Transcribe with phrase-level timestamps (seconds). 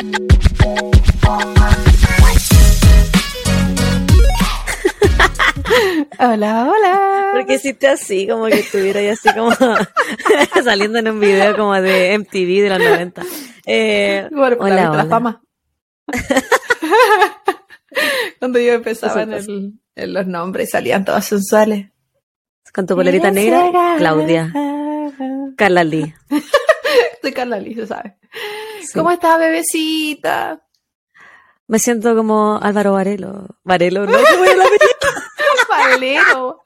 [6.18, 7.30] Hola, hola.
[7.34, 9.52] Porque hiciste así, como que estuviera así como
[10.64, 13.22] saliendo en un video como de MTV de los 90.
[13.66, 15.04] Eh, Bueno, hola, la, la hola.
[15.06, 15.42] fama.
[18.38, 21.90] Cuando yo empezaba en, Eso el- en los nombres salían todas sensuales.
[22.72, 24.52] Con tu polerita negra, Claudia.
[25.56, 26.14] Carla Lee.
[27.20, 28.16] Soy Carla Liz, se sabe.
[28.86, 28.92] Sí.
[28.94, 30.62] ¿Cómo estás, bebecita?
[31.66, 33.46] Me siento como Álvaro Varelo.
[33.62, 34.12] Varelo, ¿no?
[34.12, 34.64] ¿Cómo apellido?
[35.68, 36.62] Valero.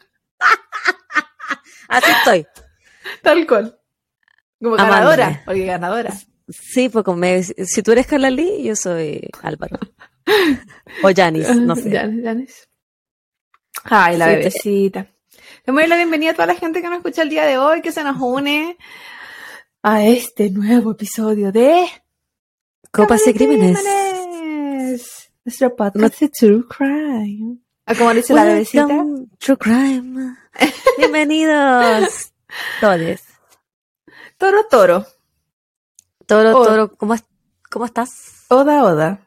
[1.88, 2.46] Así estoy.
[3.22, 3.78] Tal cual.
[4.62, 4.95] Como Amándome.
[5.16, 6.12] ganadora, porque ganadora.
[6.48, 9.78] Sí, pues como me- si tú eres Carla Lee, yo soy Álvaro.
[11.02, 11.91] O Janis, no sé.
[11.91, 12.69] Janis.
[13.84, 15.06] Ay, la Sí, bebecita.
[15.66, 17.83] Le doy la bienvenida a toda la gente que nos escucha el día de hoy,
[17.83, 18.78] que se nos une
[19.83, 21.86] a este nuevo episodio de
[22.95, 23.79] Copas y crímenes.
[23.80, 25.30] Crímenes.
[25.45, 27.59] Nuestro podcast de True Crime.
[27.86, 28.86] ¿A cómo dice la bebecita?
[29.39, 30.36] True Crime.
[30.98, 32.33] Bienvenidos.
[32.81, 33.20] Todos.
[34.39, 35.06] Toro Toro.
[36.27, 36.53] Toro.
[36.64, 37.25] Toro, ¿cómo, es-
[37.70, 38.45] ¿cómo estás?
[38.48, 39.20] Oda Oda.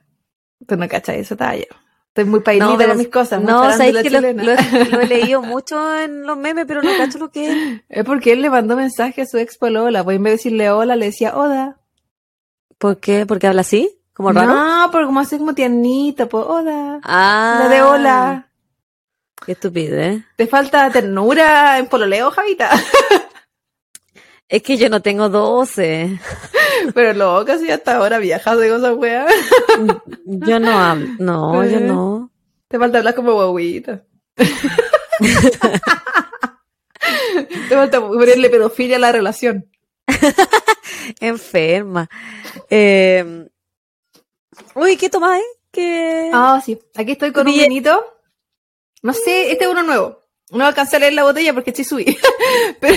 [0.65, 1.65] Tú no cachas esa talla.
[2.07, 3.41] Estoy muy pailita No, pero- con mis cosas.
[3.43, 4.51] No, sabéis que lo, lo he- lo
[5.01, 7.81] he leído mucho en los memes, pero no cacho lo que es.
[7.89, 9.99] Es porque él le mandó mensaje a su ex polola.
[9.99, 11.79] En vez de decirle hola, le decía Oda.
[12.77, 13.25] ¿Por qué?
[13.25, 13.99] ¿Porque habla así?
[14.13, 14.53] ¿Como raro?
[14.53, 16.99] No, porque como así como tiernito, pues Oda.
[17.03, 17.59] Ah.
[17.63, 18.47] La de hola.
[19.45, 20.25] Qué estúpido, ¿eh?
[20.35, 22.71] ¿Te falta ternura en pololeo, Javita?
[24.49, 26.19] Es que yo no tengo 12.
[26.93, 29.29] Pero loca, si hasta ahora viajas de cosas weas.
[30.25, 31.07] Yo no hablo.
[31.19, 32.31] No, yo no.
[32.69, 34.03] Te falta hablar como guaguita.
[37.69, 39.69] Te falta ponerle pedofilia a la relación.
[41.19, 42.09] Enferma.
[42.69, 43.47] Eh,
[44.75, 45.43] Uy, ¿qué tomáis?
[45.71, 46.29] ¿Qué...
[46.33, 46.79] Ah, sí.
[46.95, 47.69] Aquí estoy con un Bien.
[47.69, 48.03] vinito.
[49.03, 50.23] No sé, este es uno nuevo.
[50.51, 52.17] No alcancé a leer la botella porque estoy subí.
[52.79, 52.95] pero,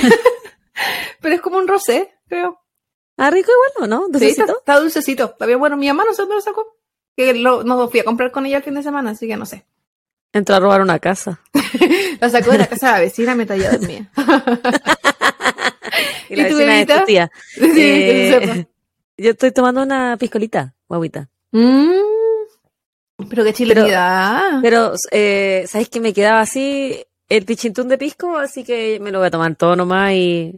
[1.21, 2.59] pero es como un rosé, creo.
[3.17, 4.19] Ah, rico igual, ¿o no?
[4.19, 4.59] Sí, está, ¿Dulcecito?
[4.59, 5.25] está dulcecito.
[5.27, 5.77] Está bien bueno.
[5.77, 6.79] Mi mamá no sé dónde lo sacó.
[7.17, 9.45] Que lo, no fui a comprar con ella el fin de semana, así que no
[9.45, 9.67] sé.
[10.33, 11.41] Entró a robar una casa.
[12.21, 14.11] La sacó de la casa de la vecina mientras yo dormía.
[16.29, 17.05] Y la ¿Y tu vecina de tu bebita?
[17.07, 17.31] tía.
[17.55, 18.67] Sí, Eh,
[19.17, 21.29] yo estoy tomando una piscolita, guaguita.
[21.53, 21.91] Mm,
[23.29, 24.61] pero qué chilenidad.
[24.63, 28.39] Pero, eh, ¿sabéis que me quedaba así el pichintún de pisco?
[28.39, 30.55] Así que me lo voy a tomar todo nomás y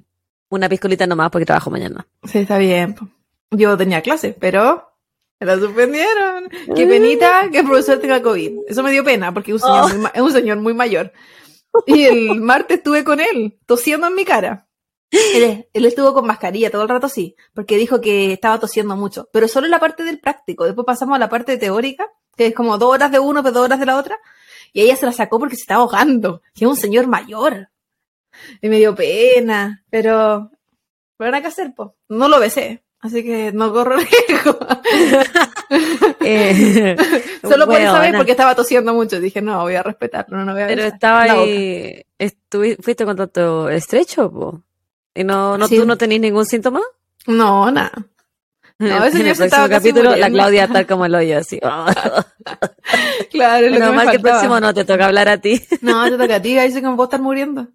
[0.48, 2.06] una piscolita nomás porque trabajo mañana.
[2.24, 2.94] Sí, está bien.
[3.50, 4.88] Yo tenía clase, pero
[5.40, 6.48] me la suspendieron.
[6.76, 8.52] Qué penita que el profesor tenga COVID.
[8.68, 9.88] Eso me dio pena porque es un señor, Oh.
[9.88, 11.12] muy, ma- es un señor muy mayor.
[11.86, 14.68] Y el martes estuve con él, tosiendo en mi cara.
[15.12, 19.28] Él, él estuvo con mascarilla todo el rato, sí, porque dijo que estaba tosiendo mucho,
[19.32, 20.64] pero solo en la parte del práctico.
[20.64, 23.64] Después pasamos a la parte teórica, que es como dos horas de uno, pero dos
[23.66, 24.18] horas de la otra.
[24.72, 26.40] Y ella se la sacó porque se estaba ahogando.
[26.54, 27.68] Y es un señor mayor.
[28.62, 30.50] Y me dio pena, pero
[31.22, 31.94] pero nada que hacer, po.
[32.08, 33.96] No lo besé, así que no corro
[34.28, 34.58] riesgo.
[36.18, 36.96] Eh,
[37.42, 39.20] Solo por esa vez, porque estaba tosiendo mucho.
[39.20, 42.02] Dije, no, voy a respetarlo, no, no voy a Pero besar estaba ahí,
[42.80, 44.62] fuiste con tanto estrecho, po.
[45.14, 45.76] Y no, no Sí.
[45.78, 46.80] tú no tenés ningún síntoma.
[47.26, 47.92] No, nada.
[48.78, 50.28] No, en el se próximo capítulo, la.
[50.28, 51.60] Claudia está como el hoyo, así.
[53.30, 55.62] Claro, es lo que me que el próximo no te toca hablar a ti.
[55.82, 57.68] No, te toca a ti, ahí sí que me puedo estar muriendo.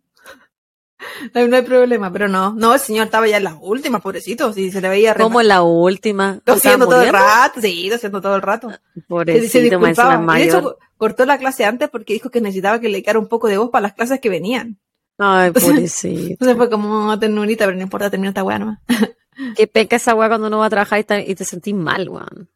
[1.34, 2.54] No hay, problema, pero no.
[2.54, 4.52] No, el señor estaba ya en las últimas, pobrecito.
[4.52, 6.40] Si se le veía re- Como en la última.
[6.44, 7.62] ¿Tú tosiendo todo el rato.
[7.62, 8.70] Sí, tosiendo todo el rato.
[8.72, 10.40] Se, se Pobrecito, encima disculpaba.
[10.40, 13.28] Y de hecho, cortó la clase antes porque dijo que necesitaba que le quedara un
[13.28, 14.80] poco de voz para las clases que venían.
[15.18, 16.32] Ay, pobrecito.
[16.32, 18.80] Entonces fue como una ternurita, pero no importa, terminó esta weá nomás.
[19.56, 22.10] Qué peca esa weá cuando uno va a trabajar y, ta- y te sentís mal,
[22.10, 22.50] weón.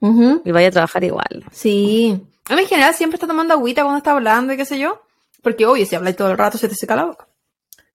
[0.44, 1.46] Y vaya a trabajar igual.
[1.52, 2.20] Sí.
[2.50, 5.02] Uno en general siempre está tomando agüita cuando está hablando y qué sé yo.
[5.44, 7.28] Porque, oye, si habláis todo el rato se te seca la boca.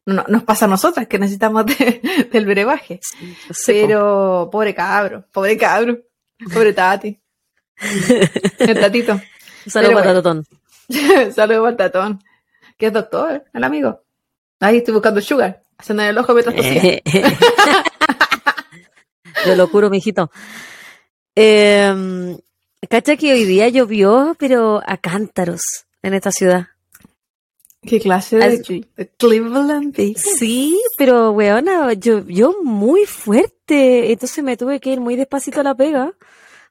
[0.04, 3.00] No, nos pasa a nosotras que necesitamos de- del brebaje.
[3.66, 5.98] Pero, pobre cabro, pobre cabro,
[6.54, 7.18] pobre Tati.
[8.60, 9.12] El tatito.
[9.14, 10.22] Un saludo pero para bueno.
[10.22, 11.32] Tatotón.
[11.34, 12.22] Saludos para tatón.
[12.78, 14.02] Que es doctor, el amigo.
[14.60, 15.62] Ahí estoy buscando sugar.
[15.78, 17.00] Haciendo el ojo mientras tosía.
[19.46, 20.30] Yo lo curo, mijito.
[21.34, 22.36] Eh,
[22.88, 25.62] Cacha que hoy día llovió, pero a cántaros
[26.02, 26.68] en esta ciudad.
[27.82, 28.86] ¿Qué clase de,
[29.16, 29.94] Cleveland?
[30.16, 34.12] Sí, pero weona, llovió muy fuerte.
[34.12, 36.12] Entonces me tuve que ir muy despacito a la pega.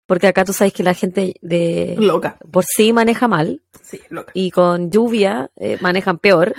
[0.06, 2.38] Porque acá tú sabes que la gente de Loca.
[2.52, 3.62] por sí maneja mal.
[3.82, 4.32] Sí, loca.
[4.36, 6.54] y con lluvia eh, manejan peor.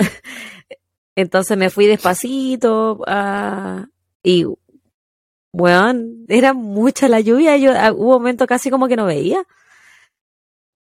[1.17, 3.87] Entonces me fui despacito ah,
[4.23, 4.45] y
[5.53, 9.43] weón, era mucha la lluvia, yo ah, hubo momentos casi como que no veía.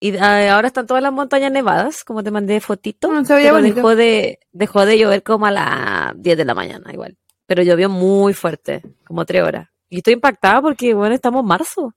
[0.00, 3.94] Y ah, ahora están todas las montañas nevadas, como te mandé fotito, veía pero dejó
[3.96, 7.16] de, dejó de llover como a las 10 de la mañana igual.
[7.46, 9.68] Pero llovió muy fuerte, como tres horas.
[9.88, 11.94] Y estoy impactada porque, bueno, estamos en marzo.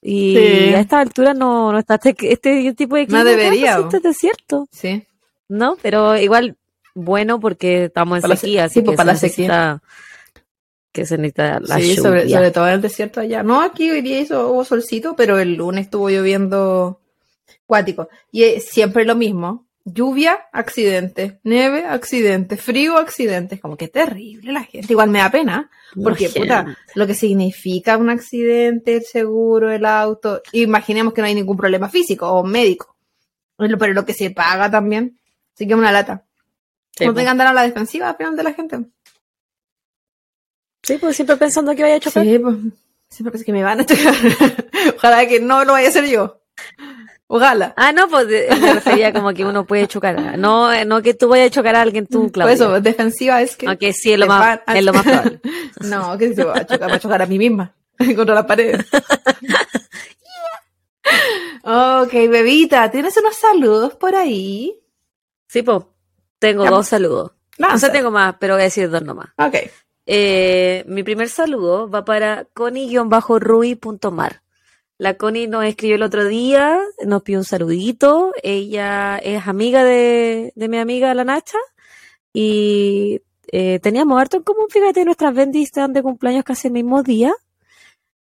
[0.00, 0.74] Y Sí.
[0.74, 3.96] a esta altura no, no está este, este tipo de No clima, debería, ¿cuándo po.
[3.96, 4.68] Este desierto.
[4.72, 5.06] Sí.
[5.48, 6.56] No, pero igual
[6.96, 9.48] bueno porque estamos en Para sequía, así sí, pues, que para se la sequía.
[9.48, 9.82] necesita
[10.92, 12.02] que se necesita la sí, lluvia.
[12.02, 13.42] sobre, sobre todo en el desierto allá.
[13.42, 17.00] No, aquí hoy día hizo, hubo solcito, pero el lunes estuvo lloviendo
[17.66, 18.08] cuático.
[18.32, 19.66] Y es siempre lo mismo.
[19.84, 21.38] Lluvia, accidente.
[21.44, 22.56] Nieve, accidente.
[22.56, 23.60] Frío, accidente.
[23.60, 24.92] Como que terrible la gente.
[24.92, 25.70] Igual me da pena.
[26.02, 30.42] Porque, puta, lo que significa un accidente, el seguro, el auto.
[30.52, 32.96] Imaginemos que no hay ningún problema físico o médico.
[33.56, 35.20] Pero lo que se paga también.
[35.54, 36.25] Así que es una lata.
[36.96, 37.22] Sí, no pues.
[37.22, 38.78] tengan que andar a la defensiva final de la gente.
[40.82, 42.24] Sí, pues siempre pensando que vaya a chocar.
[42.24, 42.56] Sí, pues,
[43.10, 44.14] siempre pensé que me van a chocar.
[44.96, 46.40] Ojalá que no lo vaya a hacer yo.
[47.28, 47.74] Ojalá.
[47.76, 50.38] Ah, no, pues me refería como que uno puede chocar.
[50.38, 52.54] No, eh, no que tú vayas a chocar a alguien tú, Por Claudia.
[52.54, 53.66] eso, defensiva es que.
[53.66, 55.40] Aunque sí, es lo te más, a- es lo más probable.
[55.80, 57.74] No, que se va a chocar, va a chocar a mí misma.
[58.16, 58.80] Contra la pared.
[61.64, 64.80] ok, bebita, ¿tienes unos saludos por ahí?
[65.48, 65.82] Sí, pues,
[66.38, 67.32] tengo dos saludos.
[67.58, 67.86] No Lanza.
[67.86, 69.28] sé, tengo más, pero voy a decir dos nomás.
[69.38, 69.54] Ok.
[70.06, 74.42] Eh, mi primer saludo va para Connie-Rui.mar.
[74.98, 78.32] La Connie nos escribió el otro día, nos pidió un saludito.
[78.42, 81.58] Ella es amiga de, de mi amiga la Nacha.
[82.32, 83.20] Y
[83.52, 87.34] eh, teníamos harto en común, fíjate, nuestras bendis están de cumpleaños casi el mismo día.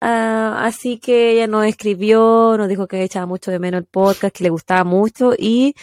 [0.00, 4.37] Ah, así que ella nos escribió, nos dijo que echaba mucho de menos el podcast,
[4.37, 5.75] que le gustaba mucho y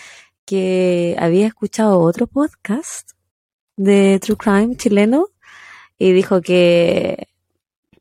[0.46, 3.12] que había escuchado otro podcast
[3.76, 5.28] de True Crime chileno
[5.98, 7.28] y dijo que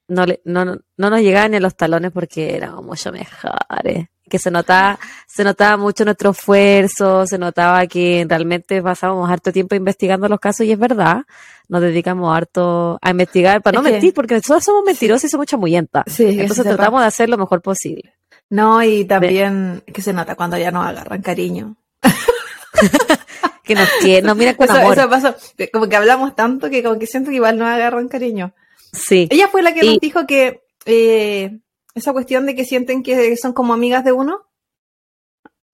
[0.08, 4.08] no, le, no, no no nos llegaban ni a los talones porque éramos mucho mejores.
[4.28, 9.74] Que se notaba, se notaba mucho nuestro esfuerzo, se notaba que realmente pasábamos harto tiempo
[9.74, 11.22] investigando los casos y es verdad,
[11.68, 15.28] nos dedicamos harto a investigar para Es no que- mentir, porque nosotros somos mentirosas y
[15.28, 16.04] somos chamuyentas.
[16.06, 18.14] Sí, Entonces tratamos de hacer lo mejor posible.
[18.48, 21.76] No, y también que se nota cuando ya nos agarran cariño.
[23.64, 24.98] Que nos quieren, nos miran con Eso, amor.
[24.98, 28.54] eso que como que hablamos tanto que como que siento que igual nos agarran cariño.
[28.92, 29.28] Sí.
[29.30, 31.60] Ella fue la que Y- nos dijo que eh,
[31.94, 34.48] esa cuestión de que sienten que son como amigas de uno.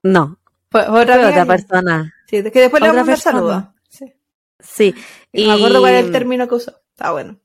[0.03, 0.39] No,
[0.71, 2.15] Fue, fue otra, fue persona.
[2.27, 3.65] Sí, que después le vamos a dar saludos.
[3.89, 4.13] Sí.
[4.61, 4.95] Sí.
[5.33, 6.79] Y no me acuerdo cuál es el término que usó.
[6.91, 7.39] Está bueno.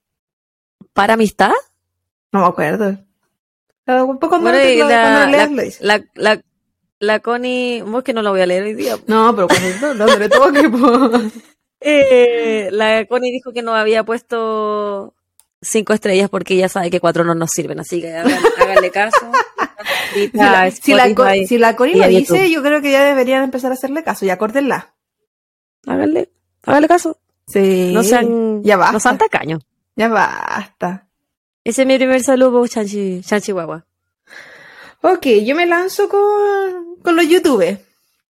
[0.91, 1.51] ¿Para amistad?
[2.33, 2.97] No me acuerdo.
[3.87, 4.57] Un poco Bueno,
[4.87, 5.27] la-
[5.79, 6.03] la-.
[6.15, 6.41] La,
[7.05, 8.97] la, la Connie, vos que no lo voy a leer hoy día.
[9.07, 11.31] No, pero cuando no, no, le toque.
[11.81, 15.13] Eh, la Connie dijo que no había puesto
[15.61, 19.17] cinco estrellas porque ella sabe que cuatro no nos sirven, así que hagan- háganle caso.
[20.13, 21.13] Si la, si la,
[21.47, 24.25] si la Connie lo dice, yo creo que ya deberían empezar a hacerle caso.
[24.25, 24.93] Ya córtenla.
[25.87, 26.29] háganle,
[26.63, 27.17] háganle caso.
[27.47, 27.91] Sí.
[27.93, 28.93] No sean, Ya basta.
[28.93, 29.65] no sean tacaños.
[29.95, 31.07] Ya basta.
[31.65, 33.85] Ese es mi primer saludo, Chanchi, Chanchi Guagua.
[35.01, 37.79] Ok, yo me lanzo con, con los youtubers.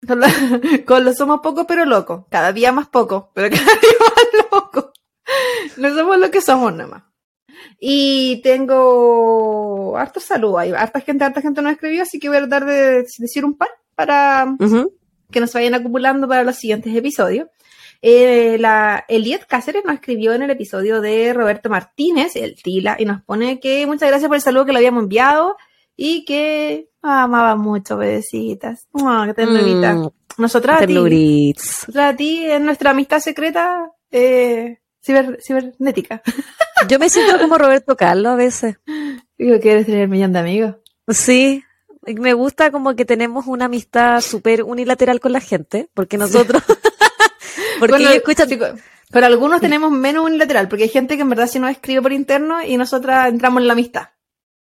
[0.86, 2.24] Con, los somos pocos pero locos.
[2.30, 4.86] Cada día más pocos, pero cada día más locos.
[5.76, 7.04] No somos lo que somos nada más.
[7.80, 10.60] Y tengo hartos saludos.
[10.60, 13.56] Hay harta gente, harta gente nos escribió, así que voy a tratar de decir un
[13.56, 14.56] par para
[15.32, 17.48] que nos vayan acumulando para los siguientes episodios.
[18.02, 23.06] Eh, la Eliet Cáceres nos escribió en el episodio de Roberto Martínez, el Tila, y
[23.06, 25.58] nos pone que muchas gracias por el saludo que le habíamos enviado
[25.98, 28.88] y que amaba mucho, bebecitas.
[28.94, 29.94] Ah, qué ternurita.
[29.94, 30.94] Mm, Nosotras a ti,
[31.58, 36.22] nosotras a ti en nuestra amistad secreta eh, ciber- cibernética.
[36.90, 38.78] Yo me siento como Roberto Carlos a veces.
[39.38, 40.76] Digo, ¿quieres tener un millón de amigos?
[41.10, 41.64] Sí,
[42.06, 46.64] me gusta como que tenemos una amistad súper unilateral con la gente, porque nosotros,
[47.80, 48.72] porque Bueno, escuchan, chicos,
[49.12, 52.14] pero algunos tenemos menos unilateral, porque hay gente que en verdad sí nos escribe por
[52.14, 54.10] interno y nosotras entramos en la amistad.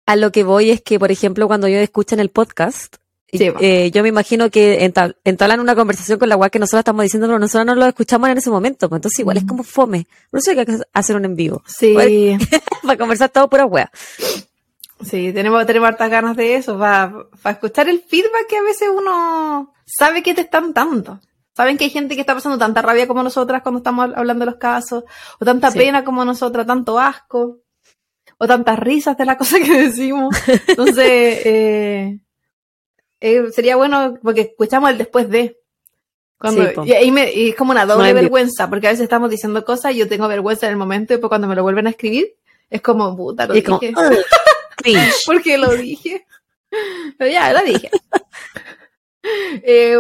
[0.06, 2.96] A lo que voy es que, por ejemplo, cuando ellos escuchan el podcast,
[3.34, 3.58] Sí, po.
[3.60, 7.04] eh, yo me imagino que entab- entablan una conversación con la guay que nosotros estamos
[7.04, 10.08] diciendo, pero nosotros no lo escuchamos en ese momento, pues entonces igual es como fome.
[10.32, 11.96] Por eso hay que hacer un en vivo, Sí,
[12.84, 13.92] para conversar todo pura wea.
[15.02, 19.74] sí, tenemos, tenemos hartas ganas de eso, para escuchar el feedback que a veces uno
[19.86, 21.20] sabe que te están dando.
[21.56, 24.52] Saben que hay gente que está pasando tanta rabia como nosotras cuando estamos hablando de
[24.52, 25.04] los casos,
[25.40, 25.80] o tanta Sí.
[25.80, 27.60] pena como nosotras, tanto asco,
[28.38, 30.36] o tantas risas de la cosa que decimos.
[30.68, 31.06] Entonces,
[31.46, 32.20] eh,
[33.22, 35.58] eh, sería bueno porque escuchamos el después de.
[36.38, 39.04] Cuando, Sí, y, ahí me- y es como una doble No, vergüenza, porque a veces
[39.06, 41.64] estamos diciendo cosas y yo tengo vergüenza en el momento y después cuando me lo
[41.64, 42.36] vuelven a escribir,
[42.70, 43.94] Es como puta, lo como, dije.
[43.96, 44.18] "Ugh,
[44.76, 45.14] cringe.
[45.26, 46.26] ¿Por qué lo dije?
[47.18, 47.90] Pero ya, lo dije.
[49.24, 49.96] eh,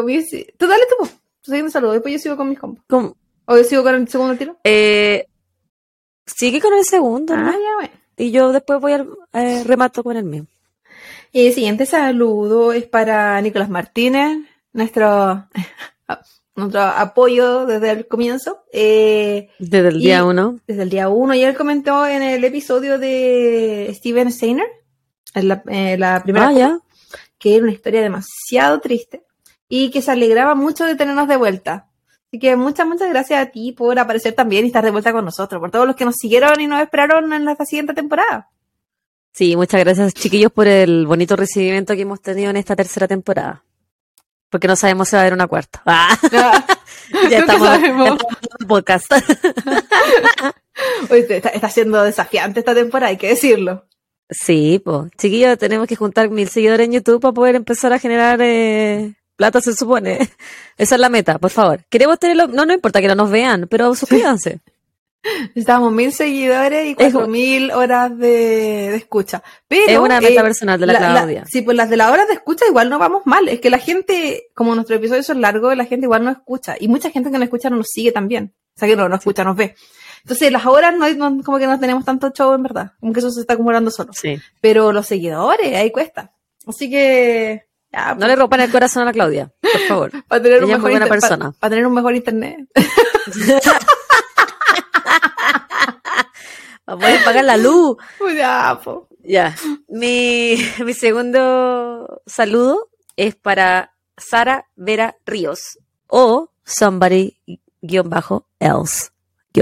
[0.57, 1.07] Tú dale tú,
[1.41, 2.83] tú saludo, después yo sigo con mis combos.
[2.87, 3.15] Como,
[3.45, 4.57] O yo sigo con el segundo tiro.
[4.63, 5.27] eh,
[6.25, 7.47] sigue con el segundo, ¿no?
[7.49, 7.93] Ah, ya, bueno.
[8.17, 10.45] Y yo después voy al eh, remato con el mío.
[11.31, 14.37] Y el siguiente saludo es para Nicolás Martínez,
[14.73, 15.47] nuestro,
[16.55, 18.63] nuestro apoyo desde el comienzo.
[18.71, 20.59] Eh, Desde el día uno.
[20.65, 24.65] desde el día uno, y él comentó en el episodio de Steven Steiner,
[25.33, 26.79] en la, eh, la primera Ah, ya.
[27.37, 29.23] que era una historia demasiado triste
[29.67, 31.87] y que se alegraba mucho de tenernos de vuelta.
[32.27, 35.23] Así que muchas, muchas gracias a ti por aparecer también y estar de vuelta con
[35.25, 38.49] nosotros, por todos los que nos siguieron y nos esperaron en la siguiente temporada.
[39.31, 43.63] Sí, muchas gracias chiquillos por el bonito recibimiento que hemos tenido en esta tercera temporada.
[44.49, 45.81] Porque no sabemos si va a haber una cuarta.
[45.85, 46.17] Ah,
[47.29, 48.11] ya estamos, sabemos.
[48.11, 49.11] estamos en el podcast.
[51.09, 53.85] Está siendo desafiante esta temporada, hay que decirlo.
[54.29, 58.39] Sí, pues, chiquillos, tenemos que juntar mil seguidores en YouTube para poder empezar a generar
[58.41, 60.19] eh, plata, se supone.
[60.77, 61.83] Esa es la meta, por favor.
[61.89, 64.59] Queremos tenerlo, no, no importa que no nos vean, pero suscríbanse.
[65.47, 68.27] Necesitamos mil seguidores y cuatro mil horas de,
[68.91, 69.41] de escucha.
[69.67, 71.45] Pero, es una meta eh, personal de la, Claudia.
[71.47, 73.49] sí, pues las de las horas de escucha igual no vamos mal.
[73.49, 76.75] Es que la gente, como nuestros episodios son largos, la gente igual no escucha.
[76.79, 78.53] Y mucha gente que nos escucha no nos sigue también.
[78.75, 79.75] O sea que no nos escucha, nos ve.
[80.21, 82.91] Entonces las horas no, no- como que no tenemos tanto show en verdad.
[82.99, 84.11] Como que eso se está acumulando solo.
[84.13, 84.39] Sí.
[84.61, 86.33] Pero los seguidores, ahí cuesta.
[86.67, 87.63] Así que,
[88.17, 90.11] No le rompan el corazón a la Claudia, por favor.
[90.27, 91.51] para tener un ella mejor buena persona.
[91.59, 92.59] para tener un mejor internet.
[96.85, 97.97] Para poder pagar la luz.
[98.19, 99.07] Pues ya, po.
[99.23, 99.55] Ya.
[99.87, 107.59] Mi, mi segundo saludo es para Sara Vera Ríos o somebody-else.
[107.81, 108.09] guion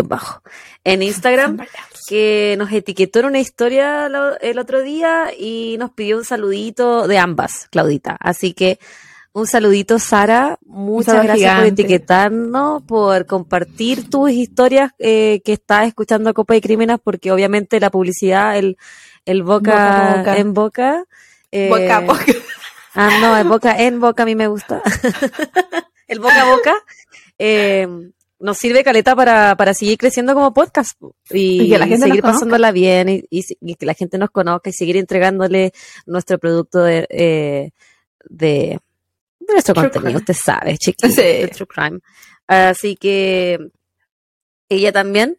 [0.07, 0.43] bajo,
[0.83, 1.65] En Instagram,
[2.07, 7.07] que nos etiquetó en una historia lo- el otro día y nos pidió un saludito
[7.07, 8.17] de ambas, Claudita.
[8.19, 8.79] Así que
[9.33, 10.59] un saludito, Sara.
[10.65, 16.61] Muchas gracias por etiquetarnos, por compartir tus historias eh, que estás escuchando a Copa y
[16.61, 18.77] Crímenes, porque obviamente la publicidad, el,
[19.25, 20.37] el boca, Boca boca.
[20.37, 21.03] en boca.
[21.51, 22.25] eh, Boca a boca.
[22.95, 24.83] Ah, no, el boca en boca a mí me gusta.
[26.07, 26.73] el boca a boca
[27.39, 27.87] eh,
[28.43, 32.05] nos sirve caleta para, para seguir creciendo como podcast po, y, Y que la gente
[32.07, 35.71] seguir pasándola bien y, y si- y que la gente nos conozca y seguir entregándole
[36.05, 37.71] nuestro producto de, eh,
[38.29, 38.79] de,
[39.39, 40.19] de nuestro True contenido, crime.
[40.19, 41.21] usted sabe, chiquillos, Sí.
[41.21, 41.99] de True Crime.
[42.47, 43.59] Así que
[44.69, 45.37] ella también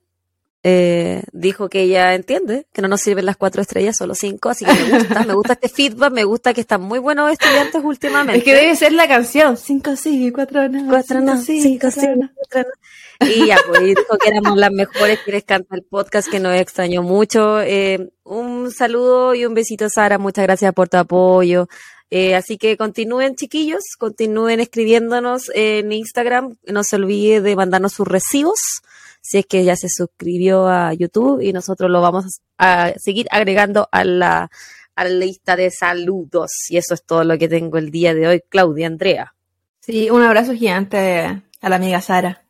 [0.67, 4.65] eh, dijo que ella entiende que no nos sirven las cuatro estrellas, solo cinco, así
[4.65, 8.39] que me gusta, me gusta este feedback, me gusta que están muy buenos estudiantes últimamente.
[8.39, 9.59] Es que debe ser la canción.
[9.59, 10.89] Cinco sí, cuatro no.
[10.89, 12.31] Cuatro no, cinco sí, cuatro no.
[12.35, 13.27] cuatro no.
[13.29, 16.55] Y ya, pues dijo que éramos las mejores que les canta el podcast, que nos
[16.55, 17.61] extrañó mucho.
[17.61, 20.19] Eh, un saludo y un besito, Sara.
[20.19, 21.69] Muchas gracias por tu apoyo.
[22.11, 26.57] Eh, así que continúen, chiquillos, continúen escribiéndonos en Instagram.
[26.67, 28.83] No se olvide de mandarnos sus recibos,
[29.25, 33.89] si es que ya se suscribió a YouTube y nosotros lo vamos a seguir agregando
[33.91, 34.51] a la,
[34.95, 36.51] a la lista de saludos.
[36.69, 39.35] Y eso es todo lo que tengo el día de hoy, Claudia Andrea.
[39.81, 42.45] Sí, un abrazo gigante a la amiga Sara.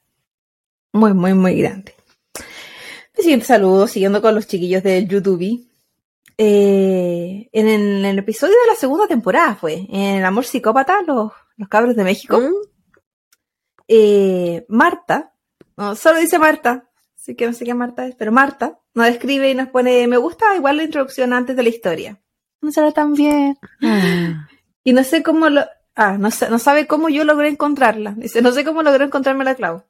[0.93, 1.95] Muy, muy, muy grande.
[3.15, 5.65] El siguiente saludo, siguiendo con los chiquillos del YouTube.
[6.37, 11.03] Eh, en, el, en el episodio de la segunda temporada fue, en El Amor Psicópata,
[11.07, 12.41] los, los cabros de México.
[12.41, 12.53] ¿Mm?
[13.87, 15.34] eh, Marta,
[15.77, 19.51] no, solo dice Marta, así que no sé qué Marta es, pero Marta nos escribe
[19.51, 22.21] y nos pone, me gusta igual la introducción antes de la historia.
[22.61, 23.59] No será tan bien.
[23.83, 24.49] Ah.
[24.85, 25.65] Y no sé cómo lo,
[25.97, 28.15] ah, no, sé- no sabe cómo yo logré encontrarla.
[28.17, 29.83] Dice, no sé cómo logré encontrarme la Clau.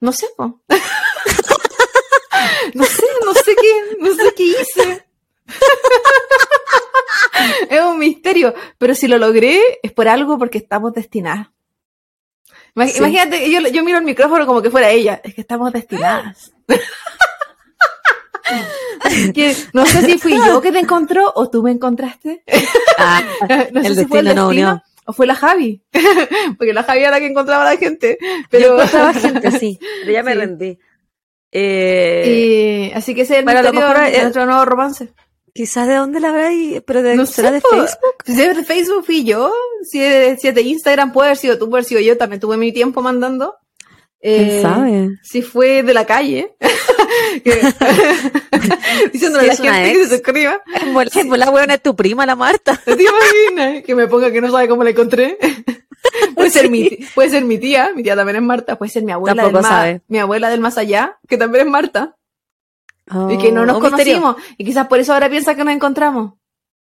[0.00, 0.62] No sé, po.
[2.74, 5.06] no sé, no sé qué, no sé qué hice.
[7.70, 11.48] es un misterio, pero si lo logré es por algo porque estamos destinadas.
[12.74, 12.98] Imag- Sí.
[12.98, 15.20] Imagínate, yo, yo miro el micrófono como que fuera ella.
[15.24, 16.52] Es que estamos destinadas.
[19.34, 22.42] Que no sé si fui yo que te encontró o tú me encontraste.
[22.98, 23.22] Ah,
[23.72, 24.82] no sé El si fue el destino unió.
[25.06, 25.82] o fue la Javi.
[26.58, 28.18] Porque la Javi era la que encontraba a la gente.
[28.20, 30.38] Yo Pero, encontraba gente, sí, pero ya me Sí.
[30.38, 30.78] rendí.
[31.52, 35.12] Eh, así que ese es el Bueno, a lo mejor, de nuestro nuevo romance.
[35.52, 36.48] Quizás de dónde la habrá
[36.86, 37.60] pero de, No será sé, de.
[37.60, 38.14] Facebook.
[38.24, 41.58] Si es de Facebook fui yo, si es, si es de Instagram puede haber sido
[41.58, 43.56] tú, puede haber sido yo, también tuve mi tiempo mandando.
[44.20, 45.08] ¿Quién Eh, sabe?
[45.24, 46.54] Si fue de la calle.
[47.44, 47.60] Que-
[49.12, 50.08] Diciéndole a es la gente que ex.
[50.08, 50.62] se suscriba.
[50.92, 52.80] Pues la buena es tu prima, la Marta.
[52.84, 53.82] ¿Te imaginas?
[53.84, 55.38] Que me ponga que no sabe cómo la encontré.
[56.34, 59.12] puede ser mi, puede ser mi tía, mi tía también es Marta, puede ser mi
[59.12, 60.02] abuela del Tampoco más, sabe.
[60.08, 62.16] mi abuela del más allá, que también es Marta.
[63.30, 64.20] Y que no nos Oh, misterio.
[64.20, 64.36] conocimos.
[64.58, 66.34] Y quizás por eso ahora piensa que nos encontramos.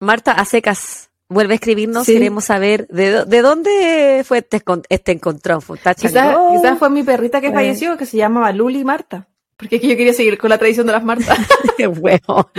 [0.01, 2.05] Marta a secas vuelve a escribirnos.
[2.07, 2.15] Sí.
[2.15, 5.61] Queremos saber de, de dónde fue este, este encontrón.
[5.63, 7.53] ¿Fue un Quizás, fue mi perrita que Eh.
[7.53, 9.29] falleció, que se llamaba Luli Marta.
[9.57, 11.39] Porque es que yo quería seguir con la tradición de las Martas.
[11.77, 12.51] Qué bueno,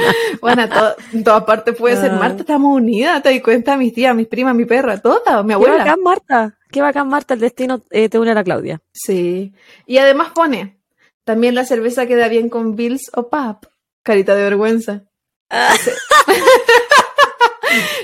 [0.41, 2.15] a to- en todas partes puede ser Ah.
[2.19, 5.53] Marta, estamos unidas, te das cuenta, mis tías, mis primas, mi perra, todas, mi Qué
[5.55, 5.77] abuela.
[5.79, 6.57] bacán, Marta.
[6.71, 7.33] Qué bacán, Marta.
[7.33, 8.81] El destino eh, te une a la Claudia.
[8.93, 9.53] Sí.
[9.85, 10.77] Y además pone,
[11.25, 13.65] también la cerveza queda bien con Bills o Pap.
[14.03, 15.03] Carita de vergüenza.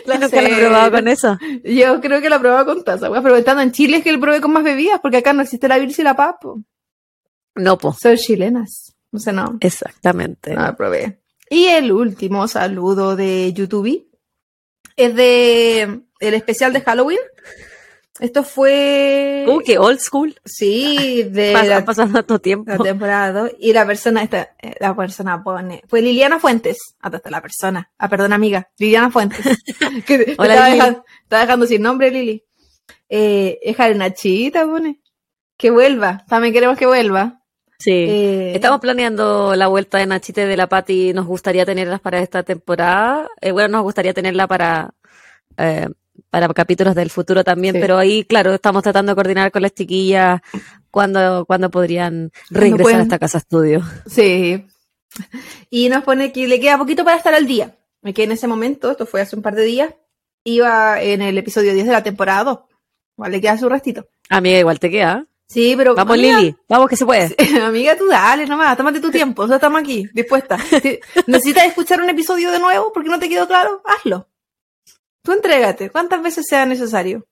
[0.05, 1.37] Yo nunca lo he probado con eso.
[1.63, 4.19] Yo creo que la probaba con taza, wea, pero estando en Chile es que lo
[4.19, 6.41] probé con más bebidas, porque acá no existe la Bills y la Pap.
[6.41, 6.61] po.
[7.55, 7.93] No, po.
[7.93, 8.95] Son chilenas.
[9.13, 10.53] O sea, no, Exactamente.
[10.53, 11.21] no la probé.
[11.49, 14.07] Y el último saludo de YouTube
[14.95, 17.19] es de el especial de Halloween.
[18.19, 19.45] Esto fue...
[19.47, 20.35] Uh, qué old school.
[20.45, 22.69] Sí, de Pasa, la, pasando tanto tiempo.
[22.71, 23.51] la temporada 2.
[23.59, 26.77] Y la persona, esta, eh, la persona pone, fue Liliana Fuentes.
[26.99, 27.89] Hasta la persona.
[27.97, 28.69] Ah, perdón, amiga.
[28.77, 29.39] Liliana Fuentes.
[30.05, 32.43] que Hola, estaba, dejando, estaba dejando sin nombre, Lili.
[33.09, 34.99] Eh, es Nachita, pone.
[35.57, 36.23] Que vuelva.
[36.27, 37.41] También queremos que vuelva.
[37.79, 37.91] Sí.
[37.91, 41.13] Eh, Estamos planeando la vuelta de Nachite de la Pati.
[41.13, 43.27] Nos gustaría tenerlas para esta temporada.
[43.41, 44.93] Eh, bueno, nos gustaría tenerla para,
[45.57, 45.87] eh,
[46.29, 47.81] para capítulos del futuro también, Sí.
[47.81, 50.41] pero ahí, claro, estamos tratando de coordinar con las chiquillas
[50.89, 52.99] cuando, cuando podrían regresar pueden.
[52.99, 53.81] a esta casa estudio.
[54.07, 54.65] Sí.
[55.69, 57.75] Y nos pone que le queda poquito para estar al día.
[58.15, 59.93] Que en ese momento, esto fue hace un par de días,
[60.43, 62.59] iba en el episodio 10 de la temporada 2.
[63.17, 64.07] Vale, le queda su restito.
[64.29, 65.25] Amiga, igual te queda.
[65.47, 65.93] Sí, pero.
[65.93, 66.55] Vamos, amiga, Lili.
[66.69, 67.35] Vamos que se puede.
[67.61, 70.57] Amiga, tú dale nomás, tómate tu tiempo, nosotros estamos aquí, dispuesta.
[70.81, 74.27] Si necesitas escuchar un episodio de nuevo porque no te quedó claro, hazlo.
[75.23, 77.25] Tú entrégate, cuantas veces sea necesario.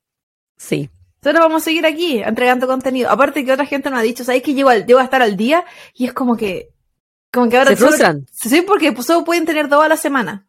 [0.58, 0.89] Sí.
[1.22, 3.10] Nosotros vamos a seguir aquí entregando contenido.
[3.10, 5.36] Aparte que otra gente nos ha dicho, ¿sabes que llego, al- llego a estar al
[5.36, 5.65] día?
[5.93, 6.69] Y es como que,
[7.31, 8.25] como que ahora Se solo- frustran.
[8.31, 10.46] Sí, porque solo pueden tener dos a la semana.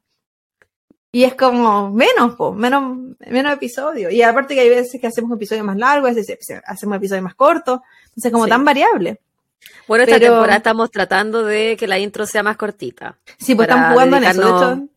[1.12, 4.12] Y es como menos, po, menos, menos episodios.
[4.12, 7.34] Y aparte que hay veces que hacemos episodios más largos, a veces hacemos episodios más
[7.34, 7.80] cortos.
[8.10, 8.50] Entonces como Sí.
[8.50, 9.18] tan variable.
[9.88, 13.18] Bueno, esta Pero- temporada estamos tratando de que la intro sea más cortita.
[13.38, 14.40] Sí, pues están jugando en eso.
[14.40, 14.88] De hecho,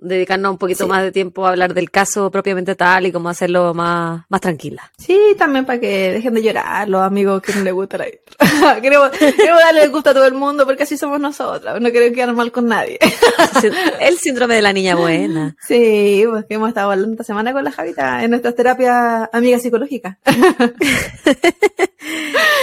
[0.00, 0.88] Dedicarnos un poquito Sí.
[0.90, 4.92] más de tiempo a hablar del caso propiamente tal y cómo hacerlo más, más tranquila.
[4.96, 8.06] sí, también para que dejen de llorar los amigos que no les gusta la
[8.80, 11.80] queremos, queremos darle el gusto a todo el mundo porque así somos nosotros.
[11.80, 12.98] No queremos quedar mal con nadie.
[14.00, 15.56] El síndrome de la niña buena.
[15.66, 19.62] Sí, pues que hemos estado hablando esta semana con la Javita en nuestras terapias amigas
[19.62, 20.16] psicológicas.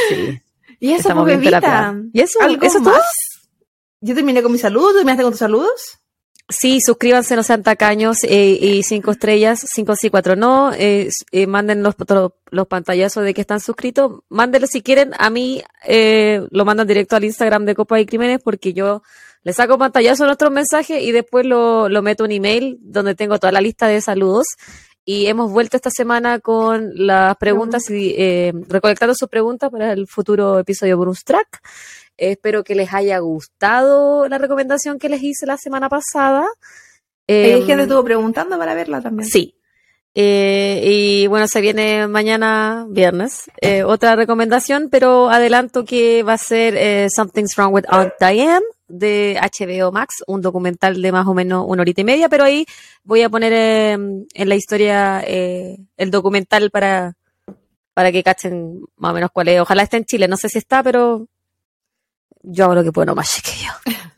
[0.10, 0.42] Sí.
[0.80, 1.40] Y eso, pues.
[2.14, 2.42] ¿Y eso?
[2.42, 2.94] ¿Algo ¿Eso más?
[2.94, 3.02] todo?
[4.02, 6.00] Yo terminé con mis saludos, ¿tú terminaste con tus saludos?
[6.48, 11.48] Sí, suscríbanse, no sean tacaños, eh, y cinco estrellas, cinco sí, cuatro no, eh, eh,
[11.48, 11.96] manden los,
[12.52, 17.16] los pantallazos de que están suscritos, mándenlo si quieren, a mí eh, lo mandan directo
[17.16, 19.02] al Instagram de Copa y Crímenes porque yo
[19.42, 23.40] le saco pantallazo a nuestros mensajes y después lo, lo meto un email donde tengo
[23.40, 24.46] toda la lista de saludos.
[25.08, 30.08] Y hemos vuelto esta semana con las preguntas y eh, recolectando sus preguntas para el
[30.08, 31.62] futuro episodio bonus track.
[32.18, 36.42] Eh, espero que les haya gustado la recomendación que les hice la semana pasada.
[37.28, 39.30] Hay Eh, gente estuvo preguntando para verla también.
[39.30, 39.56] Sí.
[40.16, 46.38] Eh, y bueno, se viene mañana, viernes, eh, otra recomendación, pero adelanto que va a
[46.38, 51.34] ser eh, Something's Wrong with Aunt Diane de HBO Max, un documental de más o
[51.34, 52.66] menos una horita y media, pero ahí
[53.04, 57.14] voy a poner eh, en la historia eh, el documental para,
[57.94, 59.60] para que cachen más o menos cuál es.
[59.62, 61.28] Ojalá esté en Chile, no sé si está, pero
[62.44, 63.72] yo hago lo que puedo nomás, chiquillo.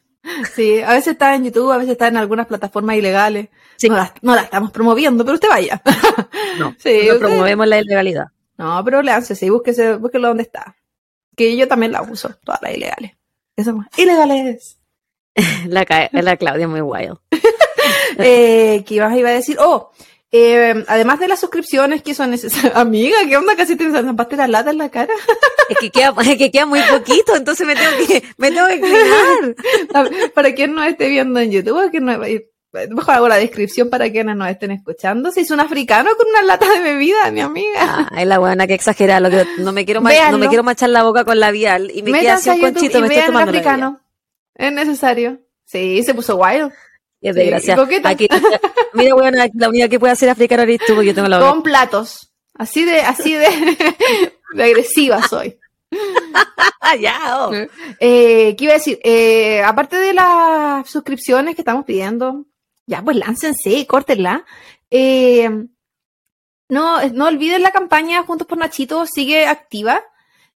[0.54, 3.48] Sí, a veces está en YouTube, a veces está en algunas plataformas ilegales.
[3.78, 3.88] Sí.
[3.90, 5.82] No, la, no la estamos promoviendo, pero usted vaya.
[6.60, 8.26] No, Sí, no usted- promovemos la ilegalidad.
[8.58, 10.76] No, pero léanse, sí, búsquese, búsquelo donde está.
[11.36, 13.14] Que yo también la uso, todas las ilegales.
[13.58, 13.88] Eso más.
[13.98, 14.78] Ilegales.
[15.68, 17.18] La, la Claudia es muy wild.
[18.18, 19.58] eh, ¿Qué ibas iba a decir?
[19.60, 19.92] Oh,
[20.32, 22.76] eh, además de las suscripciones que son necesarias.
[22.76, 23.56] Amiga, ¿qué onda?
[23.56, 25.14] Casi te zampaste la lata en la cara.
[25.70, 28.82] Es que queda, es que queda muy poquito, entonces me tengo que, me tengo que
[28.82, 32.14] ver, para quien no esté viendo en YouTube, que no,
[32.90, 35.32] mejor hago la descripción para quienes nos estén escuchando.
[35.32, 38.08] Se hizo un africano con una lata de bebida, mi amiga.
[38.12, 40.90] Ah, es la buena que exagera, lo que no me quiero no me quiero manchar
[40.90, 43.52] la boca con labial y me queda así Métanse un conchito, me estoy el tomando
[43.52, 43.66] labial.
[43.66, 44.02] africano.
[44.56, 45.40] Es necesario.
[45.66, 46.72] Sí, se puso wild.
[47.22, 47.78] Es Sí, desgracia.
[48.04, 48.28] Aquí,
[48.94, 51.50] mira, bueno, la única que puede hacer africana eres tú, porque yo tengo la boca.
[51.52, 52.32] Con platos.
[52.54, 53.48] Así de, así de,
[54.54, 55.58] de agresiva soy.
[57.02, 57.52] Ya, oh.
[58.00, 58.98] Eh, ¿Qué iba a decir?
[59.04, 62.46] Eh, aparte de las suscripciones que estamos pidiendo,
[62.88, 64.44] ya pues láncense, córtenla.
[64.90, 65.50] Eh,
[66.70, 70.02] no, no olviden la campaña Juntos por Nachito, sigue activa.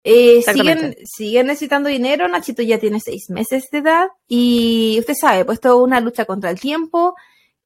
[0.03, 2.27] Eh, siguen, siguen necesitando dinero.
[2.27, 6.49] Nachito ya tiene seis meses de edad y usted sabe, pues es una lucha contra
[6.49, 7.15] el tiempo.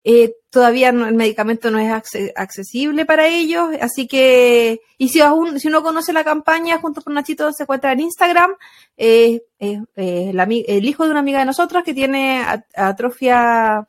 [0.04, 5.20] Eh, todavía no- el medicamento no es acce- accesible para ellos, así que, y si
[5.22, 8.54] aún, si uno conoce la campaña, junto con Nachito se encuentra en Instagram,
[8.98, 9.42] eh,
[9.98, 13.88] la el hijo de una amiga de nosotros que tiene at- atrofia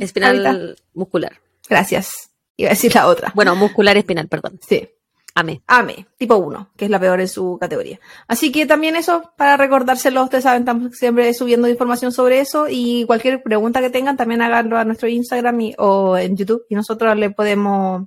[0.00, 1.32] Espinal muscular.
[1.68, 2.30] Gracias.
[2.56, 3.32] Iba a decir la otra.
[3.34, 4.58] Bueno, muscular espinal, perdón.
[4.66, 4.88] Sí.
[5.34, 5.60] Amé.
[5.66, 8.00] AME, tipo 1, que es la peor en su categoría.
[8.26, 13.04] Así que también eso, para recordárselo, ustedes saben, estamos siempre subiendo información sobre eso y
[13.04, 17.14] cualquier pregunta que tengan, también háganlo a nuestro Instagram y- o en YouTube y nosotros
[17.18, 18.04] le podemos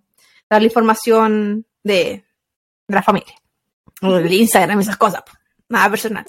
[0.50, 2.24] dar la información de,
[2.88, 3.36] de la familia.
[4.02, 5.22] O del Instagram, esas cosas.
[5.22, 5.34] po.
[5.70, 6.26] Nada personal.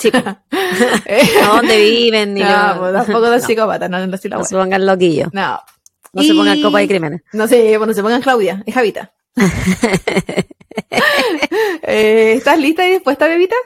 [1.07, 2.35] Eh, ¿A dónde viven?
[2.35, 5.29] Ni no, lo- pues, tampoco de no, psicópata, no, no, la no se pongan loquillos.
[5.33, 5.59] No,
[6.13, 7.23] No se pongan Y- copa de crímenes.
[7.33, 9.13] No sé, bueno, se pongan Claudia, es Javita.
[11.83, 13.57] Eh, ¿Estás lista y dispuesta, bebita?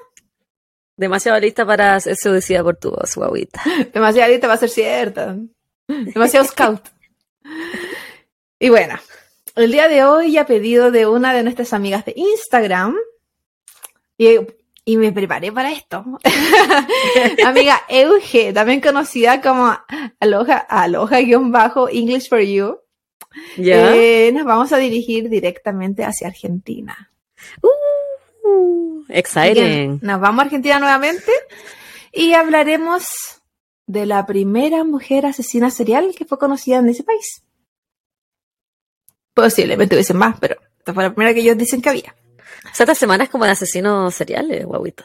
[0.97, 3.63] Demasiado lista para ser seducida por tu voz, guaguita.
[3.93, 5.37] Demasiado lista va a ser cierta.
[5.87, 6.89] Demasiado scout.
[8.59, 8.99] Y bueno,
[9.57, 12.97] el día de hoy a pedido de una de nuestras amigas de Instagram,
[14.17, 14.39] y,
[14.85, 16.05] y me preparé para esto.
[17.47, 19.77] Amiga Euge, también conocida como
[20.21, 22.79] Aloha, Aloha-English for You,
[23.57, 23.95] ¿Ya?
[23.97, 27.11] eh, nos vamos a dirigir directamente hacia Argentina.
[27.63, 29.99] Uh, exciting.
[30.03, 31.33] Nos vamos a Argentina nuevamente
[32.13, 33.05] y hablaremos
[33.87, 37.43] de la primera mujer asesina serial que fue conocida en ese país.
[39.33, 42.15] Posiblemente hubiesen más, pero esta fue la primera que ellos dicen que había.
[42.75, 45.05] O sea, esta semana es como de asesinos seriales, guaguita.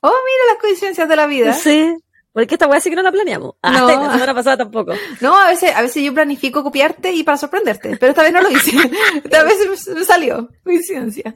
[0.00, 1.52] Oh, mira las coincidencias de la vida.
[1.52, 1.96] Sí.
[2.32, 3.56] Porque esta weá sí que no la planeamos.
[3.60, 3.88] Ah, No.
[3.88, 4.92] la semana pasada tampoco.
[5.20, 8.40] No, a veces, a veces yo planifico copiarte y para sorprenderte, pero esta vez no
[8.40, 8.70] lo hice.
[9.24, 9.56] Esta vez
[9.88, 10.48] me- me salió.
[10.62, 11.34] Coincidencia.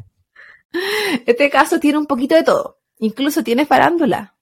[1.26, 2.78] Este caso tiene un poquito de todo.
[3.00, 4.36] Incluso tiene farándula.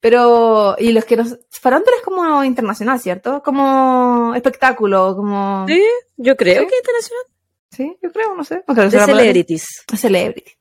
[0.00, 1.36] Pero, y los que nos.
[1.50, 3.42] Farándula es como internacional, ¿cierto?
[3.42, 5.66] Como espectáculo, como.
[5.68, 5.82] Sí,
[6.16, 6.68] yo creo Sí.
[6.68, 7.24] que internacional.
[7.70, 8.64] Sí, yo creo, no sé.
[8.66, 9.66] De celebrities.
[9.96, 10.52] Celebrity.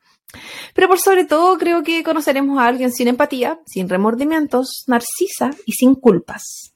[0.74, 5.72] Pero por sobre todo creo que conoceremos a alguien sin empatía, sin remordimientos, narcisa y
[5.72, 6.74] sin culpas.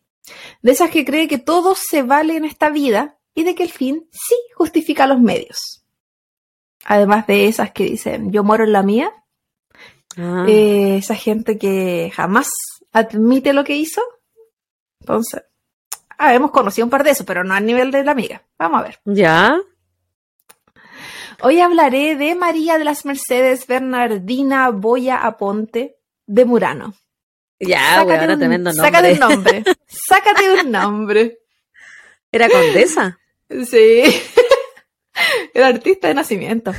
[0.62, 3.72] De esas que cree que todo se vale en esta vida y de que el
[3.72, 5.84] fin sí justifica los medios.
[6.86, 9.12] Además de esas que dicen yo muero en la mía,
[10.18, 10.46] Ah.
[10.48, 12.50] eh, esa gente que jamás
[12.92, 14.02] admite lo que hizo.
[15.00, 15.44] Entonces,
[16.18, 18.44] ah, hemos conocido un par de esos, pero no a nivel de la amiga.
[18.60, 19.00] Vamos a ver.
[19.06, 19.58] ¿Ya?
[21.40, 26.94] Hoy hablaré de María de las Mercedes Bernardina Boya Aponte de Murano.
[27.60, 28.92] Ya, weón, tremendo nombre.
[28.92, 29.64] Sácate un nombre.
[29.88, 31.40] Sácate un nombre.
[32.32, 33.20] Era condesa.
[33.50, 34.04] Sí.
[35.54, 36.74] El artista de nacimiento.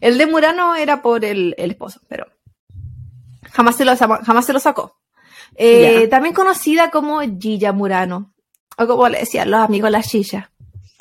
[0.00, 2.26] El de Murano era por el, el esposo, pero
[3.50, 5.00] jamás se lo, jamás se lo sacó.
[5.56, 6.06] Eh.
[6.08, 8.32] También conocida como Gilla Murano.
[8.76, 10.52] O como le decían los amigos la Gilla.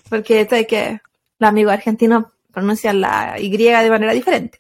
[0.10, 1.02] Porque esto es que
[1.38, 2.26] los amigos argentinos
[2.58, 4.60] pronuncian la Y de manera diferente.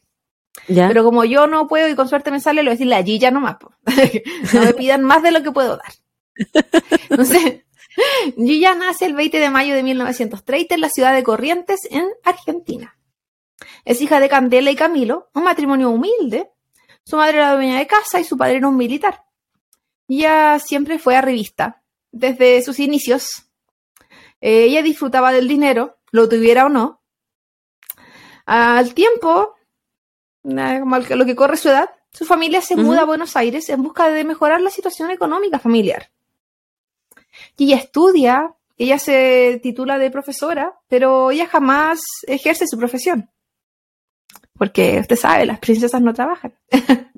[0.67, 0.87] Ya.
[0.87, 3.01] Pero como yo no puedo y con suerte me sale, lo voy a decir la
[3.01, 3.57] Gilla nomás.
[3.57, 3.71] po.
[4.53, 5.93] no me pidan más de lo que puedo dar.
[7.09, 7.63] Entonces,
[8.35, 12.95] Gilla nace el 20 de mayo de 1930 en la ciudad de Corrientes, en Argentina.
[13.83, 16.51] Es hija de Candela y Camilo, un matrimonio humilde.
[17.03, 19.23] Su madre era dueña de casa y su padre era un militar.
[20.07, 21.81] Ella siempre fue arribista,
[22.11, 23.47] desde sus inicios.
[24.39, 26.96] Eh, ella disfrutaba del dinero, lo tuviera o no.
[28.47, 29.55] Al tiempo,
[30.41, 34.09] como lo que corre su edad, su familia se muda a Buenos Aires en busca
[34.09, 36.09] de mejorar la situación económica familiar.
[37.57, 43.29] Y ella estudia, ella se titula de profesora, pero ella jamás ejerce su profesión.
[44.57, 46.53] Porque usted sabe, las princesas no trabajan.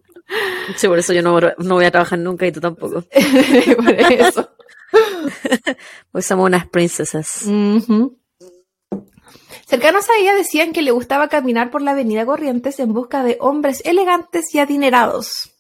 [0.76, 3.02] Sí, por eso yo no, no voy a trabajar nunca y tú tampoco.
[3.78, 4.52] Por eso.
[6.12, 7.44] Pues somos unas princesas.
[7.48, 8.19] Ujú.
[9.70, 13.38] Cercanos a ella decían que le gustaba caminar por la avenida Corrientes en busca de
[13.40, 15.54] hombres elegantes y adinerados.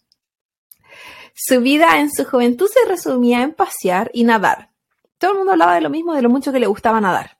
[1.36, 4.72] Su vida en su juventud se resumía en pasear y nadar.
[5.19, 7.38] Todo el mundo hablaba de lo mismo, de lo mucho que le gustaba nadar.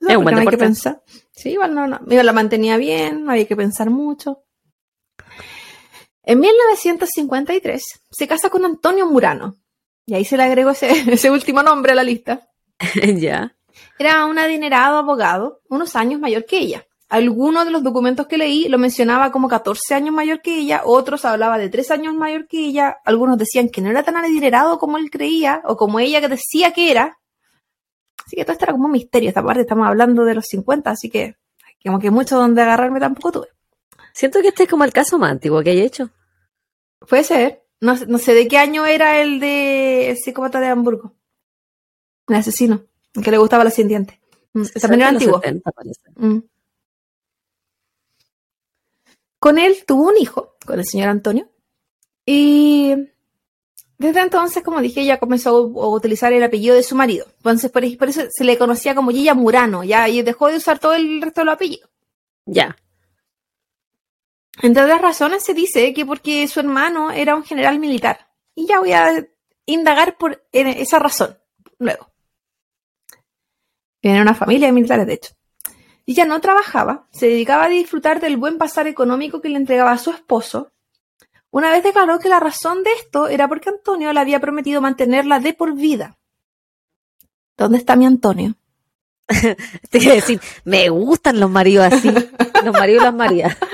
[0.00, 1.02] No, Es un buen no hay que pensar.
[1.32, 2.00] Sí, igual no, no.
[2.06, 4.42] Igual la mantenía bien, no había que pensar mucho.
[6.22, 9.58] En 1953 se casa con Antonio Murano.
[10.06, 12.48] Y ahí se le agregó ese, ese último nombre a la lista.
[13.18, 13.55] ya.
[13.98, 16.86] Era un adinerado abogado, unos años mayor que ella.
[17.08, 21.24] Algunos de los documentos que leí lo mencionaba como 14 años mayor que ella, otros
[21.24, 24.98] hablaba de 3 años mayor que ella, algunos decían que no era tan adinerado como
[24.98, 27.18] él creía o como ella que decía que era.
[28.26, 29.28] Así que todo esto era como un misterio.
[29.28, 31.36] Esta parte estamos hablando de los 50, así que
[31.84, 33.48] como que mucho donde agarrarme tampoco tuve.
[34.12, 36.10] Siento que este es como el caso más antiguo que hay hecho.
[37.08, 37.62] Puede ser.
[37.80, 41.14] No, no sé de qué año era el de el psicópata de Hamburgo.
[42.26, 42.82] El asesino,
[43.22, 44.20] que le gustaba la ascendiente.
[44.52, 45.40] Mm, También era antiguo.
[45.40, 46.00] 70, parece.
[46.16, 46.38] Mm.
[49.38, 51.48] Con él tuvo un hijo, con el señor Antonio.
[52.24, 52.94] Y
[53.98, 57.26] desde entonces, como dije, ella comenzó a utilizar el apellido de su marido.
[57.38, 60.94] Entonces, por, eso se le conocía como Gilla Murano, ya, y dejó de usar todo
[60.94, 61.88] el resto de los apellidos.
[62.44, 62.76] Ya.
[64.62, 68.28] Entre otras razones, se dice que porque su hermano era un general militar.
[68.54, 69.26] Y ya voy a
[69.66, 71.38] indagar por esa razón
[71.78, 72.10] luego.
[74.02, 75.34] Viene una familia de militares, de hecho.
[76.04, 79.92] Y ella no trabajaba, se dedicaba a disfrutar del buen pasar económico que le entregaba
[79.92, 80.72] a su esposo.
[81.50, 85.40] Una vez declaró que la razón de esto era porque Antonio le había prometido mantenerla
[85.40, 86.18] de por vida.
[87.56, 88.54] ¿Dónde está mi Antonio?
[89.90, 92.10] Te iba a decir, me gustan los maridos así.
[92.64, 93.56] Los maridos y las Marías.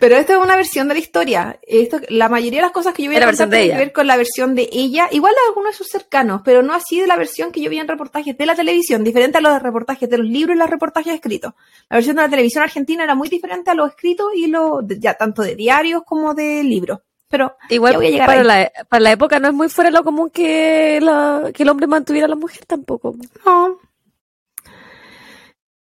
[0.00, 1.58] Pero esta es una versión de la historia.
[1.62, 4.06] Esto, la mayoría de las cosas que yo voy a contar tienen que ver con
[4.06, 7.16] la versión de ella, igual de algunos de sus cercanos, pero no así de la
[7.16, 10.26] versión que yo vi en reportajes de la televisión, diferente a los reportajes de los
[10.26, 11.54] libros y los reportajes escritos.
[11.88, 15.14] La versión de la televisión argentina era muy diferente a los escritos y los, ya
[15.14, 17.00] tanto de diarios como de libros.
[17.28, 18.46] Pero Igual voy a llegar para ahí.
[18.46, 21.68] la, para la época no es muy fuera de lo común que, la, que el
[21.68, 23.16] hombre mantuviera a la mujer tampoco.
[23.44, 23.78] No.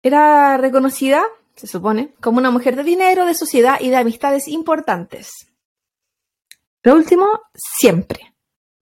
[0.02, 1.22] Era reconocida,
[1.58, 5.30] se supone, como una mujer de dinero, de sociedad y de amistades importantes.
[6.82, 8.34] Lo último, siempre.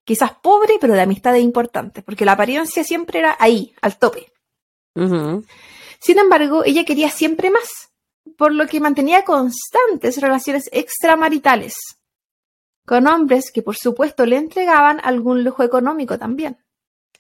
[0.04, 4.32] Quizás pobre, pero de amistades importantes, porque la apariencia siempre era ahí, al tope.
[4.94, 7.92] Sin embargo, ella quería siempre más,
[8.38, 11.76] por lo que mantenía constantes relaciones extramaritales
[12.86, 16.58] con hombres que por supuesto le entregaban algún lujo económico también.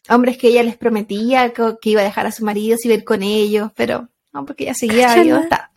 [0.07, 3.03] Hombres que ella les prometía que, que iba a dejar a su marido y ver
[3.03, 5.71] con ellos, pero no, porque ella seguía ahí donde está.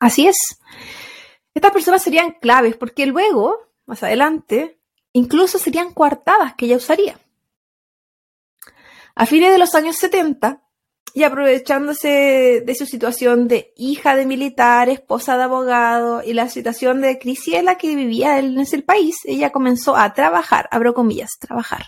[0.00, 0.36] Así es.
[1.54, 4.80] Estas personas serían claves porque luego, más adelante,
[5.12, 7.18] incluso serían coartadas que ella usaría.
[9.14, 10.62] A fines de los años 70,
[11.14, 17.00] y aprovechándose de su situación de hija de militar, esposa de abogado y la situación
[17.00, 21.30] de crisis en la que vivía en ese país, ella comenzó a trabajar, abro comillas,
[21.38, 21.84] trabajar,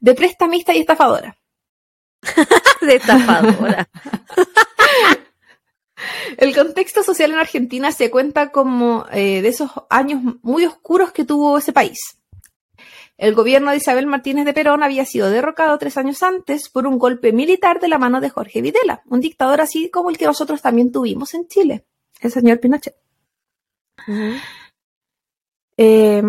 [0.00, 1.38] de prestamista y estafadora.
[2.80, 3.88] De estafadora.
[6.36, 11.24] El contexto social en Argentina se cuenta como eh, de esos años muy oscuros que
[11.24, 11.98] tuvo ese país.
[13.16, 16.98] El gobierno de Isabel Martínez de Perón había sido derrocado tres años antes por un
[16.98, 20.62] golpe militar de la mano de Jorge Videla, un dictador así como el que nosotros
[20.62, 21.84] también tuvimos en Chile,
[22.20, 22.94] el señor Pinochet.
[25.76, 26.22] Eh,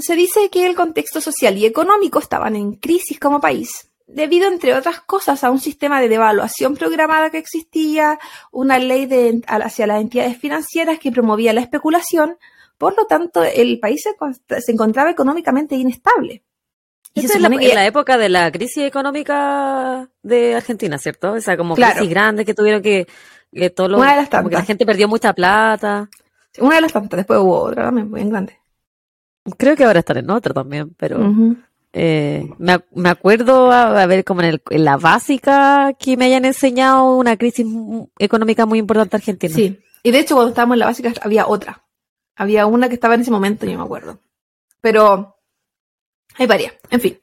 [0.00, 4.74] se dice que el contexto social y económico estaban en crisis como país, debido, entre
[4.74, 8.18] otras cosas, a un sistema de devaluación programada que existía,
[8.50, 12.36] una ley de, hacia las entidades financieras que promovía la especulación,
[12.78, 16.42] por lo tanto, el país se, se encontraba económicamente inestable.
[17.14, 21.36] Y se es la, que- en la época de la crisis económica de Argentina, ¿cierto?
[21.36, 21.94] Esa como Claro.
[21.96, 23.06] crisis grande que tuvieron que,
[23.52, 26.08] que todo lo- Una de las como que la gente perdió mucha plata.
[26.58, 28.58] Una de las tantas, después hubo otra también, bien grande.
[29.56, 31.18] Creo que ahora están en otra también, pero.
[31.92, 36.26] Eh, me, me acuerdo a, a ver como en, el- en la básica que me
[36.26, 37.66] hayan enseñado una crisis
[38.18, 39.54] económica muy importante argentina.
[39.54, 41.84] Sí, y de hecho cuando estábamos en la básica había otra.
[42.36, 44.20] Había una que estaba en ese momento, yo me acuerdo.
[44.80, 45.36] Pero
[46.36, 47.18] hay varias, en fin.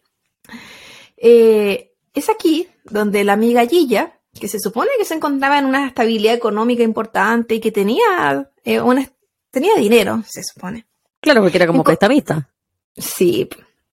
[1.17, 5.87] Eh, es aquí donde la amiga Gilla, que se supone que se encontraba en una
[5.87, 9.07] estabilidad económica importante y que tenía, eh, una,
[9.51, 10.85] tenía dinero, se supone.
[11.21, 12.49] Claro, porque era como Co- prestamista.
[12.97, 13.47] Sí,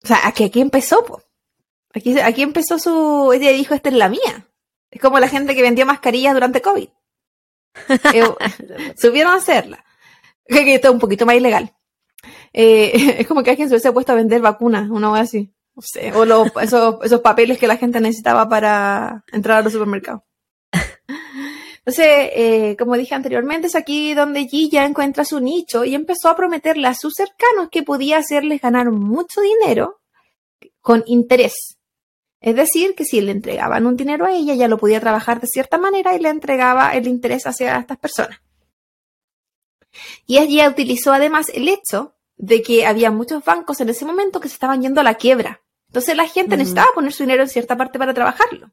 [0.05, 1.23] o sea, aquí, aquí empezó, po.
[1.95, 4.47] Aquí, aquí empezó su, ella dijo, esta es la mía.
[4.91, 6.87] Es como la gente que vendió mascarillas durante COVID.
[8.13, 9.83] Eh, supieron hacerla.
[10.45, 11.73] Que, que esto es un poquito más ilegal.
[12.53, 15.51] Eh, es como que alguien se hubiese puesto a vender vacunas, una vez así.
[15.73, 19.73] No sé, o los, esos, esos papeles que la gente necesitaba para entrar a los
[19.73, 20.21] supermercados.
[21.85, 26.35] Entonces, eh, como dije anteriormente, es aquí donde Gilla encuentra su nicho y empezó a
[26.35, 30.01] prometerle a sus cercanos que podía hacerles ganar mucho dinero
[30.81, 31.77] con interés.
[32.41, 35.47] Es decir, que si le entregaban un dinero a ella, ella lo podía trabajar de
[35.47, 38.41] cierta manera y le entregaba el interés hacia estas personas.
[40.25, 44.47] Y ella utilizó además el hecho de que había muchos bancos en ese momento que
[44.47, 45.61] se estaban yendo a la quiebra.
[45.87, 48.71] Entonces la gente necesitaba poner su dinero en cierta parte para trabajarlo.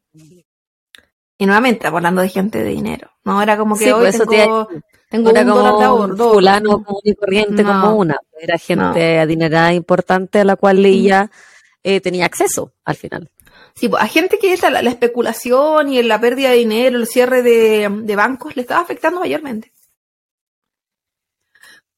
[1.42, 3.11] Y nuevamente, hablando de gente de dinero.
[3.24, 4.68] No era como que Sí, hoy pues eso te- tengo,
[5.11, 6.16] tengo era un dólar de como ahorro.
[6.35, 7.81] fulano común y corriente No.
[7.81, 8.16] como una.
[8.40, 11.33] Era gente adinerada importante a la cual ella
[11.83, 13.28] eh, tenía acceso al final.
[13.74, 17.42] Sí, pues, a gente que la, la especulación y la pérdida de dinero, el cierre
[17.42, 19.72] de, de bancos, le estaba afectando mayormente.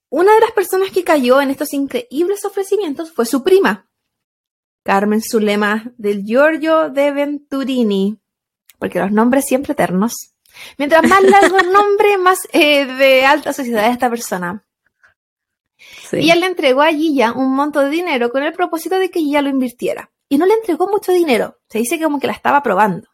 [0.08, 3.90] Una de las personas que cayó en estos increíbles ofrecimientos fue su prima,
[4.84, 8.18] Carmen Zulema del Giorgio de Venturini,
[8.84, 10.34] porque los nombres siempre eternos.
[10.76, 14.62] Mientras más largo el nombre, más eh, de alta sociedad esta persona.
[16.10, 16.18] Sí.
[16.18, 19.20] Y él le entregó a Gilla un monto de dinero con el propósito de que
[19.20, 20.12] Gilla lo invirtiera.
[20.28, 21.58] Y no le entregó mucho dinero.
[21.66, 23.08] Se dice que como que la estaba probando.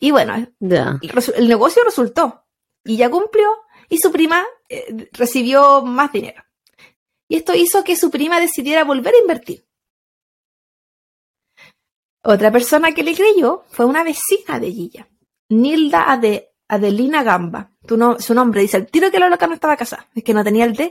[0.00, 2.46] Y bueno, el negocio resultó.
[2.86, 3.50] Gilla cumplió
[3.90, 6.42] y su prima eh, recibió más dinero.
[7.28, 9.66] Y esto hizo que su prima decidiera volver a invertir.
[12.24, 15.08] Otra persona que le creyó fue una vecina de Gilla,
[15.50, 17.70] Nilda Ade- Adelina Gamba.
[17.86, 20.32] Tu no- su nombre dice el tiro que la loca no estaba casada, es que
[20.34, 20.90] no tenía el D.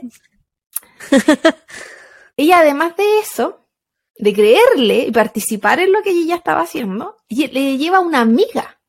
[2.36, 3.66] Ella, además de eso,
[4.16, 8.80] de creerle y participar en lo que ella estaba haciendo, le lleva una amiga,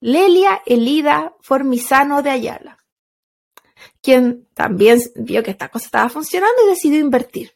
[0.00, 2.78] Lelia Elida Formisano de Ayala,
[4.02, 7.52] quien también vio que esta cosa estaba funcionando y decidió invertir.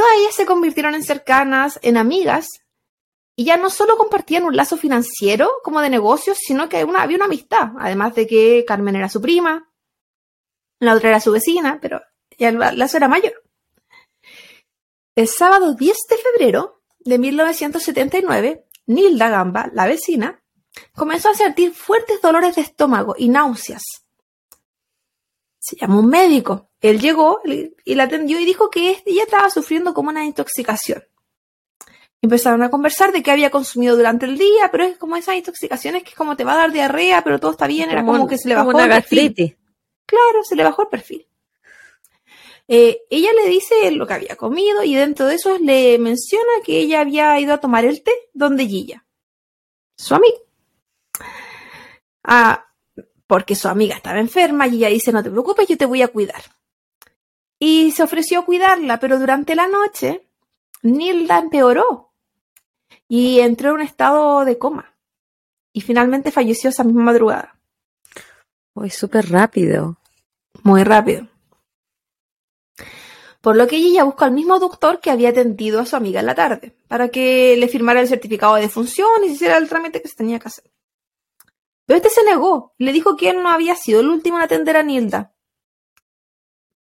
[0.00, 2.48] Todas ellas se convirtieron en cercanas, en amigas,
[3.36, 7.26] y ya no solo compartían un lazo financiero como de negocios, sino que había una
[7.26, 9.70] amistad, además de que Carmen era su prima,
[10.78, 12.00] la otra era su vecina, pero
[12.38, 13.42] ya el lazo era mayor.
[15.16, 20.42] El sábado 10 de febrero de 1979, Nilda Gamba, la vecina,
[20.94, 23.82] comenzó a sentir fuertes dolores de estómago y náuseas.
[25.58, 26.69] Se llamó un médico.
[26.80, 31.04] Él llegó y la atendió y dijo que ella estaba sufriendo como una intoxicación.
[32.22, 36.02] Empezaron a conversar de qué había consumido durante el día, pero es como esas intoxicaciones
[36.02, 38.38] que es como te va a dar diarrea, pero todo está bien, era como, que
[38.38, 39.18] se le bajó una el perfil.
[39.18, 39.56] gastritis.
[40.06, 41.26] Claro, se le bajó el perfil.
[42.68, 46.78] Eh, ella le dice lo que había comido y dentro de eso le menciona que
[46.78, 49.04] ella había ido a tomar el té donde Gilla,
[49.96, 50.38] su amiga.
[52.22, 52.66] Ah,
[53.26, 56.08] porque su amiga estaba enferma y ella dice, no te preocupes, yo te voy a
[56.08, 56.42] cuidar.
[57.62, 60.26] Y se ofreció a cuidarla, pero durante la noche
[60.82, 62.10] Nilda empeoró
[63.06, 64.96] y entró en un estado de coma.
[65.72, 67.60] Y finalmente falleció esa misma madrugada.
[68.74, 69.98] Uy, súper rápido.
[70.62, 71.28] muy rápido.
[73.40, 76.26] Por lo que ella buscó al mismo doctor que había atendido a su amiga en
[76.26, 80.00] la tarde, para que le firmara el certificado de defunción y se hiciera el trámite
[80.00, 80.70] que se tenía que hacer.
[81.86, 84.44] Pero este se negó, y le dijo que él no había sido el último en
[84.44, 85.34] atender a Nilda.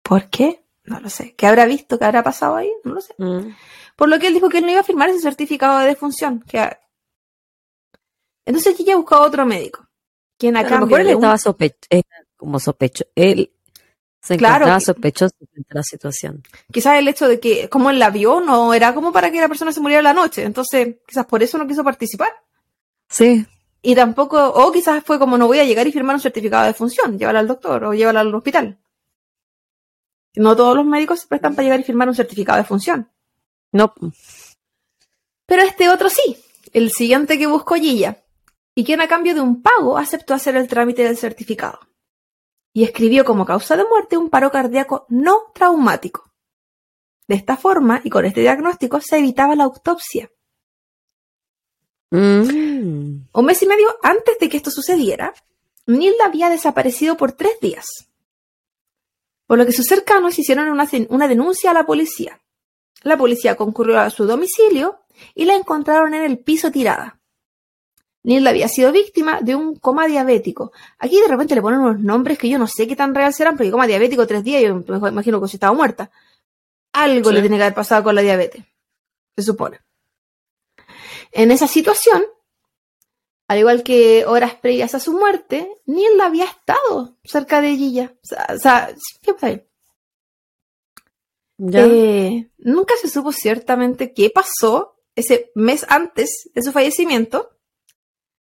[0.03, 0.66] ¿Por qué?
[0.87, 1.35] No lo sé.
[1.35, 1.99] ¿Qué habrá visto?
[1.99, 2.71] ¿Qué habrá pasado ahí?
[2.85, 3.15] No lo sé.
[3.19, 3.55] Mm.
[3.97, 6.45] Por lo que él dijo que él no iba a firmar ese certificado de defunción.
[6.49, 6.77] Que...
[8.45, 9.87] Entonces ella buscó a otro médico,
[10.39, 11.89] quien a, A lo mejor él un- estaba sospechoso,
[12.37, 13.05] como sospecho.
[13.15, 13.53] Él
[14.23, 16.43] se Claro, encontraba que- sospechoso de la situación.
[16.73, 19.49] quizás el hecho de que, como él la vio, no era como para que la
[19.49, 20.45] persona se muriera la noche.
[20.45, 22.29] Entonces, quizás por eso no quiso participar.
[23.09, 23.47] Sí.
[23.83, 26.75] Y tampoco, o quizás fue como no voy a llegar y firmar un certificado de
[26.75, 28.79] función, llévala al doctor o llévala al hospital.
[30.37, 33.11] No todos los médicos se prestan para llegar y firmar un certificado de función.
[33.73, 33.93] No.
[35.47, 36.39] Pero este otro sí,
[36.73, 38.23] el siguiente que buscó Gilla,
[38.75, 41.81] y quien a cambio de un pago aceptó hacer el trámite del certificado.
[42.73, 46.31] Y escribió como causa de muerte un paro cardíaco no traumático.
[47.27, 50.31] De esta forma, y con este diagnóstico, se evitaba la autopsia.
[52.11, 53.29] Mm.
[53.33, 55.35] Un mes y medio antes de que esto sucediera,
[55.87, 57.87] Nilda había desaparecido por tres días.
[59.47, 62.41] Por lo que sus cercanos hicieron una, una denuncia a la policía.
[63.03, 65.01] La policía concurrió a su domicilio
[65.35, 67.21] y la encontraron en el piso tirada.
[68.25, 70.73] Nilda había sido víctima de un coma diabético.
[70.99, 73.57] Aquí de repente le ponen unos nombres que yo no sé qué tan real serán,
[73.57, 76.11] porque coma diabético tres días, yo me imagino que si estaba muerta.
[76.93, 77.35] Algo Sí.
[77.35, 78.65] le tiene que haber pasado con la diabetes,
[79.37, 79.79] se supone.
[81.31, 82.25] En esa situación,
[83.49, 88.15] al igual que horas previas a su muerte, Nilda había estado cerca de Gilla.
[88.23, 89.61] O sea, o sea, ¿qué pasa.
[91.59, 97.57] Eh, nunca se supo ciertamente qué pasó ese mes antes de su fallecimiento,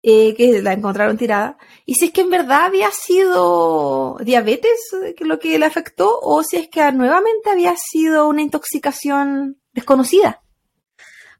[0.04, 5.15] eh, que la encontraron tirada, y si es que en verdad había sido diabetes eh,
[5.15, 10.43] que lo que le afectó, o si es que nuevamente había sido una intoxicación desconocida.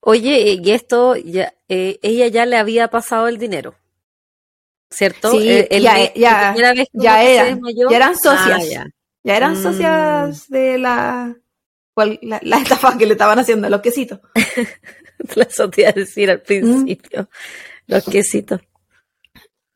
[0.02, 3.76] Oye, y esto, ya, eh, ella ya le había pasado el dinero,
[4.90, 5.32] ¿cierto?
[5.32, 7.90] Sí, Eh, el ya- ya- la vez ya eran, desmayó.
[7.90, 8.70] ya eran Ah, socias.
[8.70, 8.88] ya.
[9.24, 9.62] Ya eran Mm.
[9.64, 11.36] socias de la,
[11.94, 14.20] cual- la, la estafa que le estaban haciendo, los quesitos.
[15.36, 16.32] La solía decir Mm.
[16.32, 17.30] al principio.
[17.86, 18.60] Los quesitos.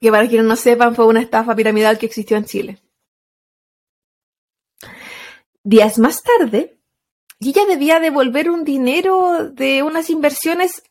[0.01, 2.79] que para quienes no sepan fue una estafa piramidal que existió en Chile.
[5.63, 6.74] Días más tarde,
[7.39, 10.83] Gilla debía devolver un dinero de unas inversiones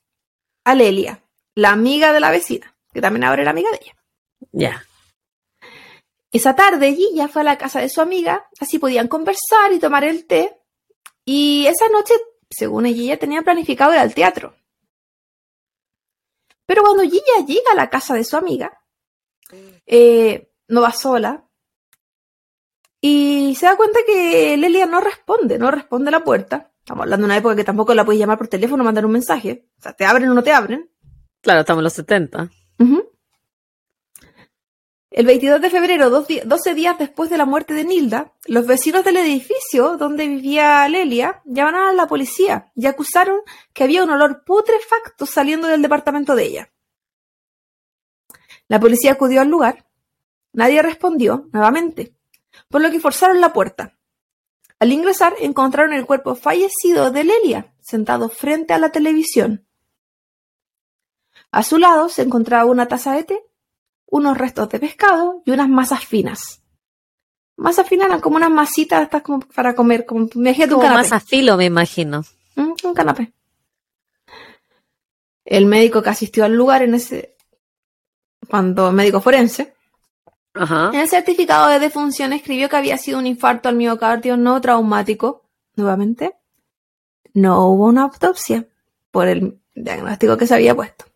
[0.65, 1.23] a Lelia,
[1.55, 3.97] la amiga de la vecina, que también ahora era amiga de ella.
[4.53, 4.87] Ya.
[6.33, 10.05] Esa tarde Gilla fue a la casa de su amiga, así podían conversar y tomar
[10.05, 10.61] el té.
[11.25, 12.15] Y esa noche,
[12.51, 14.55] según ella, tenía planificado ir al teatro.
[16.67, 18.83] Pero cuando Gilla llega a la casa de su amiga,
[19.87, 21.49] eh, no va sola,
[23.07, 26.71] y se da cuenta que Lelia no responde, no responde a la puerta.
[26.79, 29.13] Estamos hablando de una época que tampoco la puedes llamar por teléfono o mandar un
[29.13, 29.67] mensaje.
[29.79, 30.91] O sea, te abren o no te abren.
[31.43, 32.51] Claro, estamos en los 70.
[32.79, 33.11] Ujú.
[35.11, 38.67] El 22 de febrero, dos di- 12 días después de la muerte de Nilda, los
[38.67, 43.41] vecinos del edificio donde vivía Lelia llamaron a la policía y acusaron
[43.73, 46.73] que había un olor putrefacto saliendo del departamento de ella.
[48.67, 49.87] La policía acudió al lugar.
[50.55, 52.14] Nadie respondió nuevamente,
[52.69, 53.97] por lo que forzaron la puerta.
[54.81, 59.67] Al ingresar encontraron el cuerpo fallecido de Lelia, sentado frente a la televisión.
[61.51, 63.43] A su lado se encontraba una taza de té,
[64.07, 66.63] unos restos de pescado y unas masas finas.
[67.57, 70.89] Masas finas eran como unas masitas estas como para comer, como un Como canapé.
[70.89, 72.25] más a filo, me imagino.
[72.57, 73.33] Mm, un canapé.
[75.45, 77.37] El médico que asistió al lugar en ese
[78.49, 79.75] cuando médico forense
[80.55, 80.91] Ajá.
[80.95, 85.43] en el certificado de defunción escribió que había sido un infarto al miocardio no traumático.
[85.77, 86.37] Nuevamente,
[87.33, 88.67] no hubo una autopsia
[89.11, 91.07] por el diagnóstico que se había puesto.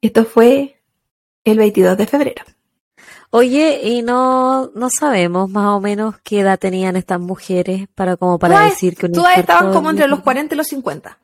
[0.00, 0.80] Esto fue
[1.44, 2.44] el 22 de febrero.
[3.32, 8.38] Oye, y no, no sabemos más o menos qué edad tenían estas mujeres para como
[8.38, 11.18] para Todas- decir que un Todas estaban como entre los miocardio- 40 y los 50.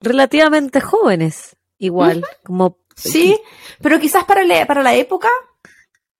[0.00, 3.38] relativamente jóvenes, igual, como Sí,
[3.80, 5.28] pero quizás para la, para la época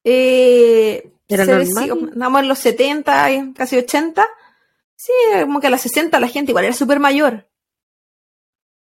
[0.05, 2.09] eh, ¿Era normal?
[2.13, 4.27] Andamos en los 70, y casi 80.
[4.97, 7.47] Sí, como que a los 60 la gente igual era súper mayor.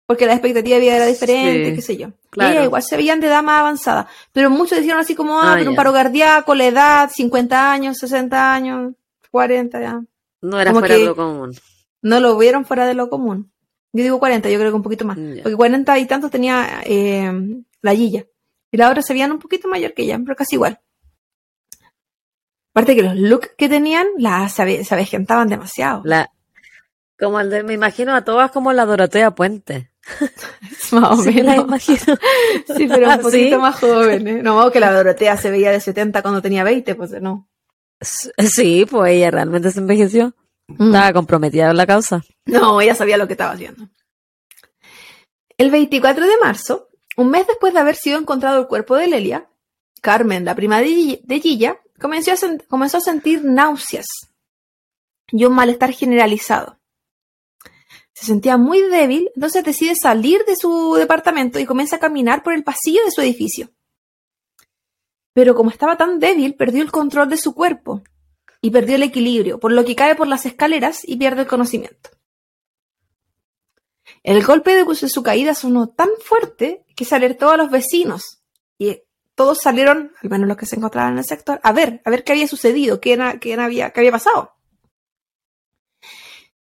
[0.05, 2.09] Porque la expectativa de vida era diferente, Sí, qué sé yo.
[2.29, 2.63] claro.
[2.65, 4.07] Igual se veían de edad más avanzada.
[4.33, 7.97] Pero muchos dijeron así como, ah, Ah, pero un paro cardíaco, la edad, 50 años,
[7.99, 8.93] 60 años,
[9.31, 10.01] 40 ya.
[10.41, 11.55] no era como fuera de lo común.
[12.01, 13.52] No lo vieron fuera de lo común.
[13.93, 15.17] Yo digo 40, yo creo que un poquito más.
[15.43, 17.31] Porque 40 y tantos tenía eh,
[17.81, 18.25] la Gilla.
[18.71, 20.79] Y la otra se veían un poquito mayor que ella, pero casi igual.
[22.73, 26.01] Aparte que los looks que tenían, la, se, se avejentaban demasiado.
[26.05, 26.31] La,
[27.19, 29.91] como el de, me imagino a todas como la Dorotea Puente.
[30.91, 31.65] más o Sí, la menos.
[31.67, 32.17] imagino.
[32.75, 33.21] Sí, pero un ¿Sí?
[33.21, 34.43] poquito más jóvenes.
[34.43, 37.47] No, que la Dorotea se veía de 70 cuando tenía 20, pues no.
[38.01, 40.35] Sí, pues ella realmente se envejeció.
[40.67, 40.85] Mm.
[40.87, 42.21] Estaba comprometida con la causa.
[42.45, 43.89] No, ella sabía lo que estaba haciendo.
[45.57, 49.49] El 24 de marzo, un mes después de haber sido encontrado el cuerpo de Lelia,
[50.01, 52.35] Carmen, la prima de Gi- de Gilla, comenzó a,
[52.67, 54.05] comenzó a sentir náuseas
[55.31, 56.79] y un malestar generalizado.
[58.13, 62.53] Se sentía muy débil, entonces decide salir de su departamento y comienza a caminar por
[62.53, 63.69] el pasillo de su edificio.
[65.33, 68.03] Pero como estaba tan débil, perdió el control de su cuerpo
[68.63, 72.11] y perdió el equilibrio, por lo que cae por las escaleras y pierde el conocimiento.
[74.23, 78.41] El golpe de su caída sonó tan fuerte que se alertó a los vecinos
[78.77, 79.01] y
[79.35, 82.23] todos salieron, al menos los que se encontraban en el sector, a ver, a ver
[82.23, 84.53] qué había sucedido, qué, era- había, qué había pasado.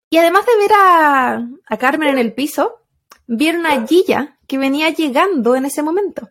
[0.08, 1.34] Y además de ver a,
[1.66, 2.80] a Carmen en el piso,
[3.26, 6.30] vieron a Gilla que venía llegando en ese momento.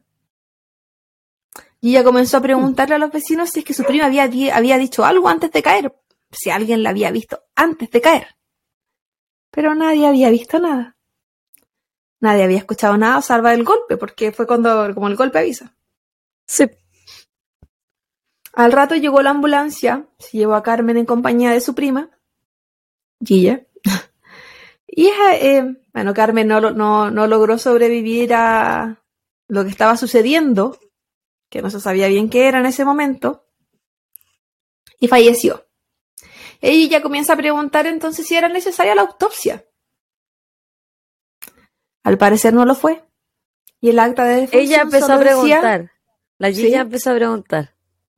[1.81, 4.23] Gilla comenzó a preguntarle a los vecinos si es que su prima había,
[4.53, 5.95] había dicho algo antes de caer,
[6.31, 8.27] si alguien la había visto antes de caer.
[9.51, 10.97] Pero nadie había visto nada.
[12.19, 15.73] Nadie había escuchado nada salvo el golpe, porque fue cuando, como el golpe avisa.
[16.45, 16.65] Sí.
[18.53, 22.09] Al rato llegó la ambulancia, se llevó a Carmen en compañía de su prima,
[23.23, 23.65] Gilla.
[24.91, 29.01] Y ella, eh, bueno, Carmen no, no, no logró sobrevivir a
[29.47, 30.77] lo que estaba sucediendo,
[31.49, 33.45] que no se sabía bien qué era en ese momento,
[34.99, 35.65] y falleció.
[36.61, 39.65] Ella ya comienza a preguntar entonces si era necesaria la autopsia.
[42.03, 43.03] Al parecer no lo fue.
[43.81, 45.29] Y el acta de defunción Ella empezó a decía-
[45.61, 45.91] preguntar.
[46.37, 46.63] La Sí.
[46.63, 47.75] Gilla empezó a preguntar.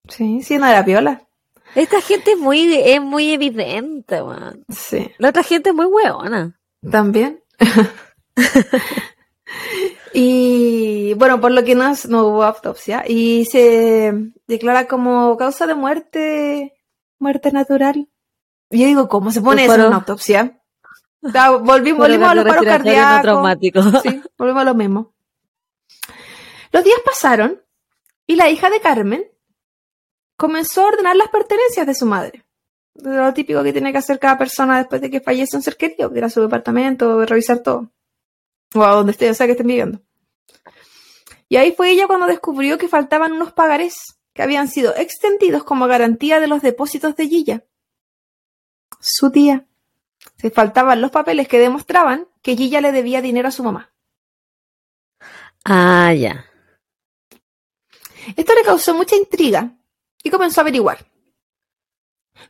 [0.07, 1.27] Sí, sí, no era piola.
[1.75, 4.65] Esta gente es muy, es muy evidente, man.
[4.69, 5.11] Sí.
[5.19, 6.59] La otra gente es muy hueona.
[6.89, 7.43] También.
[10.13, 14.13] y bueno, por lo que no, no hubo autopsia y se
[14.47, 16.73] declara como causa de muerte,
[17.19, 18.09] muerte natural.
[18.69, 20.61] Y yo digo, ¿cómo se pone eso en una autopsia?
[21.21, 24.01] O sea, volvimos, volvimos a los paros no cardíacos.
[24.03, 25.13] Sí, volvemos a lo mismo.
[26.71, 27.61] Los días pasaron
[28.25, 29.25] y la hija de Carmen
[30.37, 32.45] comenzó a ordenar las pertenencias de su madre.
[32.95, 36.11] Lo típico que tiene que hacer cada persona después de que fallece un ser querido,
[36.15, 37.91] ir a su departamento, revisar todo.
[38.73, 40.01] O a donde esté, o sea, que estén viviendo.
[41.49, 45.87] Y ahí fue ella cuando descubrió que faltaban unos pagarés que habían sido extendidos como
[45.87, 47.65] garantía de los depósitos de Gilla.
[48.99, 49.67] Su tía.
[50.37, 53.93] Se faltaban los papeles que demostraban que Gilla le debía dinero a su mamá.
[55.65, 56.45] Ah, ya.
[58.35, 59.77] Esto le causó mucha intriga
[60.23, 61.05] y comenzó a averiguar.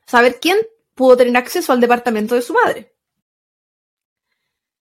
[0.05, 0.57] Saber quién
[0.95, 2.90] pudo tener acceso al departamento de su madre.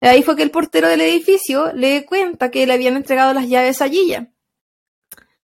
[0.09, 3.81] Ahí fue que el portero del edificio le cuenta que le habían entregado las llaves
[3.81, 4.33] a Gilla.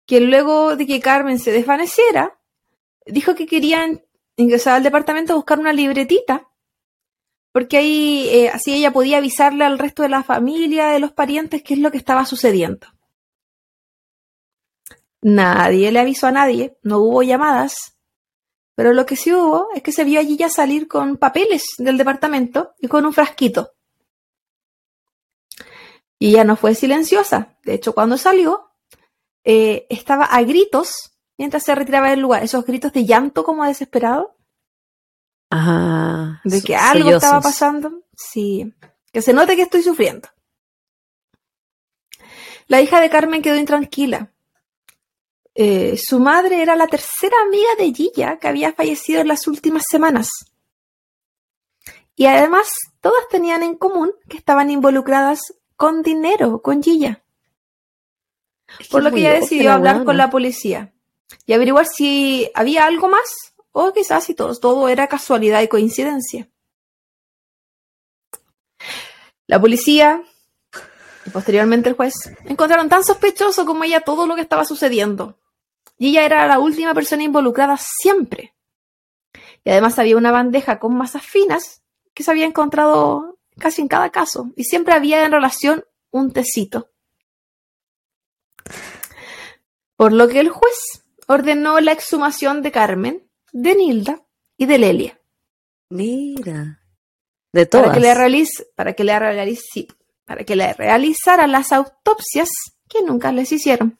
[0.06, 2.38] Que luego de que Carmen se desvaneciera,
[3.04, 4.04] dijo que querían
[4.36, 6.48] ingresar al departamento a buscar una libretita.
[7.52, 11.62] Porque ahí eh, así ella podía avisarle al resto de la familia, de los parientes,
[11.64, 12.86] qué es lo que estaba sucediendo.
[15.20, 17.96] Nadie le avisó a nadie, no hubo llamadas,
[18.76, 21.96] pero lo que sí hubo es que se vio allí ya salir con papeles del
[21.96, 23.74] departamento y con un frasquito.
[26.24, 27.54] Y ella no fue silenciosa.
[27.64, 28.70] De hecho, cuando salió,
[29.44, 32.42] eh, estaba a gritos mientras se retiraba del lugar.
[32.42, 34.34] Esos gritos de llanto como desesperado.
[35.50, 36.40] Ah.
[36.42, 38.04] De que algo estaba pasando.
[38.16, 38.72] Sí.
[39.12, 40.26] Que se note que estoy sufriendo.
[42.68, 44.32] La hija de Carmen quedó intranquila.
[45.54, 49.82] Eh, su madre era la tercera amiga de Gilla que había fallecido en las últimas
[49.90, 50.30] semanas.
[52.16, 52.70] Y además,
[53.02, 55.52] todas tenían en común que estaban involucradas
[55.84, 57.22] con dinero, con Gilla.
[58.90, 60.94] Por lo que ella decidió hablar con la policía
[61.44, 66.48] y averiguar si había algo más o quizás si todo, todo era casualidad y coincidencia.
[69.46, 70.22] La policía
[71.26, 72.14] y posteriormente el juez
[72.46, 75.38] encontraron tan sospechoso como ella todo lo que estaba sucediendo.
[75.98, 78.54] Y ella era la última persona involucrada siempre.
[79.64, 81.82] Y además había una bandeja con masas finas
[82.14, 84.52] que se había encontrado casi en cada caso.
[84.56, 86.90] Y siempre había en relación un tecito.
[89.96, 94.22] Por lo que el juez ordenó la exhumación de Carmen, de Nilda
[94.56, 95.20] y de Lelia.
[95.90, 96.80] Mira.
[97.52, 97.86] De todas.
[97.86, 99.86] Para que le realice, para que le realice,
[100.24, 102.48] para que le realizara las autopsias
[102.88, 103.98] que nunca les hicieron.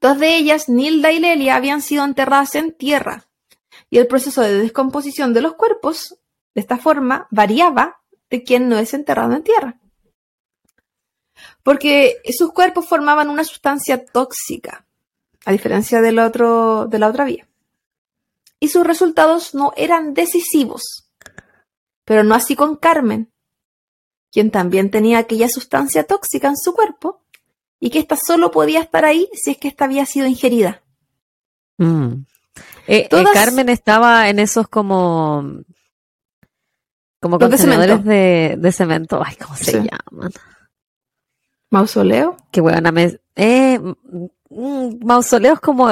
[0.00, 3.26] Dos de ellas, Nilda y Lelia, habían sido enterradas en tierra,
[3.90, 6.18] y el proceso de descomposición de los cuerpos,
[6.58, 8.00] de esta forma, variaba
[8.30, 9.78] de quien no es enterrado en tierra.
[11.62, 14.84] Porque sus cuerpos formaban una sustancia tóxica,
[15.44, 17.46] a diferencia del otro, de la otra vía.
[18.58, 21.08] Y sus resultados no eran decisivos.
[22.04, 23.30] Pero no así con Carmen,
[24.32, 27.22] quien también tenía aquella sustancia tóxica en su cuerpo
[27.78, 30.82] y que ésta solo podía estar ahí si es que ésta había sido ingerida.
[31.76, 32.24] Mm.
[32.88, 35.62] Eh, eh, Carmen estaba en esos como
[37.20, 38.62] como contenedores de cemento.
[38.62, 39.22] De, cemento.
[39.24, 40.30] Ay, ¿cómo se llaman?
[41.70, 42.36] ¿Mausoleo?
[42.50, 43.18] Qué buena me...
[43.36, 45.88] Eh, mm, mausoleos como...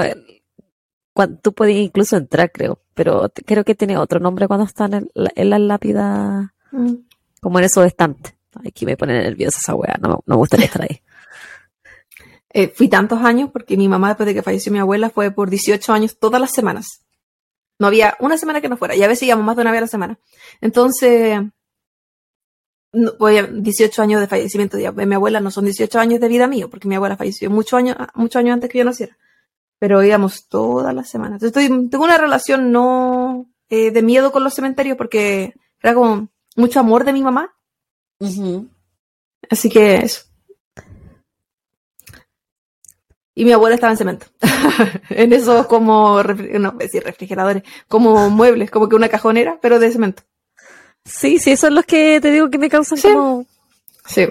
[1.13, 2.81] Cuando, tú puedes incluso entrar, creo.
[2.95, 6.55] Pero creo que tiene otro nombre cuando están en, la, lápida.
[6.73, 6.95] Mm.
[7.41, 8.35] Como en esos estantes.
[8.67, 9.97] Aquí me pone nerviosa esa weá.
[10.01, 11.03] No, no me gustaría estar ahí.
[12.59, 15.51] Eh, fui tantos años porque mi mamá, después de que falleció mi abuela, fue por
[15.51, 17.06] 18 años todas las semanas.
[17.79, 19.79] No había una semana que no fuera, y a veces íbamos más de una vez
[19.79, 20.19] a la semana.
[20.61, 21.41] Entonces,
[22.93, 26.71] no, 18 años de fallecimiento de mi abuela no son 18 años de vida mío,
[26.71, 29.17] porque mi abuela falleció muchos años, muchos años antes que yo naciera.
[29.79, 31.43] Pero íbamos todas las semanas.
[31.43, 36.29] Entonces, estoy, tengo una relación no eh, de miedo con los cementerios porque era como
[36.57, 37.55] mucho amor de mi mamá.
[39.51, 40.23] Así que eso.
[43.39, 44.27] Y mi abuela estaba en cemento.
[45.11, 50.23] en esos como, no decir refrigeradores, como muebles, como que una cajonera, pero de cemento.
[51.05, 53.09] Sí, sí, esos son los que te digo que me causan sí.
[53.13, 53.47] como...
[54.07, 54.27] Sí.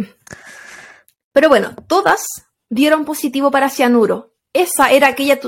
[1.31, 2.25] Pero bueno, todas
[2.67, 4.33] dieron positivo para cianuro.
[4.53, 5.39] Esa era aquella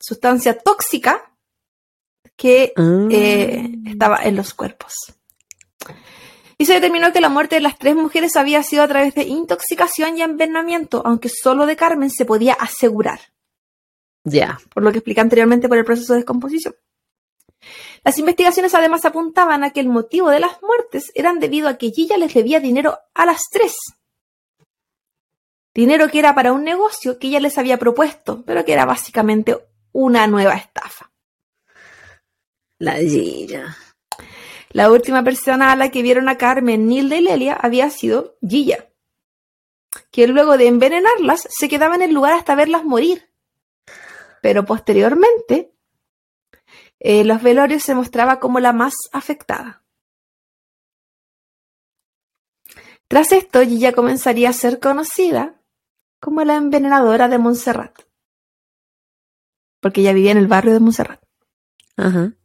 [0.00, 1.32] sustancia tóxica
[2.36, 3.08] que ah.
[3.10, 4.92] eh, estaba en los cuerpos.
[6.58, 9.22] Y se determinó que la muerte de las tres mujeres había sido a través de
[9.22, 13.20] intoxicación y envenenamiento, aunque solo de Carmen se podía asegurar.
[14.24, 14.58] Ya.
[14.74, 16.74] Por lo que expliqué anteriormente por el proceso de descomposición.
[18.04, 21.90] Las investigaciones además apuntaban a que el motivo de las muertes eran debido a que
[21.90, 23.74] Gilla les debía dinero a las tres.
[25.74, 29.56] Dinero que era para un negocio que ella les había propuesto, pero que era básicamente
[29.92, 31.12] una nueva estafa.
[32.78, 33.76] La Gilla.
[34.70, 38.90] La última persona a la que vieron a Carmen, Nilda y Lelia había sido Gilla,
[40.10, 43.30] que luego de envenenarlas se quedaba en el lugar hasta verlas morir.
[44.42, 45.72] Pero posteriormente,
[47.00, 49.84] eh, los velorios se mostraba como la más afectada.
[53.08, 55.62] Tras esto, Gilla comenzaría a ser conocida
[56.20, 58.02] como la envenenadora de Montserrat.
[59.80, 61.22] Porque ella vivía en el barrio de Montserrat.
[61.96, 62.37] Ajá.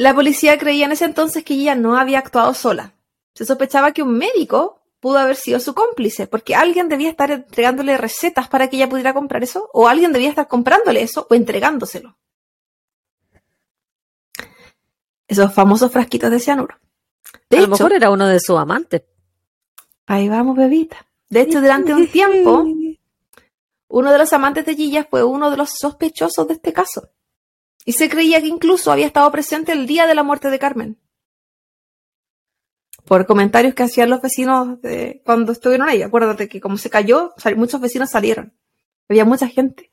[0.00, 2.94] La policía creía en ese entonces que ella no había actuado sola.
[3.34, 7.98] Se sospechaba que un médico pudo haber sido su cómplice, porque alguien debía estar entregándole
[7.98, 12.16] recetas para que ella pudiera comprar eso, o alguien debía estar comprándole eso o entregándoselo.
[15.28, 16.78] Esos famosos frasquitos de cianuro.
[17.50, 19.02] De a lo mejor era uno de sus amantes.
[20.06, 20.96] ahí vamos, bebita.
[21.28, 22.64] De hecho, durante un tiempo,
[23.88, 27.10] uno de los amantes de Gilla fue uno de los sospechosos de este caso.
[27.84, 30.98] Y se creía que incluso había estado presente el día de la muerte de Carmen.
[33.04, 34.78] Por comentarios que hacían los vecinos
[35.24, 36.02] cuando estuvieron ahí.
[36.02, 38.52] Acuérdate que como se cayó, muchos vecinos salieron.
[39.08, 39.90] Había mucha gente.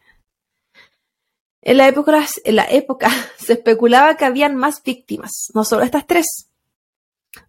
[1.61, 6.05] En la época, en la época se especulaba que habían más víctimas, no solo estas
[6.05, 6.49] tres.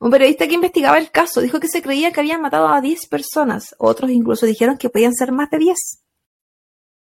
[0.01, 3.07] Un periodista que investigaba el caso dijo que se creía que habían matado a 10
[3.07, 3.75] personas.
[3.79, 5.79] Otros incluso dijeron que podían ser más de 10.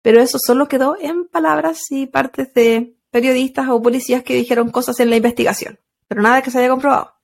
[0.03, 4.99] Pero eso solo quedó en palabras y partes de periodistas o policías que dijeron cosas
[4.99, 5.79] en la investigación.
[6.09, 7.15] Pero nada que se haya comprobado.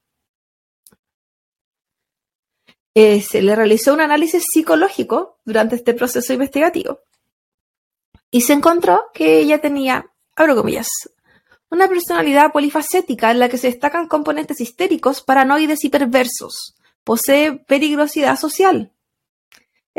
[2.95, 7.01] Eh, se le realizó un análisis psicológico durante este proceso investigativo.
[8.31, 10.87] Y se encontró que ella tenía, abro comillas,
[11.71, 16.77] una personalidad polifacética en la que se destacan componentes histéricos, paranoides y perversos.
[17.03, 18.93] Posee peligrosidad social.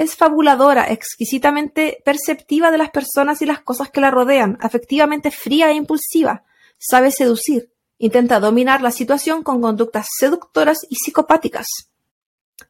[0.02, 5.70] Es fabuladora, exquisitamente perceptiva de las personas y las cosas que la rodean, afectivamente fría
[5.70, 6.44] e impulsiva.
[6.80, 7.72] Sabe seducir.
[8.00, 11.68] Intenta dominar la situación con conductas seductoras y psicopáticas.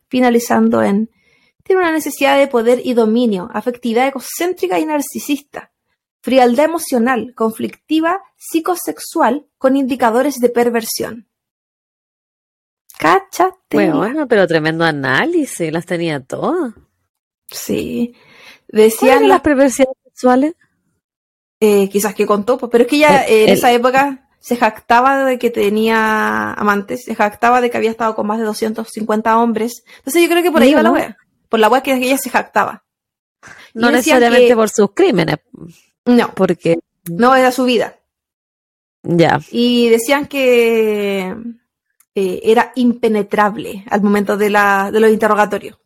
[0.10, 1.10] Finalizando en
[1.64, 5.72] tiene una necesidad de poder y dominio, afectividad egocéntrica y narcisista,
[6.20, 11.30] frialdad emocional, conflictiva, psicosexual, con indicadores de perversión.
[13.00, 13.90] Cáchate.
[13.90, 16.74] Bueno, pero tremendo análisis, las tenía todas.
[17.52, 18.14] Sí.
[18.70, 20.54] ¿Cuáles Decían las perversiones sexuales?
[21.60, 24.56] eh, quizás que contó, pues, pero es que ella El- en el- esa época se
[24.56, 29.38] jactaba de que tenía amantes, se jactaba de que había estado con más de 250
[29.38, 29.84] hombres.
[29.98, 30.96] Entonces yo creo que por ahí Mira, va la ¿no?
[30.96, 31.18] wea.
[31.50, 32.84] Por la wea que ella se jactaba.
[33.76, 35.38] No necesariamente que- por sus crímenes,
[36.06, 36.80] No, porque
[37.12, 38.00] no era su vida.
[39.04, 39.40] ya.
[39.52, 41.36] Y decían que
[42.16, 45.78] eh, era impenetrable al momento de, la, de los interrogatorios.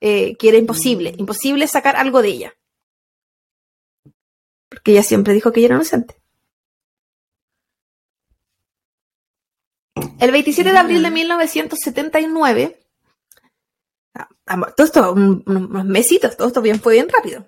[0.00, 2.54] Eh, que era imposible, imposible sacar algo de ella.
[4.68, 6.16] Porque ella siempre dijo que ella era inocente.
[10.18, 12.80] El 27 de abril de 1979,
[14.14, 14.28] ah,
[14.76, 17.46] todo esto, un- unos mesitos, todo esto bien, fue bien rápido.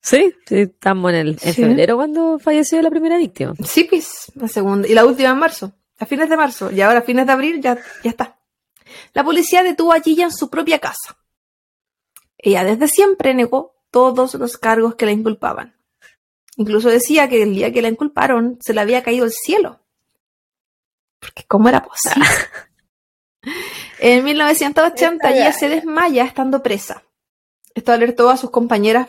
[0.00, 1.52] Sí, sí, estamos en, el, en Sí.
[1.62, 3.54] febrero cuando falleció la primera víctima.
[3.64, 4.88] Sí, pues, la segunda.
[4.88, 6.70] Y la última en marzo, a fines de marzo.
[6.72, 8.38] Y ahora a fines de abril ya, ya está.
[9.14, 11.16] La policía detuvo a Gilla en su propia casa.
[12.42, 15.76] Ella desde siempre negó todos los cargos que la inculpaban.
[16.56, 19.80] Incluso decía que el día que la inculparon se le había caído el cielo.
[21.20, 22.26] Porque ¿cómo era posible?
[24.00, 27.04] en 1980 ella se desmaya estando presa.
[27.74, 29.08] Esto alertó a sus compañeras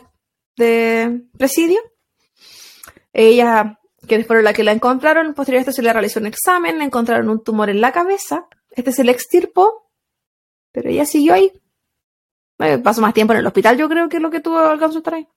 [0.56, 1.80] de presidio.
[3.12, 6.78] Ella, quienes fueron las que la encontraron, posterior a esto se le realizó un examen,
[6.78, 9.90] le encontraron un tumor en la cabeza, este se le extirpó,
[10.72, 11.52] pero ella siguió ahí.
[12.58, 14.98] Eh, pasó más tiempo en el hospital, yo creo que es lo que tuvo alcanzó
[14.98, 15.28] a estar ahí.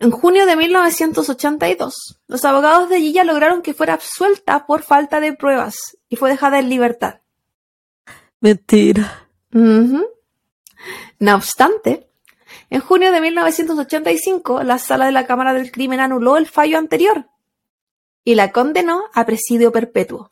[0.00, 5.32] En junio de 1982, los abogados de Gilla lograron que fuera absuelta por falta de
[5.32, 7.20] pruebas y fue dejada en libertad.
[8.40, 9.28] Mentira.
[9.50, 12.08] No obstante,
[12.70, 17.28] en junio de 1985, la sala de la Cámara del Crimen anuló el fallo anterior
[18.22, 20.30] y la condenó a presidio perpetuo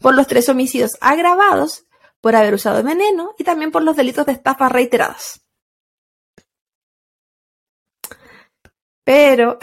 [0.00, 1.86] por los tres homicidios agravados
[2.22, 5.42] por haber usado veneno y también por los delitos de estafa reiteradas.
[9.04, 9.58] Pero,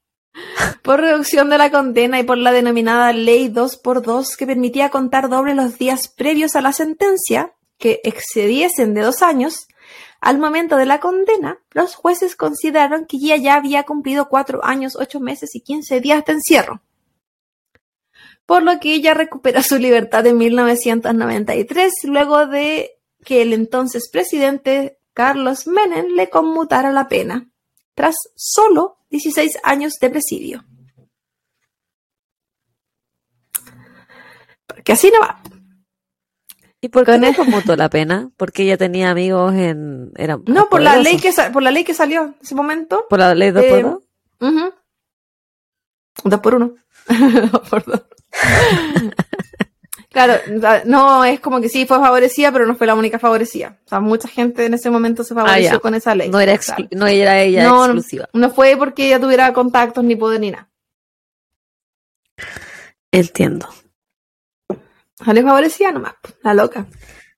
[0.82, 5.54] por reducción de la condena y por la denominada Ley 2x2 que permitía contar doble
[5.54, 9.66] los días previos a la sentencia, que excediesen de dos años,
[10.20, 14.94] al momento de la condena, los jueces consideraron que ella ya había cumplido cuatro años,
[14.94, 16.80] ocho meses y quince días de encierro.
[18.46, 24.98] Por lo que ella recupera su libertad en 1993, luego de que el entonces presidente
[25.14, 27.48] Carlos Menem le conmutara la pena,
[27.94, 30.64] tras solo 16 años de presidio.
[34.66, 35.40] Porque así no va.
[36.80, 38.32] ¿Y por qué Con no conmutó la pena?
[38.36, 40.10] Porque ella tenía amigos en...
[40.16, 43.06] Era No, por la ley que por la ley que salió en ese momento.
[43.08, 44.02] ¿Por la ley 2 eh, por 2
[44.40, 44.74] Ujú.
[46.24, 46.74] Dos por uno.
[47.52, 48.02] Dos por dos.
[50.10, 50.34] Claro,
[50.84, 53.78] no es como que sí fue favorecida, pero no fue la única favorecida.
[53.86, 55.78] O sea, mucha gente en ese momento se favoreció Ah, ya.
[55.78, 56.28] con esa ley.
[56.28, 56.58] No era,
[56.90, 58.28] no era ella No, exclusiva.
[58.34, 60.68] No fue porque ella tuviera contactos ni poder ni nada.
[63.10, 63.68] Entiendo.
[65.24, 66.86] Sale favorecida nomás, po, la loca.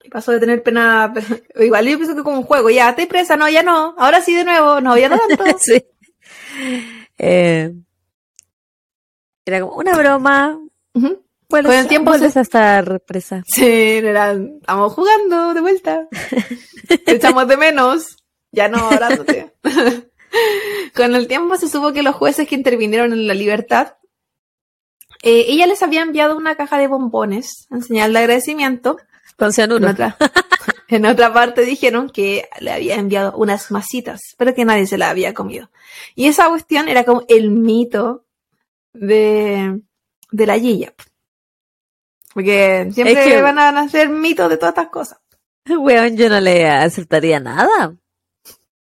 [0.03, 1.13] Y pasó de tener pena.
[1.55, 3.95] Igual yo pienso que como un juego, ya, estoy presa, no, ya no.
[3.97, 5.45] Ahora sí de nuevo, no, ya no tanto.
[5.59, 5.81] sí.
[7.17, 7.71] Eh,
[9.45, 10.59] era como una broma.
[10.95, 11.21] Ujú.
[11.47, 13.43] Vuelves, Con el tiempo vuelves se- a estar presa.
[13.53, 16.07] Sí, era, estamos jugando de vuelta.
[17.05, 18.17] Te echamos de menos.
[18.51, 19.53] Ya no, abrázate.
[20.95, 23.95] Con el tiempo se supo que los jueces que intervinieron en la libertad,
[25.23, 28.97] eh, ella les había enviado una caja de bombones en señal de agradecimiento.
[29.37, 29.89] Con En cianuro.
[29.89, 30.17] otra,
[30.87, 35.09] en otra parte dijeron que le había enviado unas masitas, pero que nadie se la
[35.09, 35.69] había comido.
[36.15, 38.25] Y esa cuestión era como el mito
[38.93, 39.81] de,
[40.35, 40.93] de la Gilla.
[42.33, 45.19] Porque siempre Es que- van a nacer mitos de todas estas cosas.
[45.69, 47.95] Weón, yo no le aceptaría nada.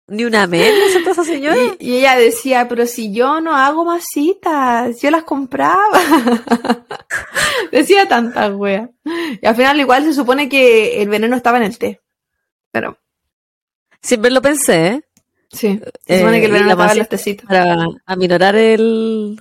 [0.09, 1.57] Ni una media aceptó esa señora.
[1.81, 6.01] Y, y ella decía, pero si yo no hago masitas, yo las compraba.
[7.73, 8.89] decía tantas weas.
[9.43, 12.01] Y al final igual se supone que el veneno estaba en el té.
[12.71, 12.99] Pero,
[14.01, 15.03] Siempre lo pensé, ¿eh?
[15.51, 15.81] sí.
[16.07, 17.47] Se supone Eh, que el veneno estaba en los tecitos.
[17.49, 19.41] Para aminorar el...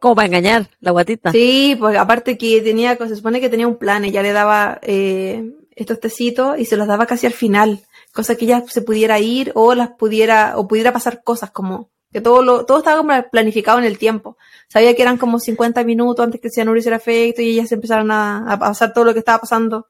[0.00, 1.30] Como para engañar la guatita.
[1.30, 5.52] Sí, pues aparte que tenía, se supone que tenía un plan, ella le daba eh,
[5.76, 7.80] estos tecitos y se los daba casi al final,
[8.12, 12.22] cosa que ella se pudiera ir o las pudiera, o pudiera pasar cosas como, que
[12.22, 14.38] todo lo, todo estaba como planificado en el tiempo.
[14.68, 17.74] Sabía que eran como 50 minutos antes que el cianuro hiciera efecto y ellas se
[17.74, 19.88] empezaron a, a pasar todo lo que estaba pasando.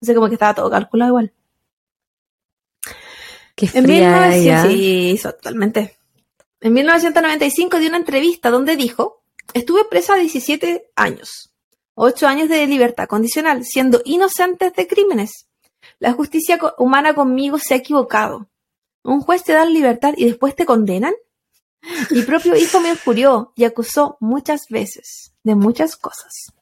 [0.00, 1.32] Entonces como que estaba todo calculado igual.
[3.54, 4.62] Qué En fría 1900, ella.
[4.64, 5.96] sí, totalmente.
[6.62, 11.52] En 1995 dio una entrevista donde dijo, estuve presa 17 años,
[11.94, 15.48] 8 años de libertad condicional, siendo inocentes de crímenes.
[15.98, 18.48] La justicia humana conmigo se ha equivocado.
[19.02, 21.14] Un juez te da libertad y después te condenan.
[22.10, 26.52] Mi propio hijo me injurió y acusó muchas veces de muchas cosas.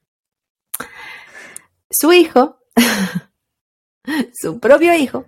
[1.90, 2.59] Su hijo,
[4.32, 5.26] su propio hijo,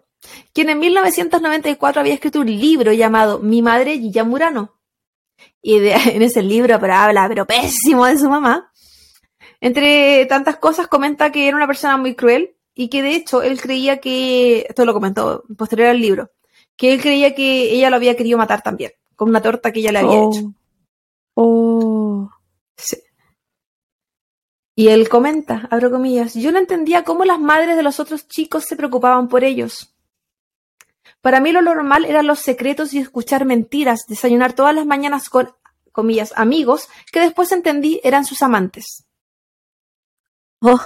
[0.53, 4.79] quien en 1994 había escrito un libro llamado Mi madre Gilla Murano.
[5.61, 8.71] Y de- en ese libro pero habla, pero pésimo de su mamá.
[9.61, 13.61] Entre tantas cosas comenta que era una persona muy cruel y que de hecho él
[13.61, 16.31] creía que, esto lo comentó posterior al libro,
[16.77, 19.93] que él creía que ella lo había querido matar también, con una torta que ella
[19.93, 20.33] le había Oh.
[20.33, 20.55] hecho.
[21.35, 22.31] Oh.
[22.77, 22.97] Sí.
[24.75, 28.65] Y él comenta, abro comillas, yo no entendía cómo las madres de los otros chicos
[28.65, 29.92] se preocupaban por ellos.
[31.23, 35.55] Para mí lo normal eran los secretos y escuchar mentiras, desayunar todas las mañanas con,
[35.93, 39.07] comillas, amigos que después entendí eran sus amantes.
[40.61, 40.81] Oh.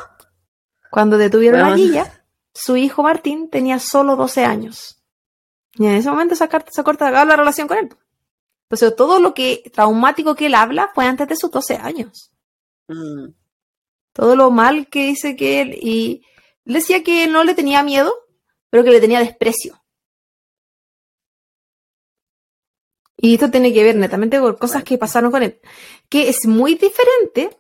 [0.91, 1.77] Cuando detuvieron a Weón.
[1.77, 5.03] Guilla, su hijo Martín tenía solo 12 años.
[5.75, 7.89] Y en ese momento esa, carta, esa corta la relación con él.
[8.65, 12.31] Entonces todo lo que traumático que él habla fue antes de sus 12 años.
[12.89, 13.33] Mm.
[14.13, 16.25] todo lo mal que dice que él y
[16.65, 18.15] decía que no le tenía miedo,
[18.71, 19.83] pero que le tenía desprecio.
[23.17, 25.61] Y esto tiene que ver netamente con cosas que pasaron con él,
[26.09, 27.57] que es muy diferente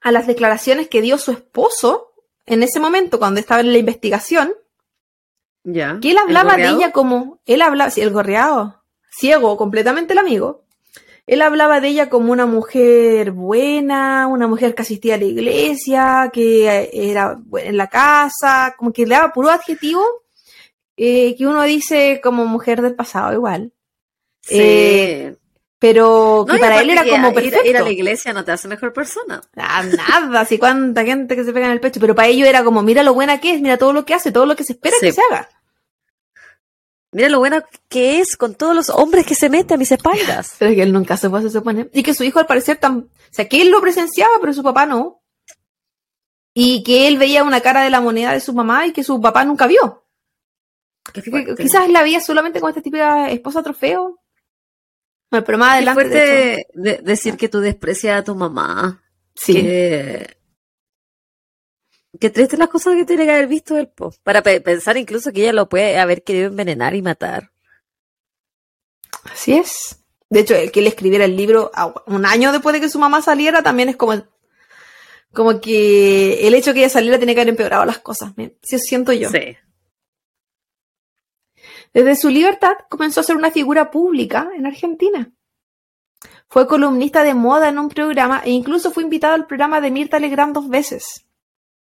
[0.00, 2.12] a las declaraciones que dio su esposo
[2.46, 4.54] en ese momento cuando estaba en la investigación,
[5.64, 5.98] Ya.
[6.00, 10.18] que él ¿El hablaba de ella como, él hablaba, sí, el gorreado, ciego, completamente el
[10.18, 10.64] amigo.
[11.26, 16.30] Él hablaba de ella como una mujer buena, una mujer que asistía a la iglesia,
[16.32, 20.04] que era buena en la casa, como que le daba puro adjetivo
[20.96, 23.72] eh, que uno dice como mujer del pasado igual.
[24.46, 24.56] Sí.
[24.60, 25.36] Eh,
[25.78, 27.68] Pero que No, para él era que como ir- perfecto.
[27.68, 29.42] Ir, a la iglesia no te hace mejor persona.
[29.56, 32.64] Ah, nada, así cuánta gente que se pega en el pecho, pero para ellos era
[32.64, 34.72] como, mira lo buena que es, mira todo lo que hace, todo lo que se
[34.74, 35.06] espera Sí.
[35.06, 35.48] que se haga.
[37.12, 40.54] Mira lo buena que es con todos los hombres que se mete a mis espaldas.
[40.58, 41.88] Pero es que él nunca se fue, se supone.
[41.92, 42.98] Y que su hijo al parecer tan...
[42.98, 45.22] O sea, que él lo presenciaba, pero su papá no.
[46.54, 49.20] Y que él veía una cara de la moneda de su mamá y que su
[49.20, 50.04] papá nunca vio.
[51.58, 54.20] Quizás la veía solamente con esta típica esposa trofeo.
[55.34, 56.04] Bueno, pero más Qué adelante...
[56.04, 59.02] de fuerte de- decir que tú desprecias a tu mamá.
[59.34, 59.54] sí.
[59.54, 60.36] Que,
[62.20, 64.14] que triste las cosas que tiene que haber visto él, po.
[64.22, 67.50] Para pe- pensar incluso que ella lo puede haber querido envenenar y matar.
[69.24, 69.98] Así es.
[70.30, 72.98] De hecho, el que él escribiera el libro a- un año después de que su
[73.00, 74.22] mamá saliera también es como...
[75.32, 78.36] Como que el hecho de que ella saliera tiene que haber empeorado las cosas.
[78.36, 79.30] me- Sí, siento yo.
[79.30, 79.56] Sí.
[81.94, 85.30] Desde su libertad comenzó a ser una figura pública en Argentina.
[86.48, 90.18] Fue columnista de moda en un programa e incluso fue invitado al programa de Mirta
[90.18, 91.24] Legrand dos veces.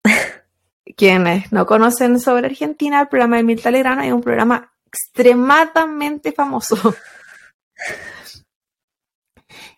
[0.96, 6.94] Quienes no conocen sobre Argentina, el programa de Mirta Legrano es un programa extremadamente famoso.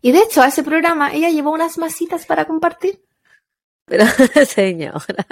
[0.02, 3.04] Y de hecho, a ese programa ella llevó unas masitas para compartir.
[3.84, 4.06] Pero,
[4.46, 5.26] señora,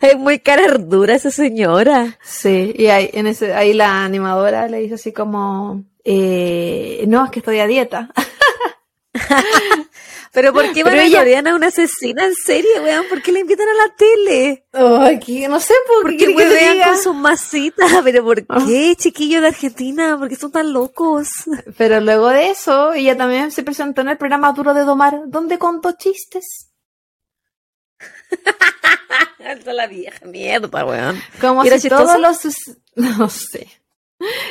[0.12, 2.18] es muy cara dura esa señora.
[2.22, 7.30] Sí, y ahí, en ese, ahí la animadora le dice así como, eh, no, es
[7.30, 8.10] que estoy a dieta.
[10.32, 13.04] Pero ¿por qué a ella- a una asesina en serie, weón?
[13.08, 14.64] ¿Por qué la invitan a la tele?
[14.72, 16.86] Ay, que- no sé por ¿Por qué qué te wean diga?
[16.86, 17.90] con sus masitas?
[18.04, 18.62] ¿Pero por Ah.
[18.64, 20.16] qué, chiquillos de Argentina?
[20.16, 21.28] ¿Por qué son tan locos?
[21.76, 25.58] Pero luego de eso, ella también se presentó en el programa Duro de Domar, donde
[25.58, 26.69] contó chistes.
[29.66, 31.20] La vieja mierda, weón.
[31.40, 32.04] Como ¿Y era si chistoso?
[32.04, 33.68] todo lo suc- no sé.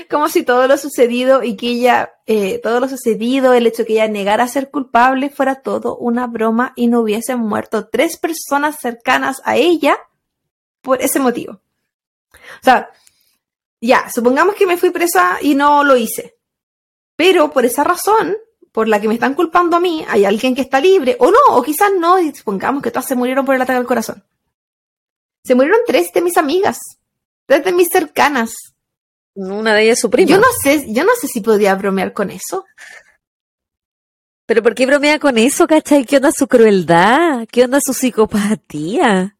[0.10, 3.94] Como si todo lo sucedido y que ella, eh, todo lo sucedido, el hecho que
[3.94, 9.42] ella negara ser culpable fuera todo una broma y no hubiesen muerto tres personas cercanas
[9.46, 9.96] a ella
[10.82, 11.54] por ese motivo.
[12.34, 12.90] O sea,
[13.80, 16.36] ya, supongamos que me fui presa y no lo hice.
[17.16, 18.36] Pero por esa razón,
[18.72, 21.56] por la que me están culpando a mí, hay alguien que está libre, o no,
[21.56, 24.24] o quizás no, y supongamos que todas se murieron por el ataque al corazón.
[25.44, 26.78] Se murieron tres de mis amigas,
[27.46, 28.54] tres de mis cercanas.
[29.34, 30.30] Una de ellas su prima.
[30.30, 32.66] Yo no sé, yo no sé si podría bromear con eso.
[34.46, 36.06] Pero ¿por qué bromea con eso, cachai?
[36.06, 37.48] ¿Qué onda su crueldad?
[37.52, 39.38] ¿Qué onda su psicopatía?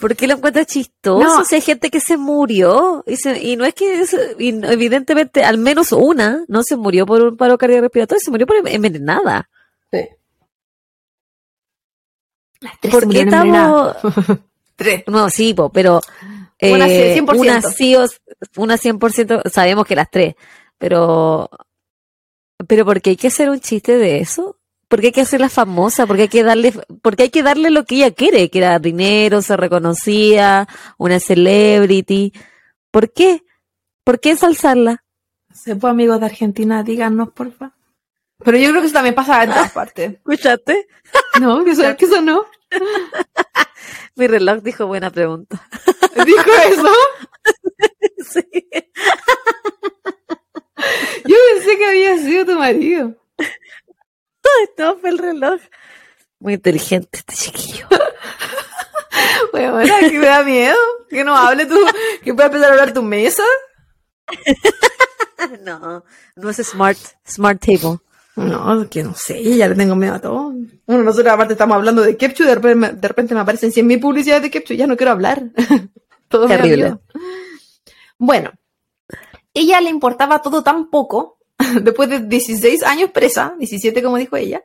[0.00, 1.22] ¿Por qué lo encuentra chistoso?
[1.22, 1.44] No.
[1.44, 4.68] Si hay gente que se murió y, se- y no es que, es- y no-
[4.70, 9.48] evidentemente, al menos una no se murió por un paro cardiorrespiratorio, se murió por envenenada.
[12.60, 13.96] Las tres ¿Por qué estamos...?
[14.76, 15.04] Tres.
[15.06, 16.00] No, sí, po, pero...
[16.60, 17.38] Una eh, 100%.
[17.38, 18.06] Una sí o
[18.56, 20.34] una 100%, sabemos que las tres,
[20.78, 21.50] pero...
[22.68, 24.56] Pero ¿por qué hay que hacer un chiste de eso?
[24.92, 26.06] ¿Por qué hay que hacerla famosa?
[26.06, 28.50] ¿Por qué hay que darle, porque hay que darle lo que ella quiere?
[28.50, 30.68] Que era dinero, se reconocía,
[30.98, 32.34] una celebrity.
[32.90, 33.42] ¿Por qué?
[34.04, 35.02] ¿Por qué ensalzarla?
[35.50, 37.74] Se fue amigos de Argentina, díganos, porfa.
[38.44, 40.12] Pero yo creo que eso también pasa en todas partes.
[40.26, 40.86] ¿Escuchaste?
[41.40, 42.44] No, que eso, que eso no.
[44.16, 45.58] Mi reloj dijo buena pregunta.
[46.26, 46.92] Dijo eso.
[48.30, 48.68] Sí.
[51.24, 53.21] Yo pensé que había sido tu marido.
[54.78, 55.60] No, fue el reloj.
[56.38, 57.86] Muy inteligente este chiquillo.
[59.52, 60.76] Bueno, bueno, que me da miedo.
[61.10, 61.76] Que no hable tú.
[62.24, 63.42] Que pueda empezar a hablar tu mesa.
[65.60, 66.04] No,
[66.36, 66.96] no es smart,
[67.28, 67.98] smart table.
[68.36, 70.52] No, que no sé, ya le tengo miedo a todo.
[70.86, 74.00] Bueno, nosotros aparte estamos hablando de Kepchu, de repente, me- de repente me aparecen 100.000
[74.00, 75.42] publicidades de Kepchu, ya no quiero hablar.
[76.28, 76.84] todo me da Terrible.
[76.84, 77.02] miedo.
[78.18, 78.52] Bueno,
[79.52, 81.38] ella le importaba todo tan poco,
[81.82, 84.64] después de 16 años presa, 17 como dijo ella,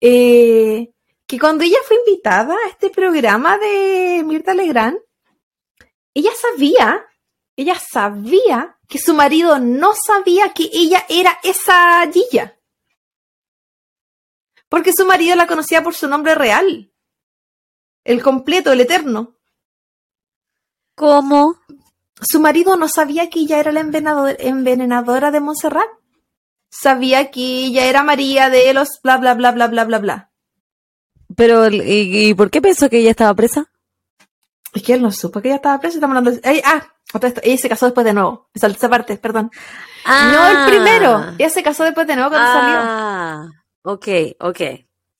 [0.00, 0.90] eh,
[1.26, 4.98] que cuando ella fue invitada a este programa de Mirta Legrand,
[6.14, 7.04] ella sabía,
[7.56, 12.58] ella sabía que su marido no sabía que ella era esa Gilla.
[14.68, 16.92] Porque su marido la conocía por su nombre real.
[18.04, 19.36] El completo, el eterno.
[20.94, 21.60] ¿Cómo?
[22.20, 25.88] Su marido no sabía que ella era la envenenador- envenenadora de Montserrat.
[26.68, 30.30] Sabía que ella era María de los bla bla bla bla bla bla bla.
[31.36, 33.70] Pero, ¿y, y por qué pensó que ella estaba presa?
[34.72, 35.96] Es que él no supo que ella estaba presa.
[35.96, 36.48] Estamos hablando de...
[36.48, 38.48] Ay, ah, otra esto, ella se casó después de nuevo.
[38.54, 39.50] Me salté esa parte, perdón.
[40.06, 41.34] No el primero.
[41.38, 42.76] Ella se casó después de nuevo cuando salió.
[42.78, 43.48] Ah,
[43.82, 44.08] ok,
[44.40, 44.60] ok.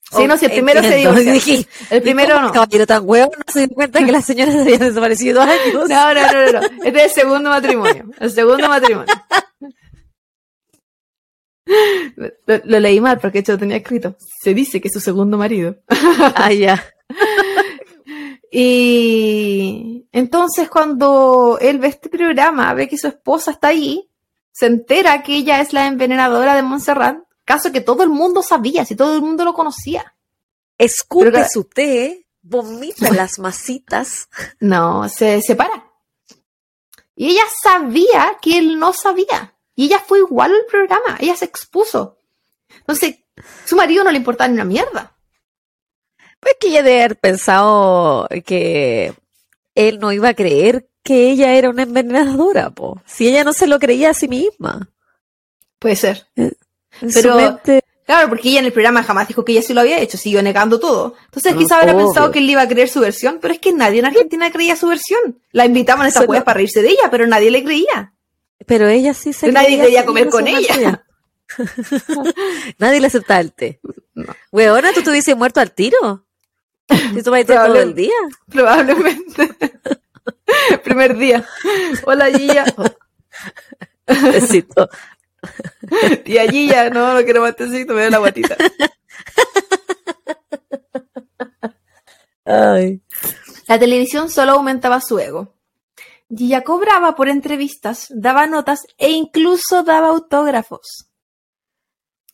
[0.09, 1.19] Sí, no, si el primero se Entiendo.
[1.21, 1.33] divorció.
[1.33, 2.53] Dije, El primero ¿y cómo no.
[2.53, 5.57] caballero tan huevo no se dio cuenta que las señoras se habían desaparecido años.
[5.75, 6.85] No, no, no, no, no.
[6.85, 8.05] Este es el segundo matrimonio.
[8.21, 9.13] El segundo matrimonio.
[12.17, 12.31] Lo,
[12.65, 14.17] lo leí mal porque de hecho lo tenía escrito.
[14.43, 15.77] Se dice que es su segundo marido.
[16.37, 16.85] Ah, ya.
[18.59, 24.09] Y entonces cuando él ve este programa, ve que su esposa está ahí,
[24.53, 28.85] se entera que ella es la envenenadora de Montserrat, caso que todo el mundo sabía,
[28.85, 30.15] si todo el mundo lo conocía.
[30.79, 34.29] Escupe que- su té, vomita las masitas.
[34.61, 35.85] No, se separa.
[37.15, 39.55] Y ella sabía que él no sabía.
[39.77, 42.19] Y ella fue igual al programa, ella se expuso.
[42.79, 43.17] Entonces,
[43.65, 45.17] su marido no le importaba ni una mierda.
[46.41, 49.15] Pues que ella debe haber pensado que
[49.75, 53.01] él no iba a creer que ella era una envenenadora, po.
[53.07, 54.89] Si ella no se lo creía a sí misma.
[55.79, 56.27] Puede ser.
[56.37, 56.53] En
[57.13, 59.99] Pero- mente- Claro, porque ella en el programa jamás dijo que ella sí lo había
[59.99, 61.15] hecho, siguió negando todo.
[61.25, 62.05] Entonces No, quizá habrá obvio.
[62.07, 64.77] pensado que él iba a creer su versión, pero es que nadie en Argentina creía
[64.77, 65.43] su versión.
[65.51, 68.15] La invitaban a Solo- weas para reírse de ella, pero nadie le creía.
[68.65, 71.05] Pero ella sí se Nadie quería comer con ella.
[72.79, 73.81] Nadie le aceptaba el té.
[74.15, 74.35] No.
[74.51, 76.25] Weona, ¿tú te hubieses muerto al tiro?
[76.89, 78.15] Si tú vas a ir todo el día.
[78.49, 79.51] Probablemente.
[80.85, 81.45] Primer día.
[82.05, 82.65] Hola, Gilla.
[84.07, 84.89] Besito.
[86.25, 88.57] Y a Gilla, no, no quiero más tecito, me da la guatita.
[92.45, 93.01] Ay.
[93.69, 95.56] La televisión solo aumentaba su ego.
[96.29, 101.09] Gilla cobraba por entrevistas, daba notas e incluso daba autógrafos.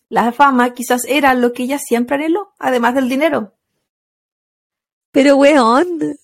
[0.09, 3.55] La fama quizás era lo que ella siempre anheló, además del dinero.
[5.11, 6.19] Pero weón,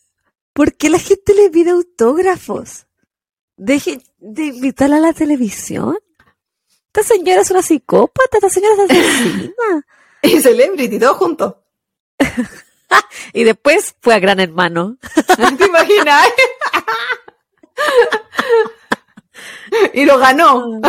[0.53, 2.87] ¿por qué la gente le pide autógrafos?
[3.57, 5.99] Deje de invitarla a la televisión.
[6.87, 9.53] Esta señora es una psicópata, esta señora es asesina.
[10.23, 11.65] Y Celebrity, todo junto.
[13.33, 14.97] Y después fue a Gran Hermano.
[15.59, 16.29] ¿Te imaginas?
[19.95, 20.81] Y lo ganó.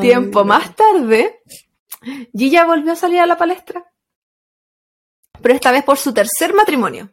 [0.00, 1.42] Tiempo más tarde,
[2.32, 3.92] Gilla volvió a salir a la palestra,
[5.40, 7.10] pero esta vez por su tercer matrimonio.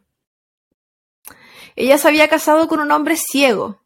[1.76, 3.82] Ella se había casado con un hombre ciego,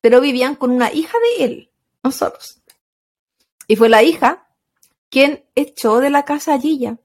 [0.00, 1.70] pero vivían con una hija de él,
[2.02, 2.60] nosotros.
[3.66, 4.46] Y fue la hija
[5.08, 6.98] quien echó de la casa a Gilla,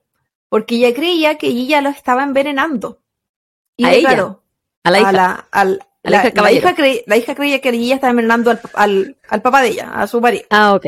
[0.48, 3.02] porque ella creía que Gilla lo estaba envenenando.
[3.78, 4.08] Y ¿A ella?
[4.10, 4.42] declaró,
[4.84, 5.08] A la hija.
[5.08, 8.50] a la, al- A la la- hija del la hija creía que Gilla estaba envenenando
[8.50, 10.44] al, al, al papá de ella, a su marido.
[10.50, 10.86] Ah, ok.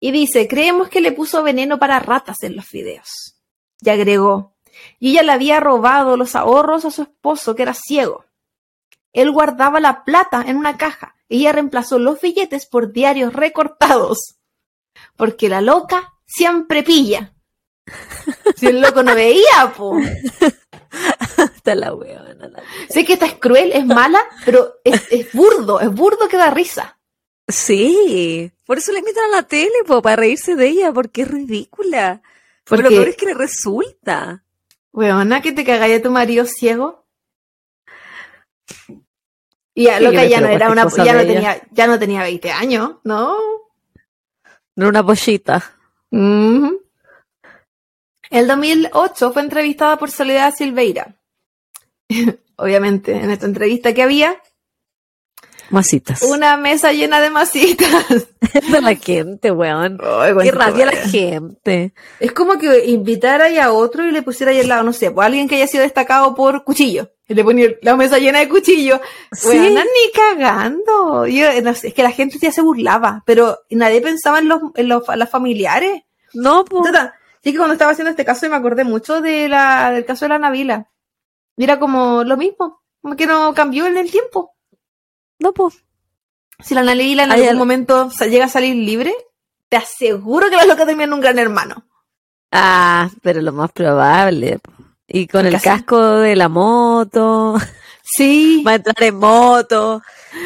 [0.00, 3.36] Y dice, creemos que le puso veneno para ratas en los fideos.
[3.80, 4.56] Y agregó,
[4.98, 8.24] y ella le había robado los ahorros a su esposo, que era ciego.
[9.12, 11.16] Él guardaba la plata en una caja.
[11.28, 14.36] y Ella reemplazó los billetes por diarios recortados.
[15.16, 17.34] Porque la loca siempre pilla.
[18.56, 19.96] Si el loco no veía, po.
[21.56, 22.48] Está la weona.
[22.48, 26.36] la- Sé que esta es cruel, es mala, pero es, es burdo, es burdo que
[26.36, 26.98] da risa.
[27.46, 31.28] Sí, por eso le invitan a la tele, po, para reírse de ella, porque es
[31.30, 32.20] ridícula.
[32.64, 34.44] Pero Porque- lo peor es que le resulta.
[34.92, 37.06] Weona, que te cagáis a tu marido ciego.
[39.74, 42.50] Y a Sí, loca ya no era una, ya no tenía, ya no tenía 20
[42.50, 43.36] años, ¿no?
[44.74, 45.76] No era una pollita.
[48.30, 51.16] El 2008 fue entrevistada por Soledad Silveira.
[52.56, 54.36] Obviamente, en esta entrevista que había,
[55.70, 56.22] Masitas.
[56.22, 58.26] una mesa llena de masitas.
[58.72, 59.98] de la gente, weón.
[60.02, 61.92] Ay, Qué rabia la gente.
[62.18, 65.26] Es como que invitara a otro y le pusiera ahí al lado, no sé, pues
[65.26, 67.10] alguien que haya sido destacado por cuchillo.
[67.28, 69.00] Y le ponía la mesa llena de cuchillos.
[69.32, 69.48] Sí.
[69.48, 71.26] Weona, ni cagando.
[71.26, 74.60] Yo, no sé, es que la gente ya se burlaba, pero nadie pensaba en los,
[74.74, 76.02] en los las familiares.
[76.32, 76.82] No, po.
[77.42, 80.30] Sí que cuando estaba haciendo este caso me acordé mucho de la, del caso de
[80.30, 80.90] la Navila.
[81.56, 84.54] Y era como lo mismo, como que no cambió en el tiempo.
[85.38, 85.72] No, po.
[86.60, 89.14] Si la Navila en Ay, algún al- momento llega a salir libre,
[89.68, 91.84] te aseguro que la loca termina en un gran hermano.
[92.50, 94.58] Ah, pero lo más probable.
[95.06, 97.56] Y con el casco de la moto,
[98.02, 98.62] Sí.
[98.66, 100.02] va a entrar en moto.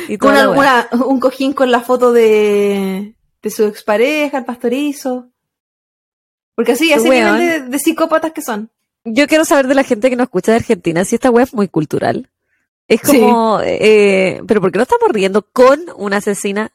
[0.09, 5.29] Y Con alguna, un cojín con la foto de, de su expareja, el pastorizo.
[6.55, 7.39] Porque así, ese Weón.
[7.39, 8.71] nivel de, de psicópatas que son.
[9.05, 11.55] Yo quiero saber de la gente que nos escucha de Argentina si esta web es
[11.55, 12.29] muy cultural.
[12.89, 13.21] Es Sí.
[13.21, 16.73] como, eh, pero ¿por qué no estamos riendo con una asesina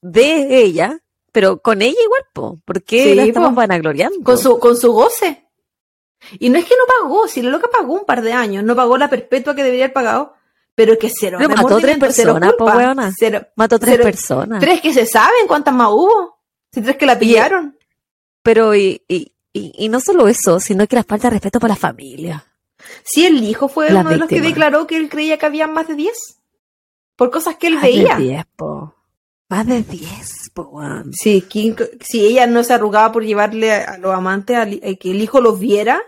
[0.00, 0.98] de ella,
[1.32, 2.58] pero con ella igual, po?
[2.64, 3.56] ¿Por qué Sí, la estamos po.
[3.56, 4.22] vanagloriando?
[4.24, 5.44] Con su, con su goce.
[6.38, 8.74] Y no es que no pagó, si la loca pagó un par de años, no
[8.74, 10.34] pagó la perpetua que debería haber pagado,
[10.74, 11.38] pero que cero.
[11.40, 13.12] Pero mató tres personas, po, weona.
[13.16, 14.58] cero- Mató tres personas.
[14.60, 16.38] Tres que se saben cuántas más hubo.
[16.72, 17.76] Si tres que la pillaron.
[18.48, 21.74] Pero, y, y, y, y no solo eso, sino que la falta de respeto para
[21.74, 22.46] la familia.
[23.04, 25.66] Si el hijo fue Las uno de los que declaró que él creía que había
[25.66, 26.38] más de diez.
[27.14, 28.16] Por cosas que él Más de veía.
[28.16, 28.94] diez, po.
[29.50, 31.12] Más de diez, po, weón.
[31.12, 35.10] Sí, ¿quién- si ella no se arrugaba por llevarle a, a los amantes, a que
[35.10, 36.00] el hijo los viera,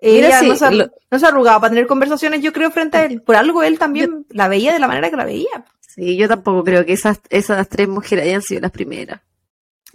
[0.00, 2.98] Mira, ella sí, no, se, lo- no se arrugaba para tener conversaciones, yo creo, frente
[2.98, 3.20] a él.
[3.20, 5.64] Por algo él también la veía de la manera que la veía.
[5.80, 9.20] Sí, yo tampoco creo que esas, esas tres mujeres hayan sido las primeras.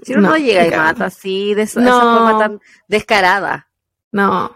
[0.03, 1.89] Si uno No, no, llega y mata así, de esa, No.
[1.97, 3.67] esa forma tan descarada.
[4.11, 4.55] No,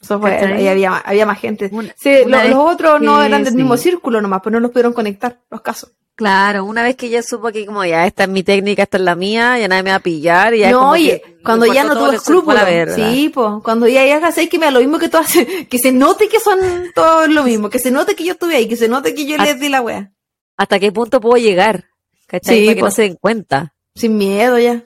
[0.00, 1.68] eso fue, ahí había, había más gente.
[1.72, 3.56] Una- Sí, una lo- vez los otros no eran del sí.
[3.58, 5.92] mismo círculo nomás, pues no los pudieron conectar, los casos.
[6.14, 9.04] Claro, una vez que ella supo que como ya esta es mi técnica, esta es
[9.04, 11.94] la mía, ya nadie me va a pillar, y ya no, oye, cuando ya no
[11.96, 12.60] tuvo escrúpulos.
[12.96, 15.28] Sí, pues, cuando ya ya hace que me da lo mismo que todas,
[15.70, 16.58] que se note que son
[16.92, 19.36] todos lo mismo, que se note que yo estuve ahí, que se note que yo
[19.36, 20.10] les di la wea.
[20.56, 21.84] ¿Hasta qué punto puedo llegar?
[22.26, 22.58] ¿Cachai?
[22.58, 23.74] Sí, Para que no se den cuenta.
[23.98, 24.84] Sin miedo ya.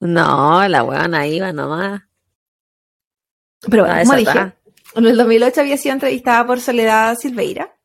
[0.00, 2.02] No, la weona iba nomás.
[3.60, 4.52] Pero bueno, como dije,
[4.94, 7.76] en el 2008 había sido entrevistada por Soledad Silveira,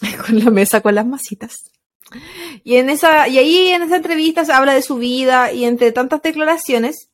[0.26, 1.70] con la mesa con las masitas.
[2.64, 5.92] Y en esa, y ahí en esa entrevista se habla de su vida y entre
[5.92, 7.12] tantas declaraciones,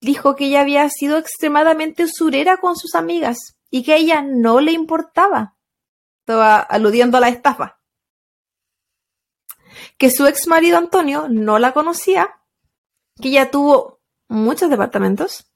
[0.00, 4.62] dijo que ella había sido extremadamente usurera con sus amigas y que a ella no
[4.62, 5.56] le importaba.
[6.20, 7.81] Estaba aludiendo a la estafa.
[10.02, 12.28] Que su ex marido Antonio no la conocía,
[13.20, 15.46] que ella tuvo muchos departamentos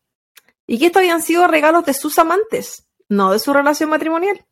[0.69, 4.47] y que estos habían sido regalos de sus amantes, no de su relación matrimonial.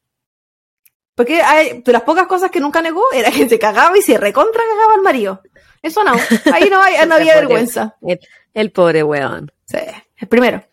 [1.15, 4.19] Porque hay, de las pocas cosas que nunca negó era que se cagaba y se
[4.19, 5.43] recontra cagaba al marido.
[5.81, 6.15] Eso no,
[6.53, 7.97] ahí no, hay, no había vergüenza.
[8.03, 8.19] El,
[8.53, 9.53] el, pobre weón.
[9.65, 9.79] Sí,
[10.17, 10.67] el primero.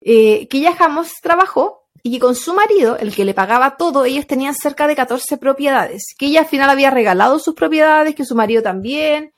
[0.00, 4.04] Eh, que ella jamás trabajó y que con su marido, el que le pagaba todo,
[4.04, 6.14] ellos tenían cerca de 14 propiedades.
[6.16, 9.32] Que ella al final había regalado sus propiedades, que su marido también.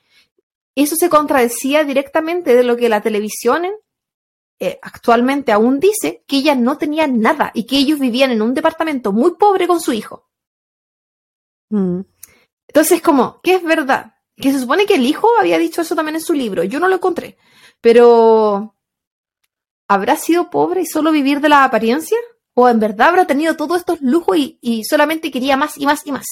[0.75, 3.65] Eso se contradecía directamente de lo que la televisión
[4.59, 8.53] eh, actualmente aún dice que ella no tenía nada y que ellos vivían en un
[8.53, 10.29] departamento muy pobre con su hijo.
[11.69, 12.01] Mm.
[12.67, 14.13] Entonces, como, ¿qué es verdad?
[14.35, 16.63] Que se supone que el hijo había dicho eso también en su libro.
[16.63, 17.37] Yo no lo encontré.
[17.81, 18.75] Pero,
[19.87, 22.17] ¿habrá sido pobre y solo vivir de la apariencia?
[22.53, 26.11] ¿O en verdad habrá tenido todos estos lujos y, solamente quería más y más y
[26.11, 26.27] más?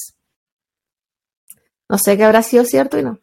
[1.87, 3.19] No sé qué habrá sido cierto y no.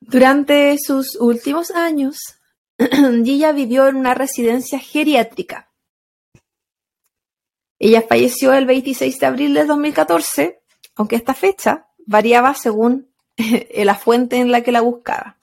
[0.00, 2.18] Durante sus últimos años,
[2.78, 5.70] Gilla vivió en una residencia geriátrica.
[7.78, 10.62] Ella falleció el 26 de abril de 2014,
[10.94, 13.12] aunque esta fecha variaba según
[13.74, 15.38] la fuente en la que la buscaba.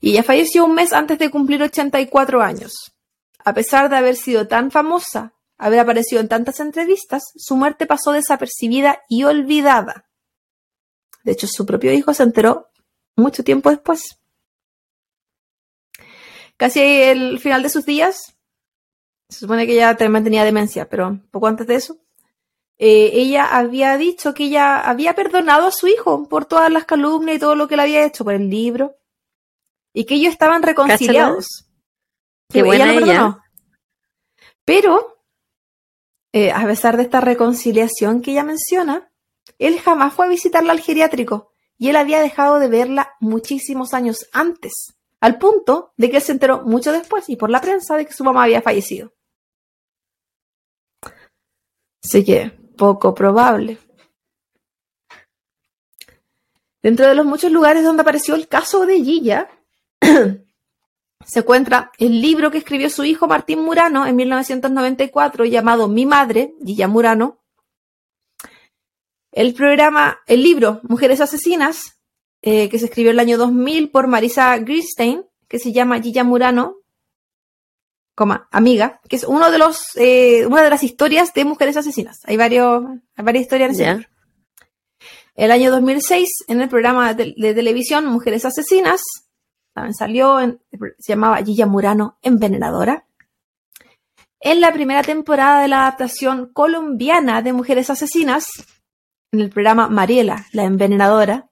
[0.00, 2.97] Y ella falleció un mes antes de cumplir 84 años.
[3.44, 8.12] A pesar de haber sido tan famosa, haber aparecido en tantas entrevistas, su muerte pasó
[8.12, 10.08] desapercibida y olvidada.
[11.24, 12.70] De hecho, su propio hijo se enteró
[13.16, 14.18] mucho tiempo después
[16.58, 18.36] casi el final de sus días,
[19.30, 21.96] se supone que ella también tenía demencia, pero poco antes de eso,
[22.78, 27.36] eh, ella había dicho que ella había perdonado a su hijo por todas las calumnias
[27.36, 28.96] y todo lo que le había hecho por el libro,
[29.94, 31.67] y que ellos estaban reconciliados.
[32.50, 33.38] Qué buena ella.
[34.64, 35.22] Pero,
[36.32, 39.10] eh, a pesar de esta reconciliación que ella menciona,
[39.58, 44.28] él jamás fue a visitarla al geriátrico y él había dejado de verla muchísimos años
[44.32, 48.06] antes al punto de que él se enteró mucho después y por la prensa de
[48.06, 49.12] que su mamá había fallecido.
[52.02, 53.78] Así que, poco probable.
[56.82, 59.48] Dentro de los muchos lugares donde apareció el caso de Gilla,
[61.24, 66.54] se encuentra el libro que escribió su hijo Martín Murano en 1994 llamado Mi Madre,
[66.64, 67.40] Gilla Murano.
[69.32, 71.98] El programa, el libro Mujeres Asesinas,
[72.40, 76.24] eh, que se escribió en el año 2000 por Marisa Greenstein, que se llama Gilla
[76.24, 76.76] Murano,
[78.18, 82.18] coma, amiga, que es uno de los, eh, una de las historias de mujeres asesinas.
[82.24, 84.08] Hay, varios, hay varias historias en ese
[85.36, 89.02] El año 2006, en el programa de, televisión Mujeres Asesinas,
[89.92, 90.60] salió, en,
[90.98, 93.06] se llamaba Gilla Murano Envenenadora.
[94.40, 98.48] En la primera temporada de la adaptación colombiana de Mujeres Asesinas,
[99.32, 101.48] en el programa Mariela, la Envenenadora,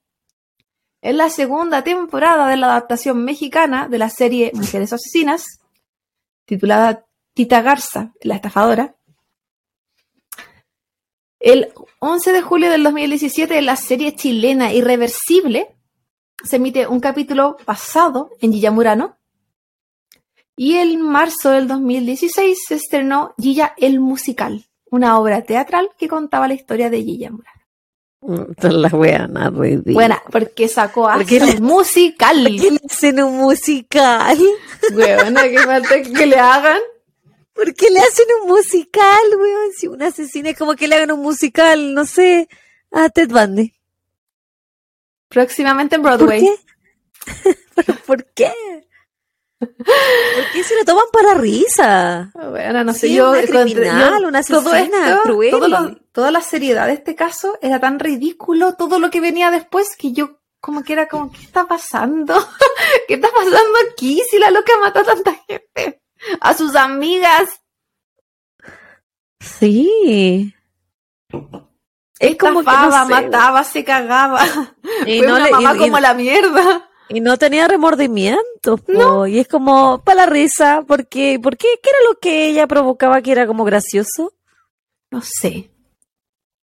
[1.03, 5.61] en la segunda temporada de la adaptación mexicana de la serie Mujeres Asesinas,
[6.47, 7.05] titulada
[7.35, 8.97] Tita Garza, la estafadora.
[11.39, 15.76] El 11 de julio del 2017, en la serie chilena Irreversible,
[16.45, 19.19] se emite un capítulo basado en Gilla Murano.
[20.57, 26.49] Y en marzo del 2016 se estrenó Gilla el Musical, una obra teatral que contaba
[26.49, 27.57] la historia de Gilla Murano.
[28.63, 32.43] La weana Buena, porque sacó a un musical.
[32.43, 34.39] ¿Por qué le hacen un musical?
[34.95, 36.81] Weona, que falta que le hagan.
[37.53, 39.73] ¿Por qué le hacen un musical, weón?
[39.77, 42.49] Si una asesina es como que le hagan un musical, no sé,
[42.91, 43.76] a Ted Bundy.
[45.29, 46.41] Próximamente en Broadway.
[46.41, 46.57] ¿Por
[47.45, 47.57] qué?
[47.75, 48.53] ¿Pero por qué?
[49.59, 52.31] ¿Por qué se lo toman para risa?
[52.35, 56.01] Bueno, no sé, yo, una criminal, una asesina cruel.
[56.13, 60.13] toda la seriedad de este caso era tan ridículo, todo lo que venía después, que
[60.13, 62.35] yo como que era como, ¿qué está pasando?
[63.09, 66.03] ¿Qué está pasando aquí si la loca mató a tanta gente?
[66.41, 67.63] A sus amigas.
[69.41, 70.55] Sí.
[72.19, 74.45] Es como que mataba, se cagaba.
[75.07, 76.89] Y Fue no una mamá como la mierda.
[77.09, 81.69] Y no tenía remordimiento, y es como para la risa, porque, ¿por qué?
[81.81, 84.33] ¿Qué era lo que ella provocaba que era como gracioso?
[85.13, 85.71] No sé,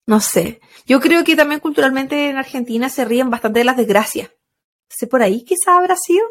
[0.07, 0.59] no sé.
[0.87, 4.31] Yo creo que también culturalmente en Argentina se ríen bastante de las desgracias.
[4.89, 6.25] ¿Sé por ahí quizá habrá sido?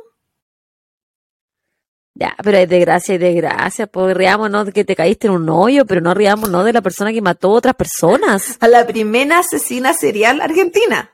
[2.15, 4.17] Ya, pero hay desgracia y desgracia, pues
[4.51, 7.23] no de que te caíste en un hoyo, pero no no de la persona que
[7.23, 8.57] mató a otras personas.
[8.61, 11.11] A la primera asesina serial argentina.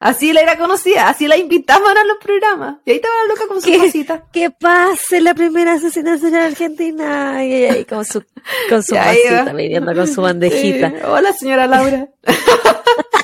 [0.00, 2.76] Así la era conocida, así la invitaban a los programas.
[2.84, 3.78] Y ahí estaba la loca con su ¿Qué?
[3.78, 4.24] pasita.
[4.32, 7.42] Que pase la primera asesinación en Argentina.
[7.42, 8.22] Y ahí con su,
[8.68, 9.50] con su va.
[9.56, 10.90] pidiendo con su bandejita.
[10.90, 10.96] Sí.
[11.06, 12.08] Hola, señora Laura.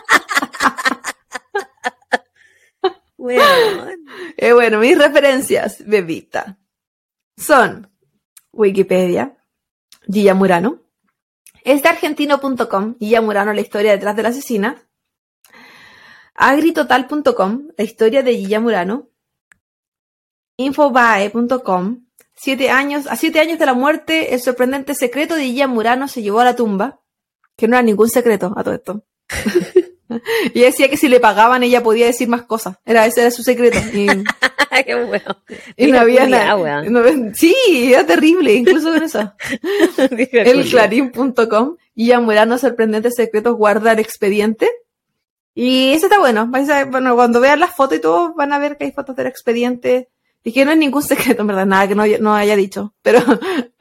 [3.21, 3.87] Bueno,
[4.39, 6.59] Eh, bueno, mis referencias, bebita,
[7.37, 7.91] son
[8.53, 9.37] Wikipedia,
[10.11, 10.81] Gilla Murano,
[11.63, 14.89] esteargentino.com, Gilla Murano, la historia detrás de la asesina,
[16.35, 19.11] agritotal.com, la historia de Gilla Murano,
[20.57, 26.09] infobae.com, siete años, a siete años de la muerte, el sorprendente secreto de Gilla Murano
[26.09, 27.03] se llevó a la tumba,
[27.55, 29.05] que no era ningún secreto a todo esto.
[30.55, 33.43] y decía que si le pagaban ella podía decir más cosas, era ese era su
[33.43, 33.79] secreto.
[34.73, 35.37] Y, qué bueno.
[35.77, 36.83] y no había nada.
[36.85, 37.55] no- sí,
[37.93, 39.33] era terrible, incluso con eso.
[39.99, 44.71] El clarín.com y Murano sorprendentes secretos guardar expediente.
[45.55, 46.47] Y ese está bueno.
[46.49, 49.17] Vais a- bueno, cuando vean las fotos y todo, van a ver que hay fotos
[49.17, 50.09] del expediente.
[50.43, 52.95] Y que no es ningún secreto, en verdad, nada que no, no haya dicho.
[53.03, 53.19] Pero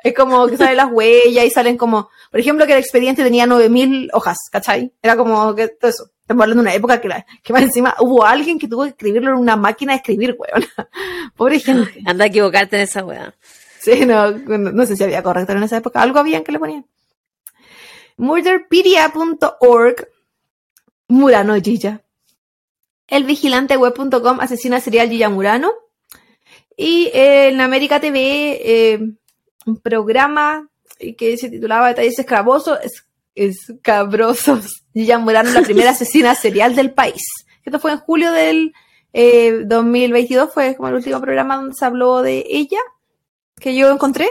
[0.03, 3.45] es como que salen las huellas y salen como, por ejemplo, que el expediente tenía
[3.45, 4.91] 9000 hojas, ¿cachai?
[5.01, 6.09] Era como que todo eso.
[6.29, 8.89] Estamos hablando de una época que, la- que más encima hubo alguien que tuvo que
[8.89, 10.63] escribirlo en una máquina de escribir, weón.
[11.35, 12.03] Pobre gente.
[12.05, 13.33] Anda a equivocarte en esa weá.
[13.79, 16.03] Sí, no, no, no sé si había corrector en esa época.
[16.03, 16.85] Algo habían que le ponían.
[18.17, 20.07] Murderpedia.org
[21.07, 22.03] Murano Gilla.
[23.07, 25.71] Elvigilanteweb.com Asesina serial Gilla Murano.
[26.77, 28.21] Y eh, en América TV
[28.63, 28.99] eh,
[29.65, 30.69] un programa
[31.17, 33.03] que se titulaba Detalles escravosos, es,
[33.33, 34.78] escabrosos.
[34.93, 37.23] Gilla Murano, la primera asesina serial del país.
[37.63, 38.73] Esto fue en julio del
[39.13, 42.79] eh, 2022, fue como el último programa donde se habló de ella
[43.59, 44.29] que yo encontré.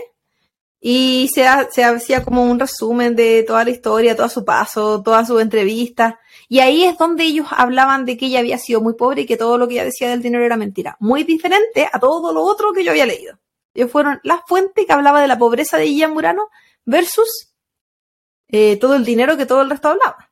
[0.80, 5.02] Y se, ha- se hacía como un resumen de toda la historia, todo su paso,
[5.02, 6.14] todas sus entrevistas.
[6.48, 9.36] Y ahí es donde ellos hablaban de que ella había sido muy pobre y que
[9.36, 10.96] todo lo que ella decía del dinero era mentira.
[11.00, 13.40] Muy diferente a todo lo otro que yo había leído.
[13.74, 16.48] Ellos fueron la fuente que hablaba de la pobreza de Guilla Murano
[16.84, 17.52] versus
[18.48, 20.27] eh, todo el dinero que todo el resto hablaba.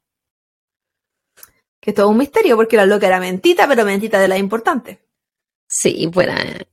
[1.87, 4.99] Que es todo un misterio porque la loca era mentita, pero mentita de la importante.
[5.69, 6.27] Sí, pues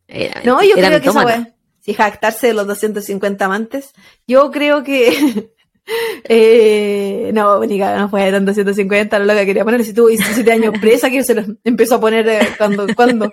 [0.07, 0.41] era.
[0.44, 1.26] No, yo era creo que mitómana.
[1.27, 3.91] wea, si jactarse de los 250 amantes,
[4.26, 5.52] yo creo que.
[6.23, 9.85] eh, no, ni no fue tan 250, lo que quería poner.
[9.85, 13.31] Si tuvo 17 años presa, que se lo empezó a poner eh, cuando, cuando,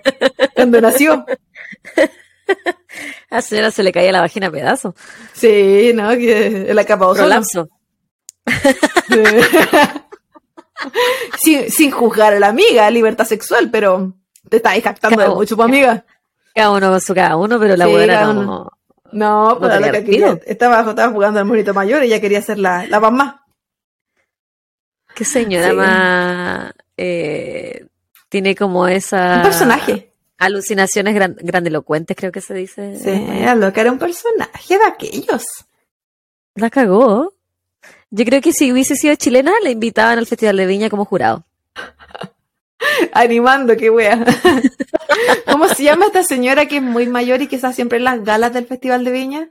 [0.53, 1.25] cuando nació.
[3.31, 4.93] A la señora se le caía la vagina a pedazos.
[5.33, 7.11] Sí, no, que la capa.
[7.11, 7.69] Prolapso.
[11.39, 14.13] Sin, sin juzgar a la amiga, libertad sexual, pero
[14.49, 16.05] te estáis jactando de mucho, pues, amiga.
[16.55, 18.69] Cada uno con su cada uno, pero la Sí, buena no.
[19.13, 22.57] No, la tenía loca quería, estaba, estaba jugando al monito mayor y ella quería ser
[22.59, 23.45] la, la mamá.
[25.13, 25.75] Qué señora Sí.
[25.75, 26.73] más.
[26.97, 27.85] eh,
[28.29, 29.37] tiene como esa.
[29.37, 30.13] Un personaje.
[30.37, 32.97] Alucinaciones gran- grandilocuentes, creo que se dice.
[32.97, 35.43] Sí, la loca era un personaje de aquellos.
[36.55, 37.33] La cagó.
[38.11, 41.45] Yo creo que si hubiese sido chilena, la invitaban al Festival de Viña como jurado.
[43.13, 44.25] Animando, qué wea.
[45.51, 48.23] ¿Cómo se llama esta señora que es muy mayor y que está siempre en las
[48.23, 49.49] galas del Festival de Viña?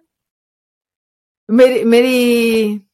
[1.46, 2.86] Mary, Mary,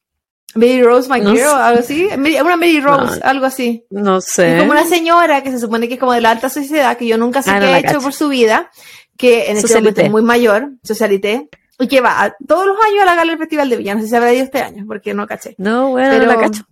[0.55, 1.45] Mary Rose No McGirl, sé.
[1.55, 2.07] algo así.
[2.17, 3.25] Mary- una Mary Rose, No.
[3.25, 3.85] algo así.
[3.89, 4.57] No Es sé.
[4.59, 7.17] como una señora que se supone que es como de la alta sociedad, que yo
[7.17, 8.01] nunca sé Ah, qué no ha hecho cacho.
[8.01, 8.71] por su vida,
[9.17, 11.49] que en este momento es muy mayor, socialité,
[11.79, 13.95] y que va a- todos los años a la gala del Festival de Viña.
[13.95, 15.55] No sé si habrá ido este año, porque no caché.
[15.57, 16.63] No, bueno, pero, no la cacho.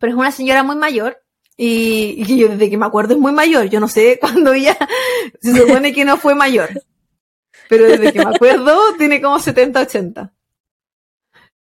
[0.00, 1.18] pero es una señora muy mayor
[1.56, 3.66] y, y yo desde que me acuerdo es muy mayor.
[3.66, 4.76] Yo no sé cuándo ella
[5.40, 6.70] se supone que no fue mayor.
[7.68, 10.32] Pero desde que me acuerdo tiene como 70, 80.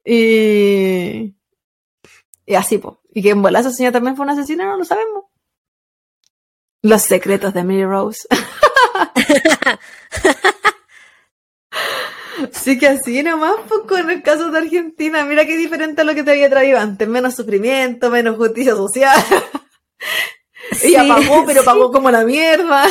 [0.05, 1.35] Y,
[2.47, 2.97] y así, pues.
[3.13, 5.25] Y que en bola esa señora también fue una asesina, no lo sabemos.
[6.83, 8.27] Los secretos de Mary Rose.
[12.53, 16.15] Sí que así nomás, pues con el caso de Argentina, mira qué diferente a lo
[16.15, 19.19] que te había traído antes, menos sufrimiento, menos justicia social.
[20.83, 21.67] Ella Sí, pagó, pero sí.
[21.67, 22.87] pagó como la mierda.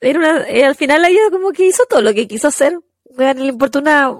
[0.00, 2.78] Era una, eh, al final ella como que hizo todo lo que quiso hacer.
[3.16, 4.12] Le importó una,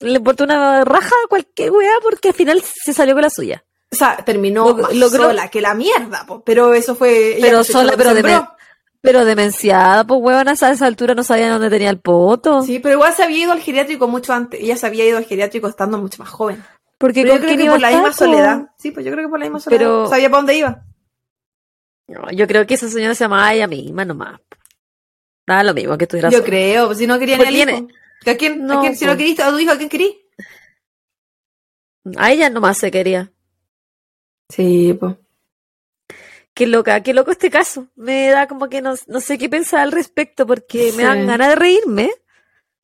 [0.00, 3.64] le importó una raja a cualquier weá porque al final se salió con la suya.
[3.90, 7.36] O sea, terminó más logró- sola que la mierda, po, pero eso fue...
[7.36, 8.54] ella Pero sola, pero sembró.
[9.02, 12.62] Pero demenciada, pues weón, a esa a altura no sabía dónde tenía el poto.
[12.62, 14.60] Sí, pero igual se había ido al geriátrico mucho antes.
[14.60, 16.62] Ella se había ido al geriátrico estando mucho más joven.
[16.98, 18.70] Porque Pero yo creo que por a la misma soledad.
[18.78, 19.78] Sí, pues yo creo que por la misma soledad.
[19.80, 20.84] Pero- Sabía para dónde iba.
[22.06, 24.40] No, yo creo que esa señora se llamaba ella misma nomás.
[25.48, 26.46] Nada lo mismo que tuviera Yo sola.
[26.48, 28.30] creo, pues si no quería ni Porque al tiene- hijo.
[28.30, 30.16] ¿A quién, a No, quién- si no queriste a tu hijo, ¿a quién querí?
[32.16, 33.32] A ella nomás se quería.
[34.48, 35.16] Sí, pues.
[36.54, 37.86] Qué loca, qué loco este caso.
[37.96, 40.96] Me da como que no, no sé qué pensar al respecto porque Sí.
[40.96, 42.10] me dan ganas de reírme.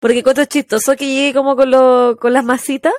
[0.00, 2.94] Porque cuento chistoso que llegue como con, lo, con las masitas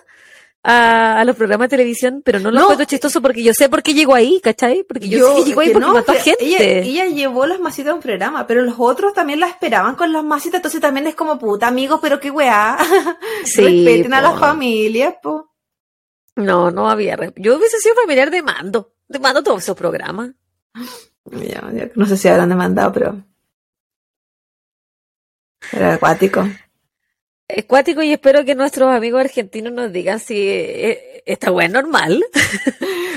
[0.64, 2.66] a, a los programas de televisión, pero no lo No.
[2.68, 4.84] cuento chistoso porque yo sé por qué llegó ahí, ¿cachai?
[4.84, 6.44] Porque yo, sé que llegó ahí que porque no, mató a gente.
[6.44, 10.12] Ella, ella llevó las masitas a un programa, pero los otros también la esperaban con
[10.12, 12.78] las masitas, entonces también es como puta, amigos, pero qué weá.
[13.46, 15.54] Sí, Respeten a las familias, po.
[16.36, 17.18] No, no había.
[17.38, 18.94] Yo hubiese sido familiar de mando.
[19.08, 20.32] De mando todos esos programas.
[21.95, 23.23] No sé si habrán demandado, pero.
[25.72, 26.47] Era acuático.
[27.47, 31.73] Es cuático y espero que nuestros amigos argentinos nos digan si eh, esta weá es
[31.73, 32.23] normal.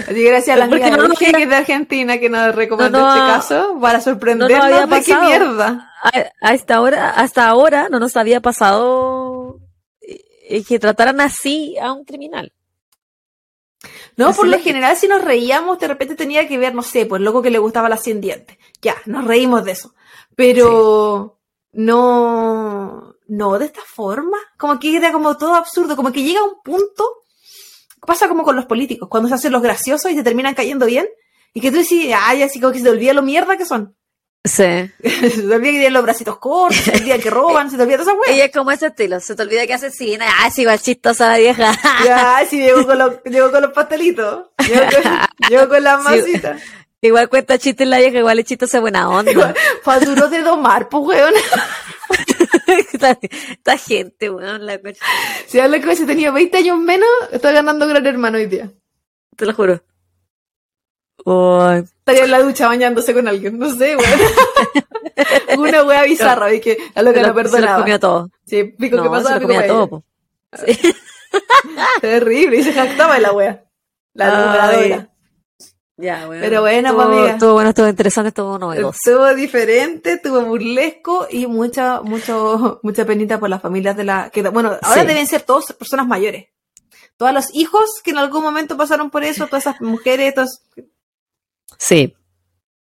[0.09, 3.32] Así gracias a la amiga no de de Argentina, que nos recomendó No, no, este
[3.32, 5.90] caso para sorprendernos había de qué mierda.
[6.02, 9.60] A, a esta hora, hasta ahora no nos había pasado
[10.01, 12.52] eh, que trataran así a un criminal.
[14.16, 17.06] No, Así por lo general, si nos reíamos, de repente tenía que ver, no sé,
[17.06, 18.59] pues loco que le gustaba la 100 dientes.
[18.80, 19.94] Ya, nos reímos de eso.
[20.36, 21.38] Pero
[21.72, 24.38] no, no de esta forma.
[24.59, 27.22] Como que era como todo absurdo, como que llega un punto,
[28.06, 31.09] pasa como con los políticos, cuando se hacen los graciosos y se terminan cayendo bien,
[31.54, 33.96] y que tú decís, ay, así como que se te olvida lo mierda que son.
[34.44, 34.62] Sí.
[35.02, 37.82] se te olvida que tienen los bracitos cortos, se te olvida que roban, se te
[37.85, 38.35] olvida toda esa wea.
[38.35, 41.39] Ella es como ese estilo, se te olvida que asesina, ah, es igual chistosa la
[41.39, 41.73] vieja.
[42.05, 44.47] Ya, sí, llegó con los, llegó con los pastelitos.
[44.66, 45.02] Llegó con,
[45.48, 46.09] llegó con las Sí.
[46.10, 46.62] masitas.
[47.01, 49.55] igual cuenta chistes la vieja, igual es chistosa buena onda.
[49.82, 51.35] Fue de domar, pues, weón.
[52.66, 54.81] esta, esta gente, weón, la.
[55.47, 58.70] Si habla que si tenía 20 años menos, está ganando gran hermano hoy día.
[59.36, 59.82] Te lo juro.
[61.24, 65.59] Uy, Estaría en la ducha bañándose con alguien, no sé, weón.
[65.59, 67.78] Una wea bizarra, vi que a lo se que no se lo perdonaba.
[67.78, 68.31] comió todo.
[68.47, 70.05] Sí, pico No, que se pasaba, lo pico comía todo, po.
[70.66, 70.78] Sí.
[72.01, 73.65] Terrible, y se jactaba de la wea.
[74.15, 75.09] La alumbradora.
[75.97, 76.40] Ya, weón.
[76.43, 77.32] Pero bueno, Estuvo- pues, amiga.
[77.35, 78.90] Estuvo bueno, estuvo interesante, estuvo novedoso.
[79.05, 84.43] Estuvo diferente, estuvo burlesco y mucha, mucho, mucha penita por las familias de la, que,
[84.49, 85.07] bueno, ahora Sí.
[85.07, 86.47] deben ser todos personas mayores.
[87.16, 90.62] Todos los hijos que en algún momento pasaron por eso, todas esas mujeres, todos,
[91.82, 92.14] Sí.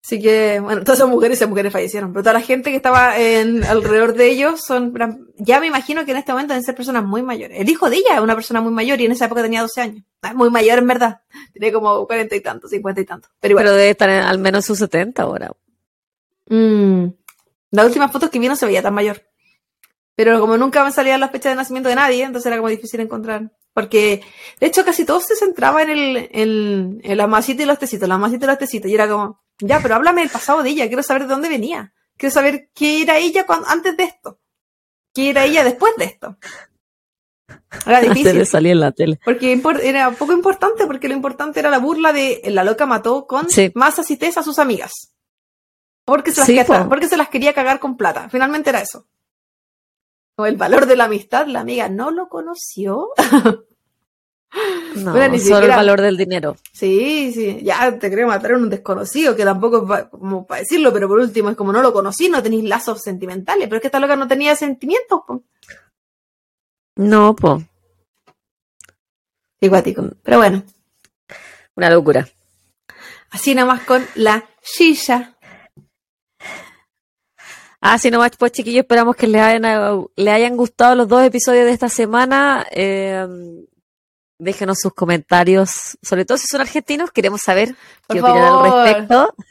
[0.03, 3.19] Así que, bueno, todas esas mujeres, esas mujeres fallecieron, pero toda la gente que estaba
[3.19, 4.91] en, alrededor de ellos son,
[5.37, 7.59] ya me imagino que en este momento deben ser personas muy mayores.
[7.59, 9.81] El hijo de ella es una persona muy mayor y en esa época tenía 12
[9.81, 10.03] años.
[10.23, 11.21] Ah, Es muy mayor en verdad.
[11.53, 13.29] Tenía como 40 y tantos, 50 y tantos.
[13.39, 13.65] Pero igual.
[13.65, 15.51] Pero debe estar en- al menos sus 70 ahora.
[16.47, 17.05] Mm,
[17.71, 19.21] las últimas fotos que vi no se veía tan mayor.
[20.15, 22.99] Pero como nunca me salían las fechas de nacimiento de nadie, entonces era como difícil
[23.01, 23.51] encontrar.
[23.73, 24.21] Porque,
[24.59, 28.09] de hecho, casi todo se centraba en el, en, en la masita y los tecitos,
[28.09, 28.89] la masita y los tecitos.
[28.91, 31.93] Y era como, ya, pero háblame del pasado de ella, quiero saber de dónde venía.
[32.17, 34.39] Quiero saber qué era ella cuando, antes de esto.
[35.13, 36.37] ¿Qué era ella después de esto?
[37.85, 38.45] Era difícil.
[38.45, 39.19] salir en la tele.
[39.23, 43.49] Porque era poco importante, porque lo importante era la burla de la loca mató con
[43.49, 43.71] Sí.
[43.75, 45.13] masas y tés a sus amigas.
[46.05, 46.89] Porque se, las Sí, quería- po.
[46.89, 48.29] porque se las quería cagar con plata.
[48.29, 49.07] Finalmente era eso.
[50.39, 53.09] O el valor de la amistad, la amiga no lo conoció.
[54.95, 56.57] No, Bueno, ni solo el valor del dinero.
[56.73, 60.61] Sí, sí, ya te creo matar a un desconocido, que tampoco es pa- como para
[60.61, 63.81] decirlo, pero por último es como no lo conocí, no tenéis lazos sentimentales, pero es
[63.81, 65.43] que esta loca no tenía sentimientos, po.
[66.95, 67.61] No, po.
[69.61, 70.09] Iguático.
[70.23, 70.63] Pero bueno,
[71.75, 72.27] Una locura.
[73.29, 75.35] así nomás con la shisha.
[77.81, 81.71] Así nomás, pues chiquillos, esperamos que les hayan, les hayan gustado los dos episodios de
[81.71, 82.65] esta semana.
[82.71, 83.25] Eh,
[84.39, 87.75] déjenos sus comentarios, sobre todo si son argentinos, queremos saber
[88.07, 89.35] qué opinan al respecto.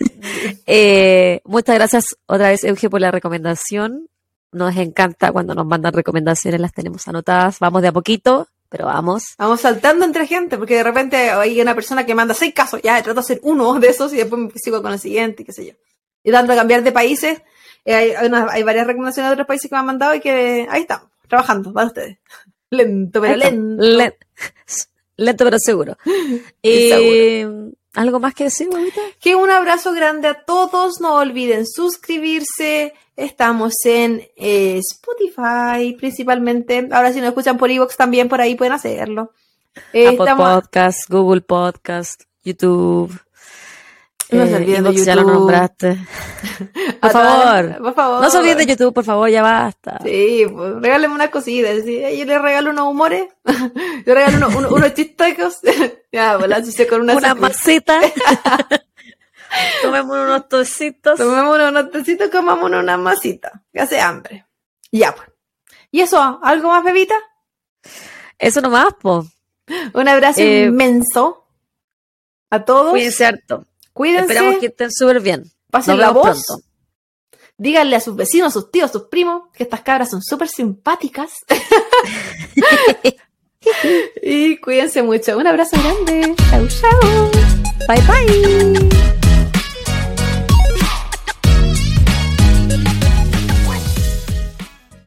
[0.66, 4.08] Eh, muchas gracias otra vez, Euge, por la recomendación.
[4.50, 7.60] Nos encanta cuando nos mandan recomendaciones, las tenemos anotadas.
[7.60, 9.22] Vamos de a poquito, pero vamos.
[9.38, 13.00] Vamos saltando entre gente, porque de repente hay una persona que manda seis casos, ya
[13.00, 15.52] trato de hacer uno de esos y después me sigo con el siguiente, y qué
[15.52, 15.74] sé yo.
[16.24, 17.40] Y dando a cambiar de países,
[17.90, 20.20] eh, hay, hay una- hay varias recomendaciones de otros países que me han mandado y
[20.20, 22.18] que ahí estamos, trabajando para ustedes.
[22.70, 23.82] Lento, pero lento.
[23.82, 24.14] Len-
[25.16, 25.96] lento pero seguro.
[27.94, 29.00] ¿Algo más que decir, mamita?
[29.20, 32.92] Que un abrazo grande a todos, no olviden suscribirse.
[33.16, 36.86] Estamos en eh, Spotify principalmente.
[36.92, 39.32] Ahora si nos escuchan por Evox también por ahí pueden hacerlo.
[39.92, 43.12] Eh, Apple estamos- Podcast, Google Podcast, YouTube.
[44.30, 45.34] No se Eh, olviden de Evox ya lo YouTube.
[45.34, 45.98] nombraste.
[47.00, 47.78] Por a todas- favor.
[47.82, 48.20] Por favor.
[48.22, 49.98] No se olviden de YouTube, por favor, ya basta.
[50.04, 51.68] Sí, pues, regálenme una cosita.
[51.84, 52.00] ¿sí?
[52.18, 53.28] Yo les regalo unos humores.
[54.06, 55.58] Yo regalo uno- uno- unos chistecos.
[56.12, 58.00] ya, pues con una Una masita.
[59.82, 61.18] Tomemos unos tocitos.
[61.18, 63.62] Tomémonos unos tecitos, comámonos una masita.
[63.72, 64.46] Que hace hambre.
[64.92, 65.28] Ya, pues.
[65.90, 66.38] ¿Y eso?
[66.42, 67.14] ¿Algo más, bebita?
[68.38, 69.26] Eso nomás, po.
[69.94, 71.46] Un abrazo Eh, inmenso
[72.50, 72.90] a todos.
[72.90, 73.64] Cuídense harto.
[73.98, 74.32] Cuídense.
[74.32, 75.42] Esperamos que estén súper bien.
[75.72, 76.44] Pasen la voz.
[76.46, 76.64] pronto.
[77.56, 80.46] Díganle a sus vecinos, a sus tíos, a sus primos que estas cabras son súper
[80.46, 81.32] simpáticas.
[84.22, 85.36] y cuídense mucho.
[85.36, 86.32] Un abrazo grande.
[86.48, 87.30] Chau, chau.
[87.88, 89.17] Bye bye.